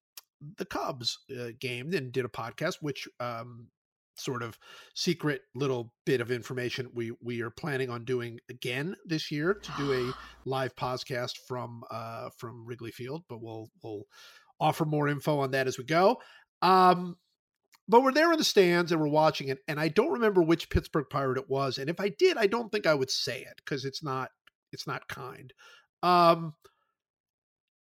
[0.58, 3.68] the Cubs uh, game and did a podcast, which um,
[4.16, 4.58] sort of
[4.94, 9.72] secret little bit of information we we are planning on doing again this year to
[9.78, 10.14] do a
[10.50, 14.04] live podcast from uh, from Wrigley Field, but we'll we'll
[14.60, 16.18] offer more info on that as we go.
[16.62, 17.18] Um,
[17.88, 20.70] but we're there in the stands and we're watching it, and I don't remember which
[20.70, 23.62] Pittsburgh Pirate it was, and if I did, I don't think I would say it
[23.64, 24.30] because it's not
[24.72, 25.54] it's not kind.
[26.04, 26.54] Um,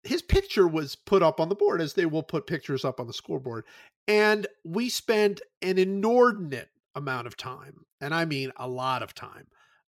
[0.04, 3.08] his picture was put up on the board as they will put pictures up on
[3.08, 3.66] the scoreboard,
[4.12, 9.48] and we spent an inordinate amount of time, and I mean a lot of time,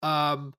[0.03, 0.53] um,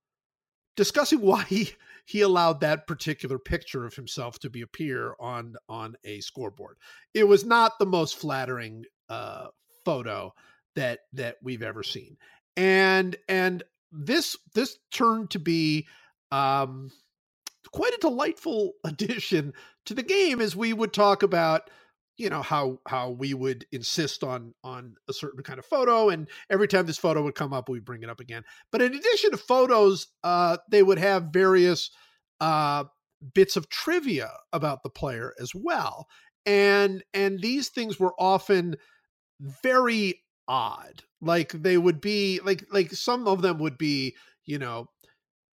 [0.77, 1.71] discussing why he
[2.05, 6.79] he allowed that particular picture of himself to be appear on on a scoreboard.
[7.15, 9.47] It was not the most flattering uh,
[9.85, 10.35] photo
[10.75, 12.17] that that we've ever seen,
[12.57, 13.63] and and
[13.93, 15.87] this this turned to be
[16.33, 16.91] um,
[17.71, 19.53] quite a delightful addition
[19.87, 21.71] to the game as we would talk about
[22.17, 26.29] you know how how we would insist on on a certain kind of photo and
[26.51, 28.43] every time this photo would come up we'd bring it up again.
[28.71, 31.91] But in addition to photos uh they would have various
[32.41, 32.85] uh
[33.35, 36.07] bits of trivia about the player as well.
[36.47, 38.77] And and these things were often
[39.63, 41.03] very odd.
[41.21, 44.15] Like they would be like like some of them would be
[44.45, 44.89] you know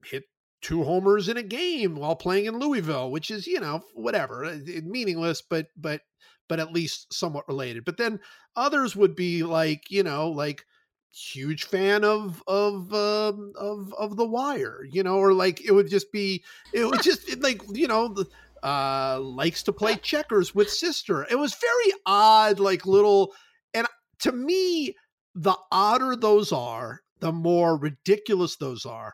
[0.03, 0.23] hit
[0.61, 4.57] two homers in a game while playing in Louisville, which is you know whatever, uh,
[4.83, 6.01] meaningless, but but
[6.49, 7.85] but at least somewhat related.
[7.85, 8.19] But then
[8.55, 10.65] others would be like you know like
[11.13, 15.89] huge fan of of um, of of The Wire, you know, or like it would
[15.89, 16.43] just be
[16.73, 18.15] it would just like you know.
[18.61, 23.33] uh likes to play checkers with sister it was very odd like little
[23.73, 23.87] and
[24.19, 24.93] to me
[25.33, 29.13] the odder those are the more ridiculous those are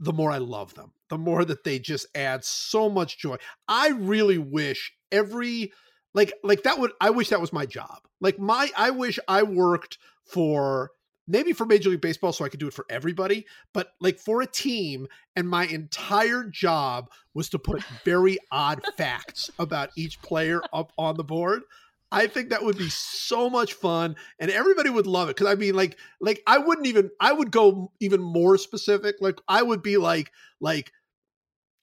[0.00, 3.36] the more I love them, the more that they just add so much joy.
[3.66, 5.72] I really wish every
[6.18, 8.00] like like that would I wish that was my job.
[8.20, 10.90] Like my I wish I worked for
[11.28, 14.42] maybe for Major League Baseball so I could do it for everybody, but like for
[14.42, 20.60] a team and my entire job was to put very odd facts about each player
[20.72, 21.62] up on the board.
[22.10, 25.36] I think that would be so much fun and everybody would love it.
[25.36, 29.16] Cause I mean, like, like I wouldn't even, I would go even more specific.
[29.20, 30.90] Like I would be like, like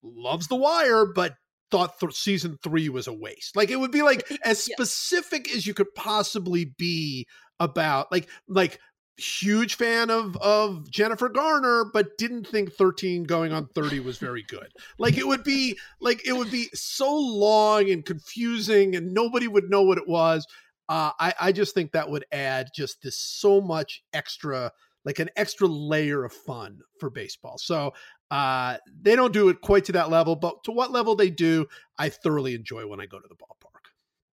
[0.04, 1.38] loves the wire, but
[1.72, 3.56] thought th- season three was a waste.
[3.56, 4.76] Like it would be like as Yeah.
[4.76, 7.28] specific as you could possibly be
[7.60, 8.80] about like, like
[9.18, 14.44] huge fan of of Jennifer Garner, but didn't think 13 going on 30 was very
[14.48, 14.68] good.
[15.00, 19.70] Like it would be like it would be so long and confusing and nobody would
[19.70, 20.46] know what it was.
[20.90, 24.72] Uh, I, I just think that would add just this so much extra,
[25.04, 27.58] like an extra layer of fun for baseball.
[27.58, 27.94] So
[28.32, 31.68] uh, they don't do it quite to that level, but to what level they do,
[31.98, 33.70] I thoroughly enjoy when I go to the ballpark.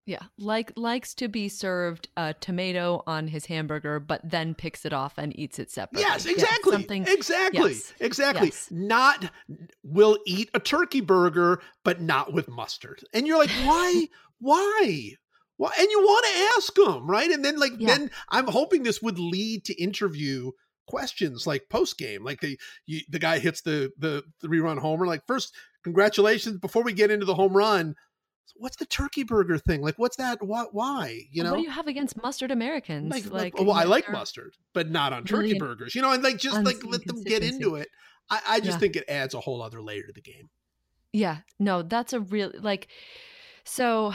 [0.07, 4.93] Yeah, like likes to be served a tomato on his hamburger, but then picks it
[4.93, 6.03] off and eats it separately.
[6.03, 6.73] Yes, Yeah, exactly.
[6.73, 7.05] something.
[7.07, 7.73] exactly.
[7.73, 8.47] yes, Exactly.
[8.49, 8.69] yes.
[8.73, 9.31] Not
[9.85, 13.05] will eat a turkey burger, but not with mustard.
[13.13, 14.07] And you're like, why?
[14.41, 15.13] why?
[15.59, 15.71] Why?
[15.79, 17.31] And you want to ask them, right?
[17.31, 17.99] And then, like, Yeah.
[17.99, 20.51] then I'm hoping this would lead to interview
[20.87, 25.07] questions like post game, like the you, the guy hits the the three run homer.
[25.07, 25.55] Like, first,
[25.85, 26.59] congratulations.
[26.59, 27.95] Before we get into the home run,
[28.57, 29.81] what's the turkey burger thing?
[29.83, 30.43] Like, what's that?
[30.43, 30.75] What?
[30.75, 31.23] Why?
[31.31, 33.11] You know, what do you have against mustard Americans?
[33.11, 35.95] like, like, well, I like mustard, but not on turkey burgers.
[35.95, 37.89] You know, and like just like let them get into it.
[38.29, 38.79] I, I just Yeah.
[38.79, 40.51] think it adds a whole other layer to the game.
[41.13, 42.89] Yeah, no, that's a real like.
[43.65, 44.15] So,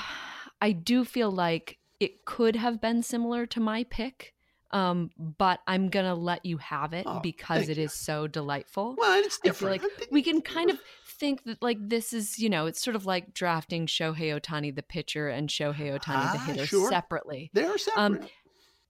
[0.61, 4.33] I do feel like it could have been similar to my pick,
[4.71, 7.83] um, but I'm gonna let you have it Oh, because it you.
[7.85, 8.95] is so delightful.
[8.97, 9.83] Well, and it's I feel different.
[9.99, 10.79] like we can kind of
[11.19, 14.83] think that like this is you know it's sort of like drafting Shohei Ohtani the
[14.83, 16.89] pitcher and Shohei Ohtani the Ah, hitter sure.
[16.89, 17.51] separately.
[17.53, 18.01] they're separate.
[18.23, 18.29] um,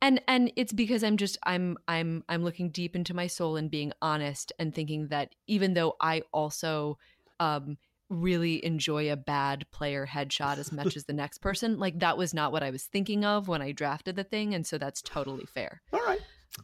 [0.01, 3.71] and and it's because i'm just i'm i'm i'm looking deep into my soul and
[3.71, 6.97] being honest and thinking that even though i also
[7.39, 7.77] um
[8.09, 12.33] really enjoy a bad player headshot as much as the next person like that was
[12.33, 15.45] not what i was thinking of when i drafted the thing and so that's totally
[15.45, 16.19] fair All right.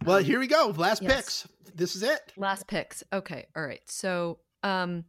[0.06, 0.74] Well, Um, here we go.
[0.78, 1.16] Last yes.
[1.16, 1.48] picks.
[1.76, 2.32] This is it.
[2.38, 5.06] last picks okay all right so um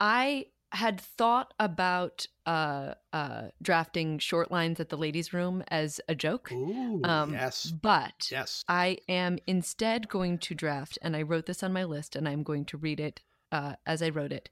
[0.00, 6.14] i had thought about uh uh drafting short lines at the ladies room as a
[6.14, 7.72] joke Ooh, um yes.
[7.82, 8.64] but Yes.
[8.68, 12.42] I am instead going to draft, and I wrote this on my list, and I'm
[12.42, 14.50] going to read it uh, as I wrote it.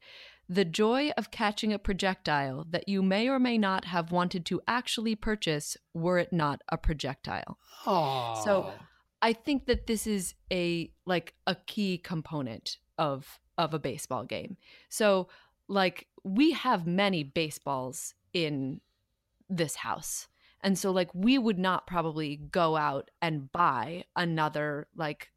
[0.49, 4.61] The joy of catching a projectile that you may or may not have wanted to
[4.69, 7.59] actually purchase were it not a projectile.
[7.87, 8.41] Oh.
[8.45, 8.73] So
[9.23, 14.57] I think that this is a like a key component of of a baseball game.
[14.89, 15.29] So
[15.69, 18.81] like we have many baseballs in
[19.49, 20.29] this house.
[20.63, 25.31] And so like we would not probably go out and buy another like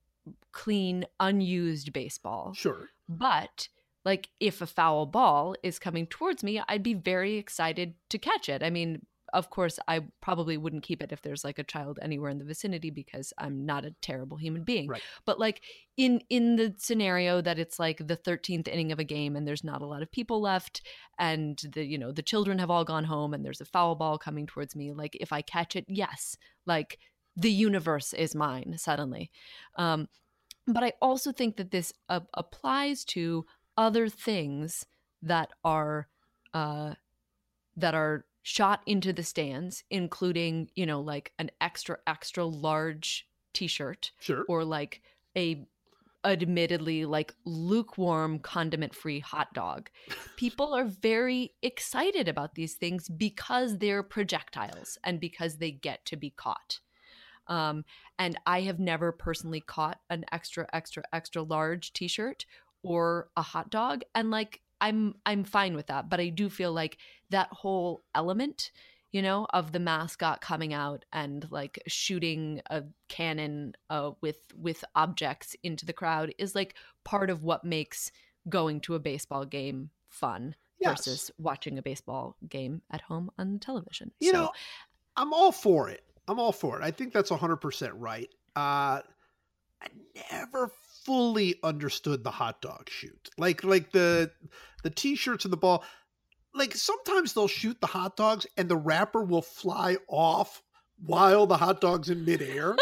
[0.51, 2.53] clean unused baseball.
[2.53, 2.89] sure.
[3.07, 3.69] But
[4.05, 8.49] like if a foul ball is coming towards me, I'd be very excited to catch
[8.49, 8.63] it.
[8.63, 9.01] I mean,
[9.33, 12.45] of course I probably wouldn't keep it if there's like a child anywhere in the
[12.45, 14.87] vicinity because I'm not a terrible human being.
[14.87, 15.01] Right.
[15.25, 15.61] But like
[15.97, 19.63] in in the scenario that it's like the 13th inning of a game and there's
[19.63, 20.81] not a lot of people left
[21.17, 24.17] and the you know the children have all gone home and there's a foul ball
[24.17, 26.99] coming towards me like if I catch it yes like
[27.35, 29.31] the universe is mine suddenly.
[29.75, 30.07] Um
[30.67, 33.43] but I also think that this uh, applies to
[33.79, 34.85] other things
[35.21, 36.09] that are
[36.53, 36.93] uh
[37.77, 44.11] that are shot into the stands including you know like an extra extra large t-shirt
[44.19, 44.43] Sure.
[44.49, 45.01] or like
[45.37, 45.65] a
[46.25, 49.89] admittedly like lukewarm condiment free hot dog
[50.35, 56.17] people are very excited about these things because they're projectiles and because they get to
[56.17, 56.81] be caught
[57.47, 57.85] um,
[58.17, 62.45] and i have never personally caught an extra extra extra large t-shirt
[62.83, 66.71] or a hot dog and like i'm i'm fine with that but i do feel
[66.71, 66.97] like
[67.29, 68.71] that whole element
[69.11, 74.83] you know of the mascot coming out and like shooting a cannon uh, with with
[74.95, 78.11] objects into the crowd is like part of what makes
[78.47, 81.05] going to a baseball game fun Yes.
[81.05, 84.51] versus watching a baseball game at home on television You So, know,
[85.17, 86.03] I'm all for it.
[86.25, 86.83] I'm all for it.
[86.83, 88.29] I think that's 100% right.
[88.55, 89.01] Uh,
[89.81, 89.87] I
[90.31, 90.71] never
[91.05, 93.29] fully understood the hot dog shoot.
[93.37, 94.31] Like like the
[94.83, 95.83] the t-shirts and the ball.
[96.53, 100.63] Like sometimes they'll shoot the hot dogs and the wrapper will fly off
[101.03, 102.75] while the hot dog's in midair.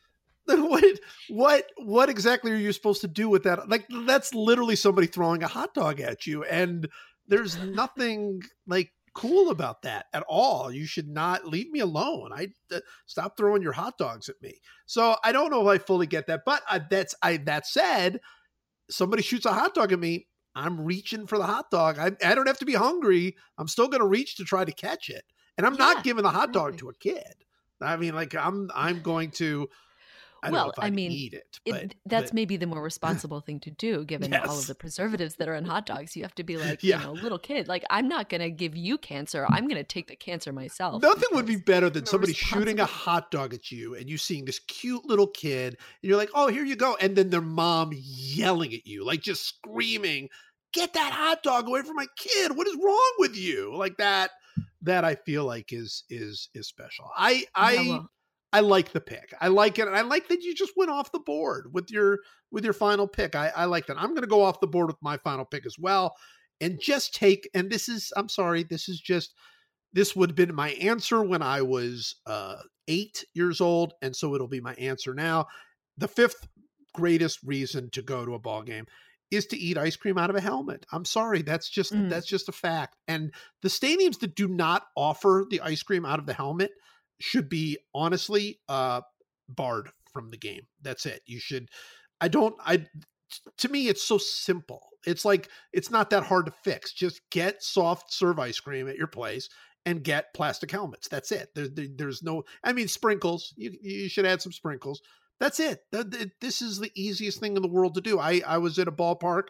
[0.46, 0.84] what
[1.28, 3.68] what what exactly are you supposed to do with that?
[3.68, 6.88] Like that's literally somebody throwing a hot dog at you and
[7.26, 10.70] there's nothing like cool about that at all.
[10.70, 12.30] You should not leave me alone.
[12.32, 14.60] I uh, stop throwing your hot dogs at me.
[14.86, 17.38] So I don't know if I fully get that, but I, that's I.
[17.38, 18.20] That said,
[18.90, 21.98] somebody shoots a hot dog at me, I'm reaching for the hot dog.
[21.98, 23.36] I, I don't have to be hungry.
[23.58, 25.24] I'm still going to reach to try to catch it,
[25.56, 26.78] and I'm Yeah, not giving the hot dog exactly.
[26.78, 27.44] to a kid.
[27.80, 29.68] I mean, like I'm I'm going to.
[30.42, 33.70] I Well, I mean, eat it, it, that's but- maybe the more responsible thing to
[33.70, 36.56] do given all of the preservatives that are in hot dogs you have to be
[36.66, 37.00] like Yeah.
[37.00, 39.84] you know little kid like i'm not going to give you cancer i'm going to
[39.84, 43.70] take the cancer myself Nothing would be better than somebody shooting a hot dog at
[43.70, 46.96] you and you seeing this cute little kid and you're like, oh, here you go.
[47.00, 50.28] And then their mom yelling at you, like just screaming,
[50.72, 52.56] get that hot dog away from my kid.
[52.56, 53.74] What is wrong with you?
[53.76, 54.30] Like that,
[54.82, 57.10] that I feel like is is is special.
[57.16, 58.10] I I Yeah, well,
[58.52, 59.34] I like the pick.
[59.40, 59.86] I like it.
[59.86, 62.18] And I like that you just went off the board with your
[62.50, 63.34] with your final pick.
[63.34, 63.98] I, I like that.
[63.98, 66.14] I'm gonna go off the board with my final pick as well.
[66.60, 69.34] And just take, and this is, I'm sorry, this is just
[69.92, 72.56] this would have been my answer when I was uh,
[72.88, 75.46] eight years old, and so it'll be my answer now.
[75.96, 76.46] The fifth
[76.94, 78.86] greatest reason to go to a ball game
[79.30, 80.84] is to eat ice cream out of a helmet.
[80.90, 82.08] I'm sorry, that's just Mm.
[82.10, 82.96] that's just a fact.
[83.06, 86.70] And the stadiums that do not offer the ice cream out of the helmet
[87.20, 89.00] should be honestly uh,
[89.48, 90.66] barred from the game.
[90.82, 91.22] That's it.
[91.26, 91.68] You should.
[92.20, 92.54] I don't.
[92.64, 92.86] I.
[93.58, 94.80] To me, it's so simple.
[95.06, 96.92] It's like it's not that hard to fix.
[96.92, 99.48] Just get soft serve ice cream at your place
[99.84, 101.08] and get plastic helmets.
[101.08, 101.48] That's it.
[101.54, 102.44] There, there- there's no.
[102.64, 103.52] I mean, sprinkles.
[103.56, 105.00] You you should add some sprinkles.
[105.40, 105.80] That's it.
[105.92, 108.18] Th- th- This is the easiest thing in the world to do.
[108.18, 109.44] I I was at a ballpark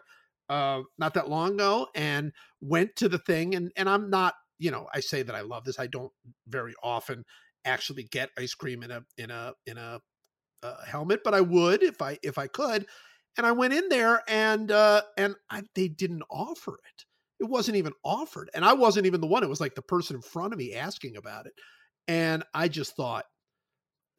[0.49, 4.71] uh not that long ago and went to the thing and and I'm not you
[4.71, 5.79] know I say that I love this.
[5.79, 6.11] I don't
[6.47, 7.23] very often
[7.69, 10.01] actually get ice cream in a in a in a
[10.63, 12.85] uh, helmet, but I would if I if I could.
[13.37, 17.05] And I went in there and uh and I they didn't offer it.
[17.39, 18.49] It wasn't even offered.
[18.53, 19.43] And I wasn't even the one.
[19.43, 21.53] It was like the person in front of me asking about it.
[22.07, 23.25] And I just thought,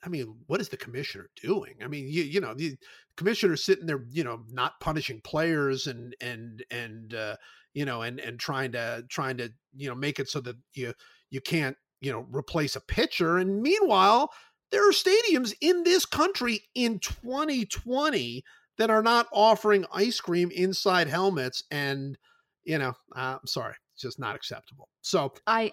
[0.02, 1.74] I mean, what is the commissioner doing?
[1.82, 2.76] I mean, you you know, the
[3.16, 7.36] commissioner's sitting there, you know, not punishing players and and and uh,
[7.74, 10.94] you know, and and trying to trying to you know make it so that you
[11.30, 13.38] you can't you know replace a pitcher.
[13.38, 14.30] And meanwhile,
[14.70, 18.44] there are stadiums in this country in 2020
[18.78, 22.16] that are not offering ice cream inside helmets, and
[22.64, 24.88] you know, uh, I'm sorry, it's just not acceptable.
[25.02, 25.72] So i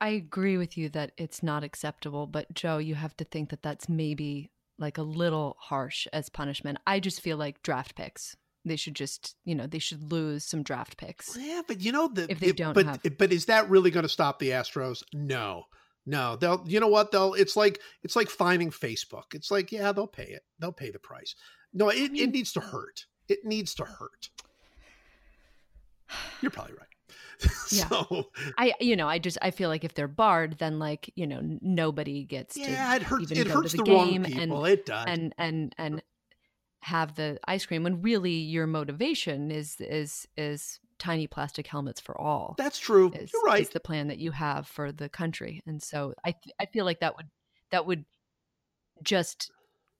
[0.00, 3.62] i agree with you that it's not acceptable but joe you have to think that
[3.62, 8.76] that's maybe like a little harsh as punishment i just feel like draft picks they
[8.76, 12.26] should just you know they should lose some draft picks Yeah, but you know the
[12.30, 15.02] If they don't but have- but is that really going to stop the Astros?
[15.12, 15.64] No.
[16.06, 19.32] No, they'll you know what they'll it's like it's like finding Facebook.
[19.34, 20.42] It's like yeah, they'll pay it.
[20.58, 21.34] They'll pay the price.
[21.72, 23.06] No, it, it mean- needs to hurt.
[23.28, 24.28] It needs to hurt.
[26.40, 26.80] You're probably right.
[27.72, 27.88] Yeah.
[27.88, 31.26] so I, you know, I just I feel like if they're barred, then like you
[31.26, 33.22] know nobody gets yeah, to it hurts.
[33.32, 34.64] even It go hurts to the, the, wrong game people.
[34.64, 35.04] and it does.
[35.08, 36.02] and and and
[36.84, 42.18] have the ice cream when really your motivation is is is tiny plastic helmets for
[42.20, 42.54] all.
[42.58, 43.10] That's true.
[43.14, 43.62] Is, You're right.
[43.62, 46.84] Is the plan that you have for the country, and so I th- I feel
[46.84, 47.30] like that would
[47.70, 48.04] that would
[49.02, 49.50] just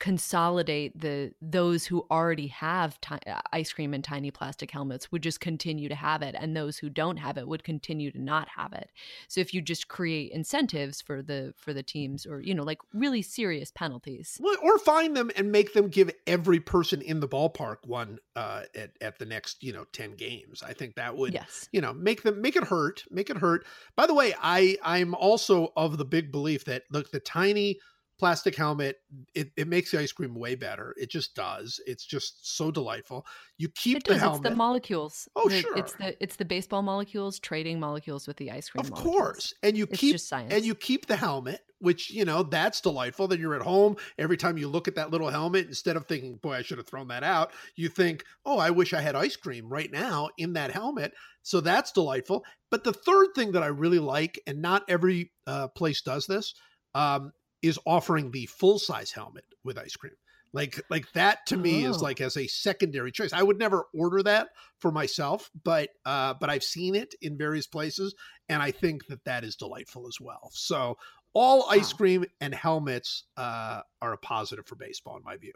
[0.04, 5.22] consolidate the those who already have ti- uh, ice cream in tiny plastic helmets would
[5.22, 8.46] just continue to have it and those who don't have it would continue to not
[8.46, 8.90] have it
[9.28, 12.80] so if you just create incentives for the for the teams or you know like
[12.92, 17.28] really serious penalties Well, or find them and make them give every person in the
[17.28, 20.62] ballpark one uh, at at the next you know ten games.
[20.62, 23.64] I think that would yes you know make them make it hurt, make it hurt.
[23.96, 27.78] By the way, I I'm also of the big belief that look the tiny
[28.18, 28.98] plastic helmet
[29.34, 30.94] it, it makes the ice cream way better.
[30.96, 31.80] It just does.
[31.86, 33.26] It's just so delightful.
[33.58, 34.40] You keep it the does helmet.
[34.42, 35.76] it's the molecules Oh, The- sure.
[35.76, 39.16] it's the it's the baseball molecules trading molecules with the ice cream of molecules.
[39.16, 42.42] course, and you it's keep just science and you keep the helmet which you know
[42.44, 45.96] that's delightful then you're at home every time you look at that little helmet instead
[45.96, 49.00] of thinking boy i should have thrown that out you think oh i wish i
[49.00, 51.12] had ice cream right now in that helmet
[51.42, 55.66] so that's delightful but the third thing that i really like and not every uh,
[55.68, 56.54] place does this
[56.94, 57.32] um,
[57.64, 60.12] is offering the full size helmet with ice cream
[60.52, 62.04] like like that to me is Oh.
[62.04, 66.48] like as a secondary choice i would never order that for myself but uh but
[66.50, 68.14] i've seen it in various places
[68.50, 70.50] and I think that that is delightful as well.
[70.52, 70.98] So
[71.32, 71.96] all ice Wow.
[71.96, 75.54] cream and helmets uh, are a positive for baseball, in my view.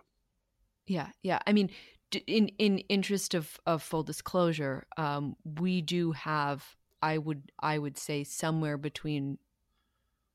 [0.87, 1.39] Yeah, yeah.
[1.47, 1.69] I mean,
[2.27, 6.65] in in interest of of full disclosure, um, we do have.
[7.03, 9.39] I would I would say somewhere between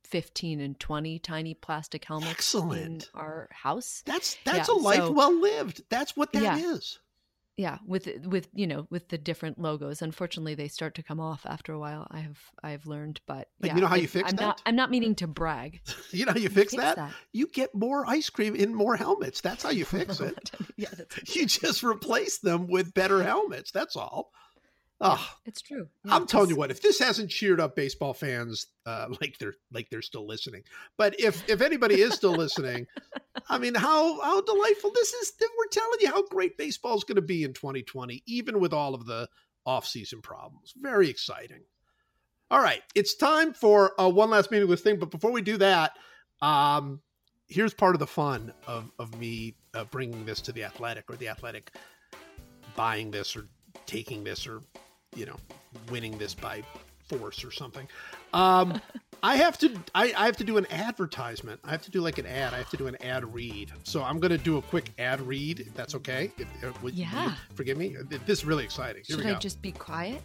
[0.03, 3.09] fifteen and twenty tiny plastic helmets Excellent.
[3.13, 4.03] in our house.
[4.05, 5.83] That's that's Yeah, a life so- well lived.
[5.89, 6.97] That's what that is.
[6.97, 6.99] Yeah.
[7.55, 10.01] Yeah, with with you know with the different logos.
[10.01, 12.07] Unfortunately, they start to come off after a while.
[12.09, 14.57] I have I have learned, but, But yeah, you know how you fix I'm Not,
[14.57, 14.63] that?
[14.65, 15.81] I'm not meaning to brag.
[16.11, 17.11] You know how you fix that?
[17.31, 19.39] You get more ice cream in more helmets.
[19.41, 20.49] That's how you fix it.
[20.77, 23.69] yeah, that's you just replace them with better helmets.
[23.71, 24.31] That's all.
[25.05, 25.89] Oh, it's true.
[26.05, 29.55] Yeah, I'm telling you what, if this hasn't cheered up baseball fans, uh, like they're
[29.71, 30.63] like they're still listening.
[30.97, 32.87] But if if anybody is still listening,
[33.49, 35.33] I mean, how how delightful this is!
[35.41, 38.95] We're telling you how great baseball is going to be in 2020, even with all
[38.95, 39.27] of the
[39.65, 40.73] off-season problems.
[40.77, 41.61] Very exciting.
[42.49, 44.99] All right, it's time for uh, one last meaningless thing.
[44.99, 45.91] But before we do that,
[46.41, 47.01] um,
[47.47, 51.17] here's part of the fun of of me uh, bringing this to the athletic or
[51.17, 51.75] the athletic
[52.77, 53.47] buying this or
[53.85, 54.61] taking this or
[55.15, 55.37] you know
[55.91, 56.63] winning this by
[57.07, 57.87] force or something.
[58.33, 58.79] Um
[59.25, 61.59] i have to I, I have to do an advertisement.
[61.63, 62.53] I have to do like an ad.
[62.53, 63.71] I have to do an ad read.
[63.83, 66.31] So i'm going to do a quick ad read if that's okay.
[66.37, 67.33] If, if would you Yeah.
[67.55, 67.95] forgive me?
[68.25, 69.03] This is really exciting.
[69.05, 70.21] Here Should I just be quiet,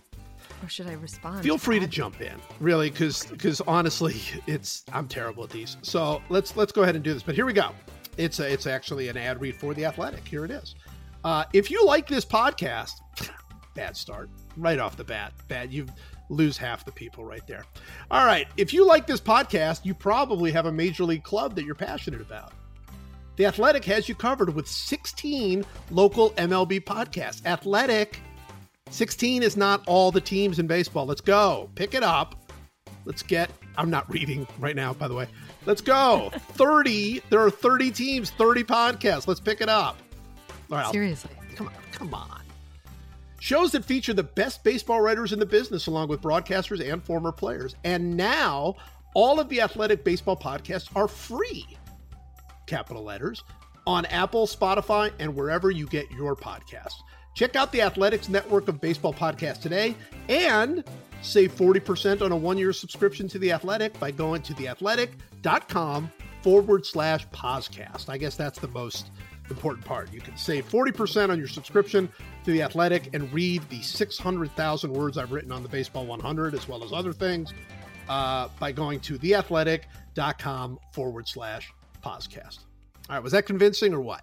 [0.62, 1.42] or should I respond?
[1.42, 4.16] feel free to jump in really because because honestly
[4.46, 5.76] it's i'm terrible at these.
[5.82, 7.22] So let's let's go ahead and do this.
[7.22, 7.70] But here we go.
[8.16, 10.26] It's a, it's actually an ad read for the athletic.
[10.26, 10.74] Here it is.
[11.22, 12.90] Uh, if you like this podcast
[13.74, 14.28] bad start
[14.58, 15.86] right off the bat bad you
[16.28, 17.64] lose half the people right there
[18.10, 21.64] all right if you like this podcast you probably have a major league club that
[21.64, 22.52] you're passionate about
[23.36, 28.20] the athletic has you covered with 16 local mlb podcasts athletic
[28.90, 31.04] 16 is not all the teams in baseball.
[31.04, 31.68] Let's go.
[31.74, 32.50] Pick it up.
[33.04, 33.50] Let's get.
[33.76, 35.26] I'm not reading right now, by the way.
[35.66, 36.30] Let's go.
[36.52, 37.22] 30.
[37.28, 39.28] There are 30 teams, 30 podcasts.
[39.28, 39.98] Let's pick it up.
[40.70, 40.86] All right.
[40.86, 41.32] I'll- Seriously.
[41.54, 41.74] Come on.
[41.92, 42.37] Come on.
[43.40, 47.30] Shows that feature the best baseball writers in the business, along with broadcasters and former
[47.30, 47.76] players.
[47.84, 48.74] And now,
[49.14, 51.66] all of the athletic baseball podcasts are free,
[52.66, 53.44] capital letters,
[53.86, 57.00] on Apple, Spotify, and wherever you get your podcasts.
[57.34, 59.94] Check out the Athletics Network of Baseball podcasts today
[60.28, 60.82] and
[61.22, 66.10] save 40% on a one year subscription to The Athletic by going to theathletic.com
[66.42, 68.08] forward slash podcast.
[68.08, 69.10] I guess that's the most
[69.50, 70.12] important part.
[70.12, 72.08] You can save 40% on your subscription
[72.44, 76.68] to The Athletic and read the 600,000 words I've written on the Baseball 100 as
[76.68, 77.52] well as other things
[78.08, 81.72] uh, by going to theathletic.com forward slash
[82.02, 82.60] podcast.
[83.08, 84.22] All right, was that convincing or what?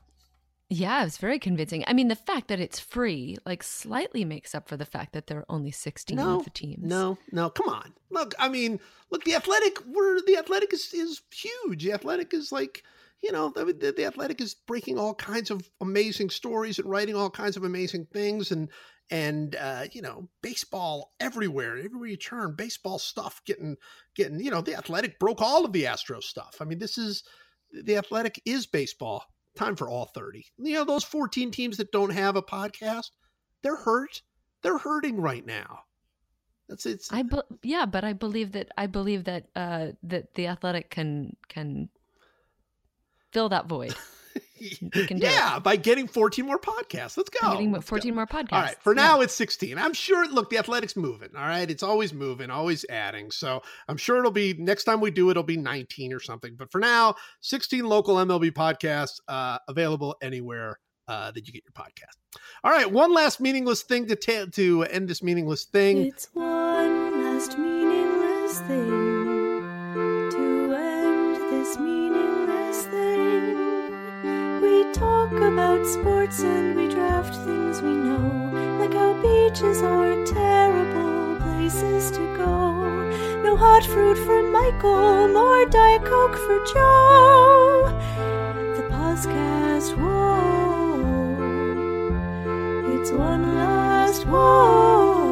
[0.70, 1.84] Yeah, it was very convincing.
[1.86, 5.28] I mean, the fact that it's free, like, slightly makes up for the fact that
[5.28, 6.84] there are only 16 No, of the teams.
[6.84, 7.94] No, no, come on.
[8.10, 8.80] Look, I mean,
[9.12, 11.84] look, the athletic, we're the athletic is, is huge.
[11.84, 12.84] The athletic is like,
[13.22, 17.30] you know, the, the, athletic is breaking all kinds of amazing stories and writing all
[17.30, 18.70] kinds of amazing things and
[19.12, 23.78] and uh, you know, baseball everywhere, everywhere you turn, baseball stuff getting
[24.16, 26.58] getting, you know, the athletic broke all of the Astro stuff.
[26.60, 27.24] I mean, this is
[27.72, 29.24] the athletic is baseball.
[29.56, 30.46] Time for all 30.
[30.58, 33.12] You know, those 14 teams that don't have a podcast,
[33.64, 34.22] they're hurt.
[34.64, 35.80] They're hurting right now.
[36.68, 40.48] That's it's I be- yeah, but I believe that I believe that uh that the
[40.48, 41.90] athletic can can
[43.36, 43.94] fill that void.
[44.58, 45.32] We can do it.
[45.34, 47.18] yeah, by getting 14 more podcasts.
[47.18, 47.40] Let's go.
[47.44, 47.90] I'm getting Let's go.
[47.90, 48.54] 14 more podcasts.
[48.54, 48.78] All right.
[48.82, 49.02] For Yeah.
[49.04, 49.78] now, it's 16.
[49.78, 51.28] I'm sure, look, the athletic's moving.
[51.36, 51.70] All right.
[51.70, 53.32] It's always moving, always adding.
[53.32, 56.56] So I'm sure it'll be, next time we do it, it'll be 19 or something.
[56.58, 60.80] But for now, 16 local MLB podcasts uh, available anywhere
[61.10, 62.40] uh, that you get your podcast.
[62.64, 62.90] All right.
[62.90, 65.98] One last meaningless thing to, ta- to end this meaningless thing.
[66.08, 69.15] It's one last meaningless thing
[74.96, 78.50] talk about sports and we draft things we know,
[78.80, 82.82] like how beaches are terrible places to go.
[83.44, 87.92] No hot fruit for Michael, nor Diet Coke for Joe.
[88.78, 90.96] The podcast, whoa,
[92.96, 95.26] it's one last whoa.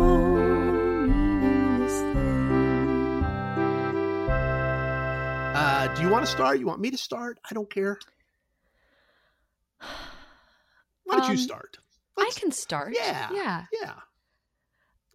[5.55, 6.59] Uh, do you want to start?
[6.59, 7.39] You want me to start?
[7.49, 7.97] I don't care.
[11.05, 11.77] Why don't Um, you start?
[12.17, 12.93] I Let's- can start.
[12.95, 13.29] Yeah.
[13.33, 13.65] Yeah.
[13.81, 13.93] Yeah.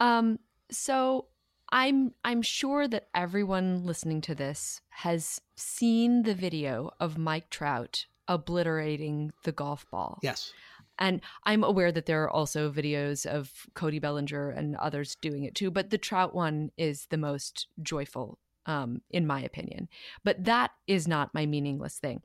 [0.01, 0.39] Um
[0.71, 1.29] so
[1.71, 8.07] I'm I'm sure that everyone listening to this has seen the video of Mike Trout
[8.27, 10.19] obliterating the golf ball.
[10.23, 10.53] Yes.
[10.99, 15.55] And I'm aware that there are also videos of Cody Bellinger and others doing it
[15.55, 19.89] too, but the Trout one is the most joyful, um, in my opinion.
[20.25, 22.23] But that is not my meaningless thing.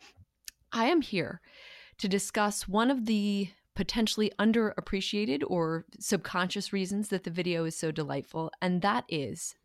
[0.72, 1.40] I am here
[2.04, 7.92] to discuss one of the potentially underappreciated or subconscious reasons that the video is so
[7.92, 9.56] delightful, and that is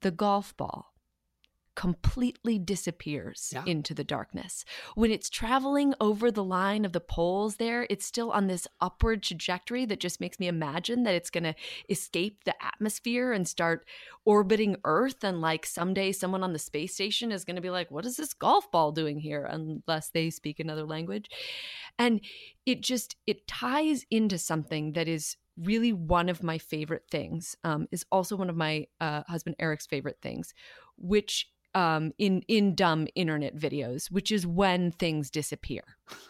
[0.00, 0.93] the golf ball
[1.74, 3.64] completely disappears Yeah.
[3.66, 4.64] into the darkness.
[4.94, 9.22] When it's traveling over the line of the poles there, it's still on this upward
[9.22, 11.54] trajectory that just makes me imagine that it's going to
[11.88, 13.86] escape the atmosphere and start
[14.24, 15.24] orbiting Earth.
[15.24, 18.16] And like someday someone on the space station is going to be like, what is
[18.16, 19.44] this golf ball doing here?
[19.44, 21.28] Unless they speak another language.
[21.98, 22.20] And
[22.66, 27.86] it just, it ties into something that is really one of my favorite things um,
[27.92, 30.52] is also one of my uh, husband eric's favorite things
[30.96, 35.82] which um, in in dumb internet videos, which is when things disappear.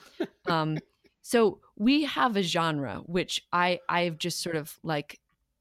[0.46, 0.78] um,
[1.22, 5.20] so we have a genre which I I've just sort of like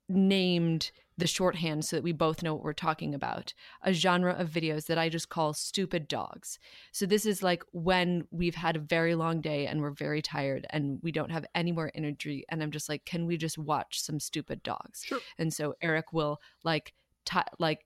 [0.10, 3.54] named the shorthand so that we both know what we're talking about.
[3.84, 6.58] A genre of videos that I just call stupid dogs.
[6.92, 10.66] So this is like when we've had a very long day and we're very tired
[10.72, 14.02] and we don't have any more energy and I'm just like can we just watch
[14.02, 15.04] some stupid dogs?
[15.06, 15.20] Sure.
[15.38, 16.94] And so Eric will like
[17.26, 17.86] ti like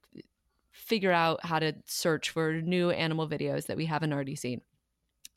[0.77, 4.61] figure out how to search for new animal videos that we haven't already seen.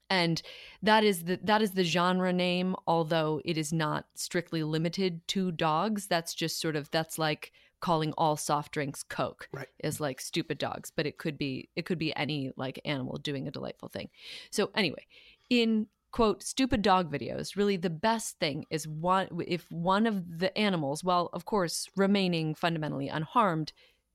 [0.09, 0.43] And
[0.83, 5.53] that is the that is the genre name although it is not strictly limited to
[5.53, 6.07] dogs.
[6.09, 9.69] That's just sort of that's like calling all soft drinks coke Right.
[9.83, 13.47] is like stupid dogs but it could be it could be any like animal doing
[13.47, 14.11] a delightful thing.
[14.51, 15.07] So anyway
[15.49, 20.57] in quote stupid dog videos really the best thing is one if one of the
[20.59, 23.73] animals well of course remaining fundamentally unharmed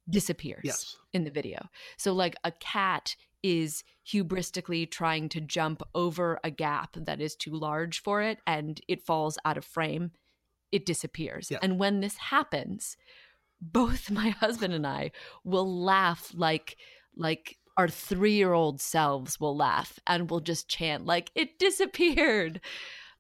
[0.09, 0.95] disappears Yes.
[1.13, 1.69] in the video.
[1.97, 7.51] So, like a cat is hubristically trying to jump over a gap that is too
[7.51, 10.11] large for it and it falls out of frame,
[10.71, 11.49] it disappears.
[11.51, 11.59] Yeah.
[11.61, 12.97] And when this happens,
[13.61, 15.11] both my husband and I
[15.43, 16.77] will laugh like,
[17.15, 22.61] like, our three year old selves will laugh and we'll just chant, like, it disappeared.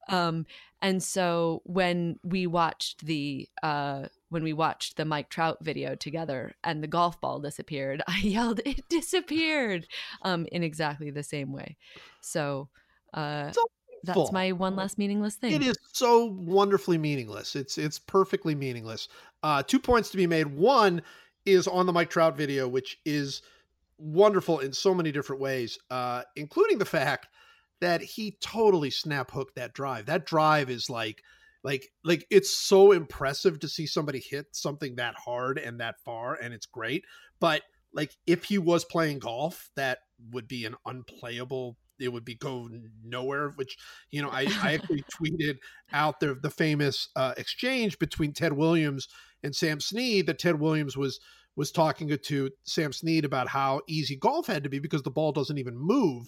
[0.07, 0.45] Um,
[0.81, 4.05] and so when we watched the uh,
[4.35, 8.59] when we watched the Mike Trout video together and the golf ball disappeared, I yelled,
[8.65, 9.87] "It disappeared!"
[10.23, 11.77] Um, in exactly the same way.
[12.19, 12.67] So
[13.13, 13.71] uh, all
[14.03, 15.53] that's my one last meaningless thing.
[15.53, 17.55] It is so wonderfully meaningless.
[17.55, 19.07] It's it's perfectly meaningless.
[19.41, 20.47] Uh, two points to be made.
[20.47, 21.01] One
[21.45, 23.41] is on the Mike Trout video, which is
[23.97, 27.29] wonderful in so many different ways, uh, including the fact
[27.79, 30.07] that he totally snap hooked that drive.
[30.07, 31.23] That drive is like
[31.65, 36.35] like like it's so impressive to see somebody hit something that hard and that far,
[36.35, 37.03] and it's great.
[37.39, 39.97] But like if he was playing golf, that
[40.31, 41.75] would be an unplayable.
[41.99, 42.69] It would be go
[43.03, 43.49] nowhere.
[43.55, 43.77] Which
[44.11, 45.57] you know, I, I actually tweeted
[45.91, 49.07] out the the famous uh, exchange between Ted Williams
[49.41, 51.19] and Sam Snead that Ted Williams was
[51.55, 55.31] was talking to Sam Snead about how easy golf had to be because the ball
[55.31, 56.27] doesn't even move.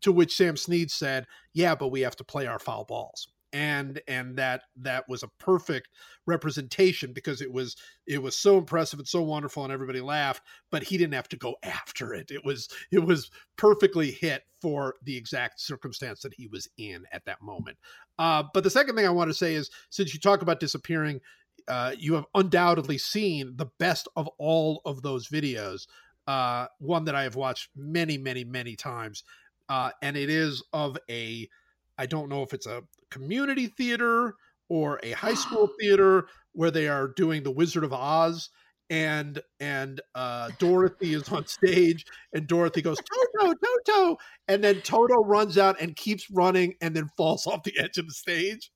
[0.00, 4.00] To which Sam Snead said, "Yeah, but we have to play our foul balls." And
[4.08, 5.88] and that that was a perfect
[6.26, 7.76] representation because it was
[8.06, 11.36] it was so impressive and so wonderful and everybody laughed, but he didn't have to
[11.36, 12.30] go after it.
[12.30, 17.24] It was it was perfectly hit for the exact circumstance that he was in at
[17.26, 17.76] that moment.
[18.18, 21.20] Uh, but the second thing I want to say is since you talk about disappearing,
[21.68, 25.86] uh, you have undoubtedly seen the best of all of those videos.
[26.26, 29.24] Uh, one that I have watched many, many, many times,
[29.68, 31.48] uh, and it is of a
[31.98, 32.82] I don't know if it's a
[33.12, 34.34] community theater
[34.68, 38.50] or a high school theater where they are doing the Wizard of Oz
[38.90, 44.16] and and uh Dorothy is on stage and Dorothy goes Toto Toto
[44.48, 48.06] and then Toto runs out and keeps running and then falls off the edge of
[48.06, 48.70] the stage.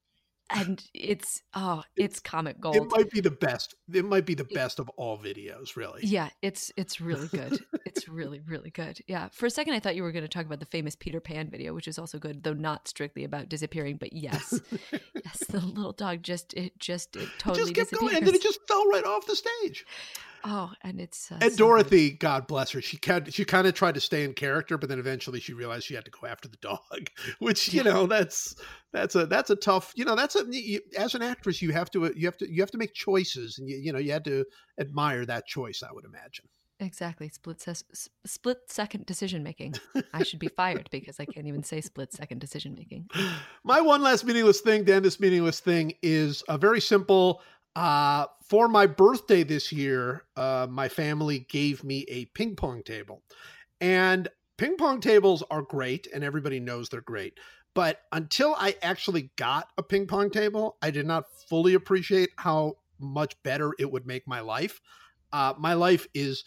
[0.51, 2.77] And it's oh, it's comic gold.
[2.77, 3.74] It might be the best.
[3.93, 6.01] It might be the best of all videos, really.
[6.05, 7.59] Yeah, it's it's really good.
[7.85, 9.01] it's really really good.
[9.06, 9.28] Yeah.
[9.32, 11.51] For a second, I thought you were going to talk about the famous Peter Pan
[11.51, 13.97] video, which is also good, though not strictly about disappearing.
[13.97, 14.60] But yes,
[14.93, 18.10] yes, the little dog just it just it It totally just kept disappears.
[18.12, 19.85] going, and then it just fell right off the stage.
[20.47, 21.56] Oh, and it's uh, And so.
[21.59, 24.89] Dorothy, God bless her, she kind she kind of tried to stay in character, but
[24.89, 27.10] then eventually she realized she had to go after the dog,
[27.40, 27.82] which you Yeah.
[27.82, 28.55] know that's
[28.93, 31.90] that's a that's a tough you know that's a you, as an actress you have
[31.90, 34.24] to you have to you have to make choices, and you you know you had
[34.24, 34.44] to
[34.81, 36.47] admire that choice, I would imagine.
[36.78, 39.74] Exactly, split ses- split second decision making.
[40.12, 43.09] I should be fired because I can't even say split second decision making.
[43.64, 47.40] My one last meaningless thing, then this meaningless thing is a very simple.
[47.77, 53.23] Uh, for my birthday this year, uh, my family gave me a ping pong table,
[53.82, 57.39] and ping pong tables are great, and everybody knows they're great.
[57.74, 62.78] But until I actually got a ping pong table, I did not fully appreciate how
[62.98, 64.81] much better it would make my life.
[65.31, 66.44] Uh, my life is,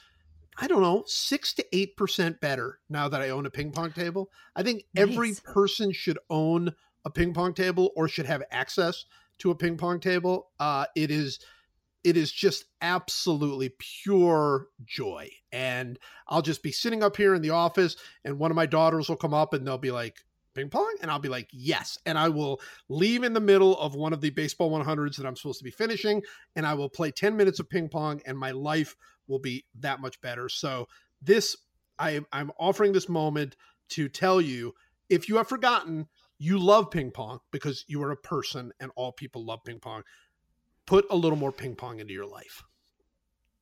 [0.58, 3.92] I don't know, six to eight percent better now that I own a ping pong
[3.92, 4.32] table.
[4.56, 5.40] I think every Nice.
[5.42, 6.74] person should own
[7.06, 9.06] a ping pong table or should have access
[9.40, 10.50] to a ping pong table.
[10.60, 11.40] Uh, it is
[12.04, 15.30] it is just absolutely pure joy.
[15.52, 19.10] And I'll just be sitting up here in the office, and one of my daughters
[19.10, 20.24] will come up and they'll be like,
[20.56, 20.96] ping pong?
[21.02, 21.98] And I'll be like, yes.
[22.06, 25.36] And I will leave in the middle of one of the baseball 100s that I'm
[25.36, 26.24] supposed to be finishing,
[26.56, 28.96] and I will play 10 minutes of ping pong, and my life
[29.28, 30.50] will be that much better.
[30.50, 30.88] So,
[31.22, 31.58] this,
[31.98, 33.58] I, I'm offering this moment
[33.90, 34.74] to tell you
[35.10, 36.08] if you have forgotten,
[36.40, 40.04] you love ping pong because you are a person and all people love ping pong.
[40.86, 42.64] Put a little more ping pong into your life.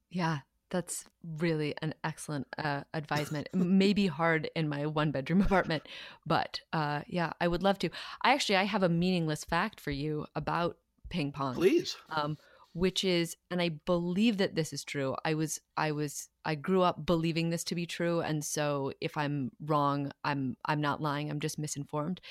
[0.10, 0.40] Yeah,
[0.70, 1.06] that's
[1.40, 3.50] really an excellent uh, advisement.
[3.54, 5.88] Maybe hard in my one bedroom apartment,
[6.26, 7.90] but uh, yeah, I would love to.
[8.22, 10.78] I actually I have a meaningless fact for you about
[11.10, 11.56] ping pong.
[11.56, 11.98] Please.
[12.10, 12.38] um,
[12.78, 16.82] which is and i believe that this is true i was i was i grew
[16.82, 21.30] up believing this to be true and so if i'm wrong i'm i'm not lying
[21.30, 22.22] i'm just misinformed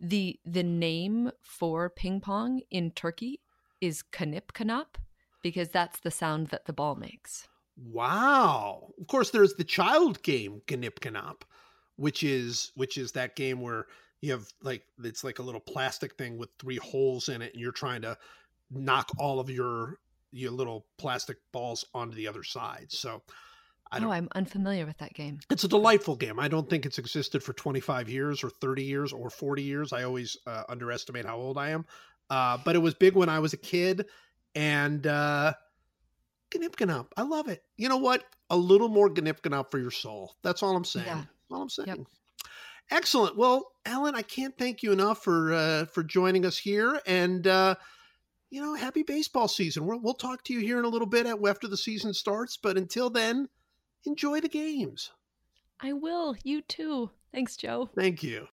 [0.00, 3.40] the the name for ping pong in turkey
[3.80, 4.96] is kanip kanap
[5.42, 8.92] because that's the sound that the ball makes Wow.
[9.00, 11.42] Of course, there's the child game Gnip Gnop,
[11.96, 13.86] which is which is that game where
[14.20, 17.60] you have like it's like a little plastic thing with three holes in it, and
[17.60, 18.16] you're trying to
[18.72, 19.98] knock all of your
[20.30, 22.86] your little plastic balls onto the other side.
[22.88, 23.22] So
[23.90, 26.40] I don't oh i'm unfamiliar with that game it's a delightful game.
[26.40, 29.92] I don't think it's existed for 25 years or 30 years or 40 years.
[29.92, 31.84] I always uh, underestimate how old I am.
[32.30, 34.06] Uh, but it was big when I was a kid.
[34.54, 35.52] And uh,
[37.16, 37.62] I love it.
[37.76, 38.24] You know what?
[38.50, 40.34] A little more Gnip Gnop for your soul.
[40.42, 41.06] That's all I'm saying.
[41.06, 41.24] Yeah.
[41.50, 41.88] All I'm saying.
[41.88, 41.98] Yep.
[42.90, 43.36] Excellent.
[43.36, 47.00] Well, Ellen, I can't thank you enough for uh, for joining us here.
[47.06, 47.74] And uh,
[48.52, 49.86] you know, happy baseball season.
[49.86, 52.58] We'll, we'll talk to you here in a little bit after the season starts.
[52.58, 53.48] But until then,
[54.04, 55.10] enjoy the games.
[55.80, 58.46] i will you too thanks joe Thank you.